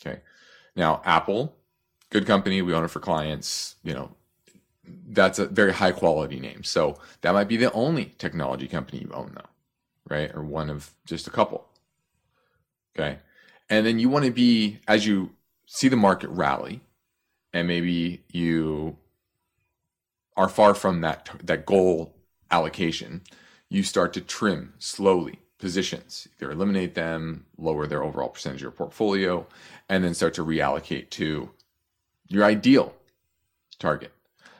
Okay. 0.00 0.20
Now, 0.74 1.02
Apple, 1.04 1.54
good 2.10 2.26
company, 2.26 2.62
we 2.62 2.72
own 2.72 2.84
it 2.84 2.88
for 2.88 3.00
clients, 3.00 3.76
you 3.84 3.92
know, 3.92 4.10
that's 4.84 5.38
a 5.38 5.46
very 5.46 5.72
high 5.72 5.92
quality 5.92 6.40
name. 6.40 6.64
So 6.64 6.98
that 7.20 7.32
might 7.32 7.48
be 7.48 7.56
the 7.56 7.72
only 7.72 8.14
technology 8.18 8.68
company 8.68 9.02
you 9.02 9.10
own 9.12 9.32
though 9.34 9.48
right? 10.08 10.34
Or 10.34 10.42
one 10.42 10.70
of 10.70 10.92
just 11.06 11.26
a 11.26 11.30
couple. 11.30 11.66
Okay. 12.94 13.18
And 13.70 13.86
then 13.86 13.98
you 13.98 14.08
want 14.08 14.24
to 14.24 14.30
be, 14.30 14.80
as 14.86 15.06
you 15.06 15.30
see 15.66 15.88
the 15.88 15.96
market 15.96 16.28
rally, 16.28 16.80
and 17.52 17.68
maybe 17.68 18.22
you 18.30 18.96
are 20.36 20.48
far 20.48 20.74
from 20.74 21.00
that 21.02 21.30
that 21.42 21.66
goal 21.66 22.14
allocation, 22.50 23.22
you 23.68 23.82
start 23.82 24.12
to 24.14 24.20
trim 24.20 24.74
slowly 24.78 25.38
positions, 25.58 26.28
either 26.36 26.50
eliminate 26.50 26.94
them, 26.94 27.46
lower 27.56 27.86
their 27.86 28.02
overall 28.02 28.28
percentage 28.28 28.58
of 28.58 28.62
your 28.62 28.70
portfolio, 28.70 29.46
and 29.88 30.02
then 30.02 30.12
start 30.12 30.34
to 30.34 30.44
reallocate 30.44 31.08
to 31.10 31.50
your 32.28 32.44
ideal 32.44 32.94
target. 33.78 34.12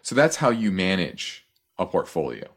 So 0.03 0.15
that's 0.15 0.37
how 0.37 0.51
you 0.51 0.71
manage 0.71 1.47
a 1.79 1.87
portfolio. 1.87 2.49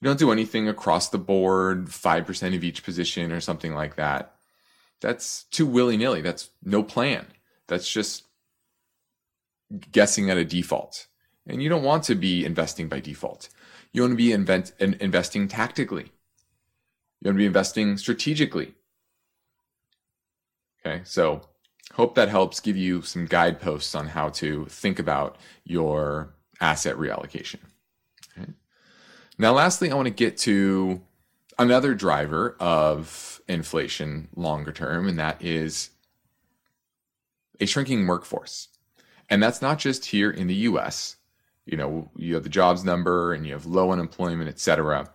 You 0.00 0.06
don't 0.06 0.18
do 0.18 0.32
anything 0.32 0.68
across 0.68 1.08
the 1.08 1.18
board, 1.18 1.86
5% 1.86 2.56
of 2.56 2.64
each 2.64 2.82
position 2.82 3.32
or 3.32 3.40
something 3.40 3.74
like 3.74 3.96
that. 3.96 4.34
That's 5.00 5.44
too 5.44 5.66
willy 5.66 5.96
nilly. 5.96 6.22
That's 6.22 6.50
no 6.64 6.82
plan. 6.82 7.26
That's 7.66 7.90
just 7.90 8.24
guessing 9.92 10.30
at 10.30 10.38
a 10.38 10.44
default. 10.44 11.06
And 11.46 11.62
you 11.62 11.68
don't 11.68 11.82
want 11.82 12.04
to 12.04 12.14
be 12.14 12.44
investing 12.44 12.88
by 12.88 13.00
default. 13.00 13.48
You 13.92 14.02
want 14.02 14.12
to 14.12 14.16
be 14.16 14.32
invent, 14.32 14.72
investing 14.78 15.48
tactically. 15.48 16.12
You 17.20 17.28
want 17.28 17.36
to 17.36 17.38
be 17.38 17.46
investing 17.46 17.96
strategically. 17.96 18.74
Okay, 20.84 21.02
so 21.04 21.42
hope 21.94 22.14
that 22.14 22.28
helps 22.28 22.60
give 22.60 22.76
you 22.76 23.02
some 23.02 23.26
guideposts 23.26 23.94
on 23.94 24.08
how 24.08 24.28
to 24.30 24.66
think 24.66 24.98
about 24.98 25.36
your 25.64 26.34
asset 26.60 26.96
reallocation. 26.96 27.60
Okay. 28.36 28.52
Now, 29.38 29.52
lastly, 29.52 29.90
I 29.90 29.94
want 29.94 30.06
to 30.06 30.14
get 30.14 30.36
to 30.38 31.00
another 31.58 31.94
driver 31.94 32.56
of 32.60 33.40
inflation 33.48 34.28
longer 34.36 34.72
term, 34.72 35.08
and 35.08 35.18
that 35.18 35.42
is 35.42 35.90
a 37.60 37.66
shrinking 37.66 38.06
workforce. 38.06 38.68
And 39.30 39.42
that's 39.42 39.60
not 39.60 39.78
just 39.78 40.06
here 40.06 40.30
in 40.30 40.46
the 40.46 40.54
US. 40.54 41.16
You 41.66 41.76
know, 41.76 42.10
you 42.16 42.34
have 42.34 42.44
the 42.44 42.48
jobs 42.48 42.84
number 42.84 43.34
and 43.34 43.46
you 43.46 43.52
have 43.52 43.66
low 43.66 43.90
unemployment, 43.92 44.48
et 44.48 44.58
cetera. 44.58 45.10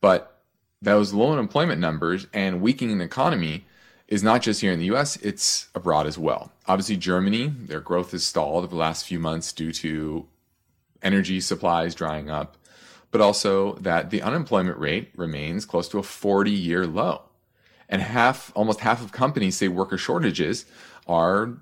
But 0.00 0.38
those 0.82 1.12
low 1.12 1.32
unemployment 1.32 1.80
numbers 1.80 2.26
and 2.32 2.60
weakening 2.60 3.00
economy 3.00 3.64
is 4.06 4.22
not 4.22 4.42
just 4.42 4.60
here 4.60 4.72
in 4.72 4.78
the 4.78 4.94
US, 4.94 5.16
it's 5.16 5.68
abroad 5.74 6.06
as 6.06 6.18
well. 6.18 6.52
Obviously, 6.66 6.96
Germany, 6.96 7.48
their 7.48 7.80
growth 7.80 8.12
has 8.12 8.24
stalled 8.24 8.64
over 8.64 8.68
the 8.68 8.76
last 8.76 9.06
few 9.06 9.18
months 9.18 9.52
due 9.52 9.72
to 9.72 10.26
energy 11.02 11.40
supplies 11.40 11.94
drying 11.94 12.30
up, 12.30 12.56
but 13.10 13.20
also 13.20 13.74
that 13.74 14.10
the 14.10 14.22
unemployment 14.22 14.78
rate 14.78 15.10
remains 15.16 15.64
close 15.64 15.88
to 15.88 15.98
a 15.98 16.02
40 16.02 16.50
year 16.50 16.86
low. 16.86 17.22
And 17.88 18.02
half, 18.02 18.52
almost 18.54 18.80
half 18.80 19.02
of 19.02 19.12
companies 19.12 19.56
say 19.56 19.68
worker 19.68 19.96
shortages 19.96 20.66
are 21.06 21.54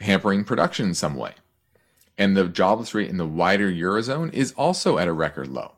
hampering 0.00 0.44
production 0.44 0.86
in 0.86 0.94
some 0.94 1.14
way. 1.14 1.34
And 2.18 2.36
the 2.36 2.48
jobless 2.48 2.94
rate 2.94 3.10
in 3.10 3.18
the 3.18 3.26
wider 3.26 3.70
Eurozone 3.70 4.32
is 4.32 4.52
also 4.52 4.96
at 4.98 5.08
a 5.08 5.12
record 5.12 5.48
low. 5.48 5.72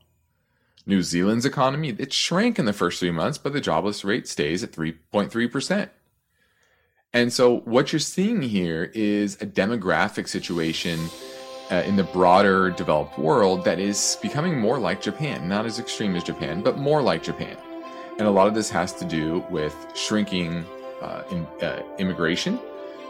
New 0.87 1.03
Zealand's 1.03 1.45
economy, 1.45 1.95
it 1.99 2.13
shrank 2.13 2.59
in 2.59 2.65
the 2.65 2.73
first 2.73 3.01
three 3.01 3.11
months, 3.11 3.37
but 3.37 3.53
the 3.53 3.61
jobless 3.61 4.05
rate 4.05 4.27
stays 4.27 4.63
at 4.63 4.73
3.3%. 4.73 5.91
And 7.13 7.33
so 7.33 7.59
what 7.61 7.93
you're 7.93 8.01
seeing 8.01 8.43
here 8.43 8.91
is 8.95 9.35
a 9.37 9.47
demographic 9.47 10.29
situation 10.29 10.99
uh, 11.71 11.83
in 11.87 11.97
the 11.97 12.05
broader 12.05 12.71
developed 12.71 13.19
world 13.19 13.65
that 13.65 13.79
is 13.79 14.19
becoming 14.23 14.59
more 14.59 14.79
like 14.79 15.01
Japan, 15.01 15.49
not 15.49 15.67
as 15.67 15.79
extreme 15.79 16.17
as 16.17 16.25
Japan, 16.25 16.63
but 16.63 16.79
more 16.79 17.03
like 17.03 17.23
Japan. 17.23 17.57
And 18.19 18.27
a 18.27 18.31
lot 18.31 18.49
of 18.49 18.55
this 18.55 18.71
has 18.71 18.93
to 18.95 19.05
do 19.05 19.45
with 19.51 19.75
shrinking 19.95 20.65
uh, 21.01 21.23
in, 21.31 21.47
uh, 21.63 21.83
immigration 21.99 22.59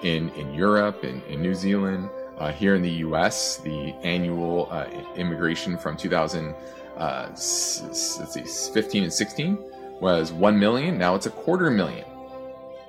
in, 0.03 0.29
in 0.31 0.53
Europe, 0.55 1.05
in, 1.05 1.23
in 1.23 1.41
New 1.41 1.55
Zealand, 1.55 2.11
uh, 2.39 2.53
here 2.53 2.75
in 2.75 2.83
the 2.83 2.91
US, 2.91 3.57
the 3.57 3.93
annual 4.03 4.69
uh, 4.71 4.87
immigration 5.17 5.77
from 5.77 5.97
2000, 5.97 6.55
uh, 6.97 7.27
let's 7.29 8.31
see, 8.31 8.73
15 8.73 9.03
and 9.05 9.13
16 9.13 9.59
was 10.01 10.33
1 10.33 10.59
million. 10.59 10.99
Now 10.99 11.15
it's 11.15 11.27
a 11.27 11.31
quarter 11.31 11.71
million. 11.71 12.05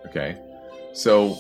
Okay. 0.06 0.38
So 0.94 1.38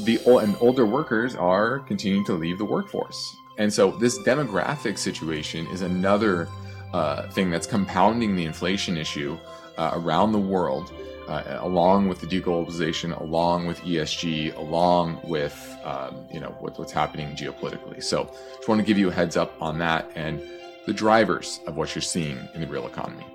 the 0.00 0.20
and 0.26 0.56
older 0.60 0.86
workers 0.86 1.36
are 1.36 1.80
continuing 1.80 2.24
to 2.26 2.32
leave 2.32 2.58
the 2.58 2.64
workforce. 2.64 3.36
And 3.58 3.72
so 3.72 3.92
this 3.92 4.18
demographic 4.18 4.98
situation 4.98 5.66
is 5.68 5.82
another 5.82 6.48
uh, 6.92 7.28
thing 7.30 7.50
that's 7.50 7.66
compounding 7.66 8.36
the 8.36 8.44
inflation 8.44 8.96
issue 8.96 9.38
uh, 9.76 9.92
around 9.94 10.32
the 10.32 10.38
world 10.38 10.92
uh, 11.28 11.58
along 11.60 12.08
with 12.08 12.20
the 12.20 12.26
deglobalization, 12.26 13.18
along 13.20 13.66
with 13.66 13.80
ESG, 13.80 14.56
along 14.56 15.20
with 15.24 15.76
um, 15.84 16.26
you 16.32 16.40
know 16.40 16.54
what, 16.60 16.78
what's 16.78 16.92
happening 16.92 17.34
geopolitically. 17.34 18.02
So, 18.02 18.30
just 18.56 18.68
want 18.68 18.80
to 18.80 18.86
give 18.86 18.98
you 18.98 19.08
a 19.08 19.12
heads 19.12 19.36
up 19.36 19.54
on 19.60 19.78
that 19.78 20.10
and 20.14 20.42
the 20.86 20.92
drivers 20.92 21.60
of 21.66 21.76
what 21.76 21.94
you're 21.94 22.02
seeing 22.02 22.38
in 22.54 22.60
the 22.60 22.66
real 22.66 22.86
economy. 22.86 23.26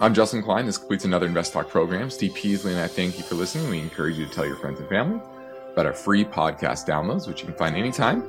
I'm 0.00 0.14
Justin 0.14 0.42
Klein. 0.42 0.66
This 0.66 0.78
completes 0.78 1.04
another 1.04 1.26
Invest 1.26 1.52
Talk 1.52 1.68
program. 1.68 2.10
Steve 2.10 2.34
Peasley 2.34 2.72
and 2.72 2.80
I 2.80 2.86
thank 2.86 3.16
you 3.16 3.24
for 3.24 3.34
listening. 3.34 3.70
We 3.70 3.80
encourage 3.80 4.16
you 4.16 4.26
to 4.26 4.32
tell 4.32 4.46
your 4.46 4.56
friends 4.56 4.80
and 4.80 4.88
family 4.88 5.20
about 5.72 5.86
our 5.86 5.92
free 5.92 6.24
podcast 6.24 6.86
downloads, 6.86 7.26
which 7.26 7.40
you 7.40 7.46
can 7.46 7.56
find 7.56 7.76
anytime 7.76 8.22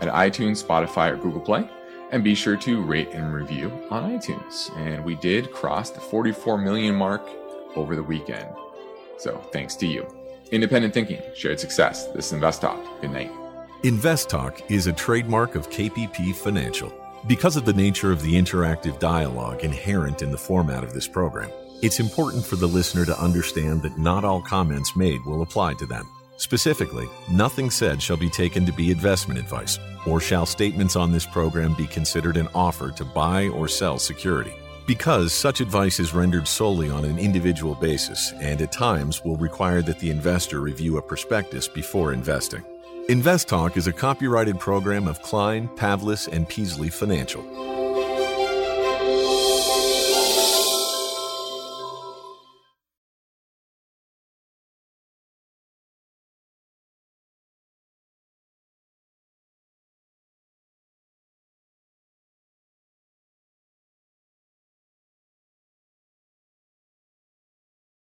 at 0.00 0.08
iTunes, 0.08 0.64
Spotify, 0.64 1.10
or 1.10 1.16
Google 1.16 1.40
Play. 1.40 1.68
And 2.10 2.24
be 2.24 2.34
sure 2.34 2.56
to 2.56 2.82
rate 2.82 3.10
and 3.10 3.34
review 3.34 3.70
on 3.90 4.10
iTunes. 4.18 4.74
And 4.78 5.04
we 5.04 5.14
did 5.16 5.52
cross 5.52 5.90
the 5.90 6.00
44 6.00 6.58
million 6.58 6.94
mark 6.94 7.28
over 7.76 7.94
the 7.94 8.02
weekend. 8.02 8.48
So 9.18 9.38
thanks 9.52 9.76
to 9.76 9.86
you. 9.86 10.06
Independent 10.50 10.94
thinking, 10.94 11.20
shared 11.34 11.60
success. 11.60 12.06
This 12.08 12.26
is 12.26 12.32
Invest 12.32 12.62
Talk. 12.62 12.82
Good 13.02 13.10
night. 13.10 13.30
Invest 13.82 14.30
Talk 14.30 14.70
is 14.70 14.86
a 14.86 14.92
trademark 14.92 15.54
of 15.54 15.68
KPP 15.68 16.34
Financial. 16.34 16.92
Because 17.26 17.56
of 17.56 17.64
the 17.64 17.72
nature 17.72 18.10
of 18.10 18.22
the 18.22 18.34
interactive 18.34 18.98
dialogue 18.98 19.62
inherent 19.62 20.22
in 20.22 20.30
the 20.30 20.38
format 20.38 20.82
of 20.82 20.94
this 20.94 21.06
program, 21.06 21.50
it's 21.82 22.00
important 22.00 22.44
for 22.44 22.56
the 22.56 22.66
listener 22.66 23.04
to 23.04 23.20
understand 23.20 23.82
that 23.82 23.98
not 23.98 24.24
all 24.24 24.40
comments 24.40 24.96
made 24.96 25.24
will 25.24 25.42
apply 25.42 25.74
to 25.74 25.86
them. 25.86 26.08
Specifically, 26.38 27.06
nothing 27.30 27.70
said 27.70 28.02
shall 28.02 28.16
be 28.16 28.30
taken 28.30 28.64
to 28.66 28.72
be 28.72 28.90
investment 28.90 29.38
advice, 29.38 29.78
or 30.06 30.20
shall 30.20 30.46
statements 30.46 30.96
on 30.96 31.12
this 31.12 31.26
program 31.26 31.74
be 31.74 31.86
considered 31.86 32.36
an 32.36 32.48
offer 32.54 32.90
to 32.92 33.04
buy 33.04 33.48
or 33.48 33.68
sell 33.68 33.98
security 33.98 34.54
because 34.88 35.34
such 35.34 35.60
advice 35.60 36.00
is 36.00 36.14
rendered 36.14 36.48
solely 36.48 36.88
on 36.88 37.04
an 37.04 37.18
individual 37.18 37.74
basis 37.74 38.32
and 38.40 38.62
at 38.62 38.72
times 38.72 39.22
will 39.22 39.36
require 39.36 39.82
that 39.82 39.98
the 39.98 40.08
investor 40.08 40.60
review 40.60 40.96
a 40.96 41.02
prospectus 41.02 41.68
before 41.68 42.14
investing. 42.14 42.64
Invest 43.10 43.48
Talk 43.48 43.76
is 43.76 43.86
a 43.86 43.92
copyrighted 43.92 44.58
program 44.58 45.06
of 45.06 45.20
Klein, 45.20 45.68
Pavlis, 45.76 46.26
and 46.26 46.48
Peasley 46.48 46.88
Financial. 46.88 47.42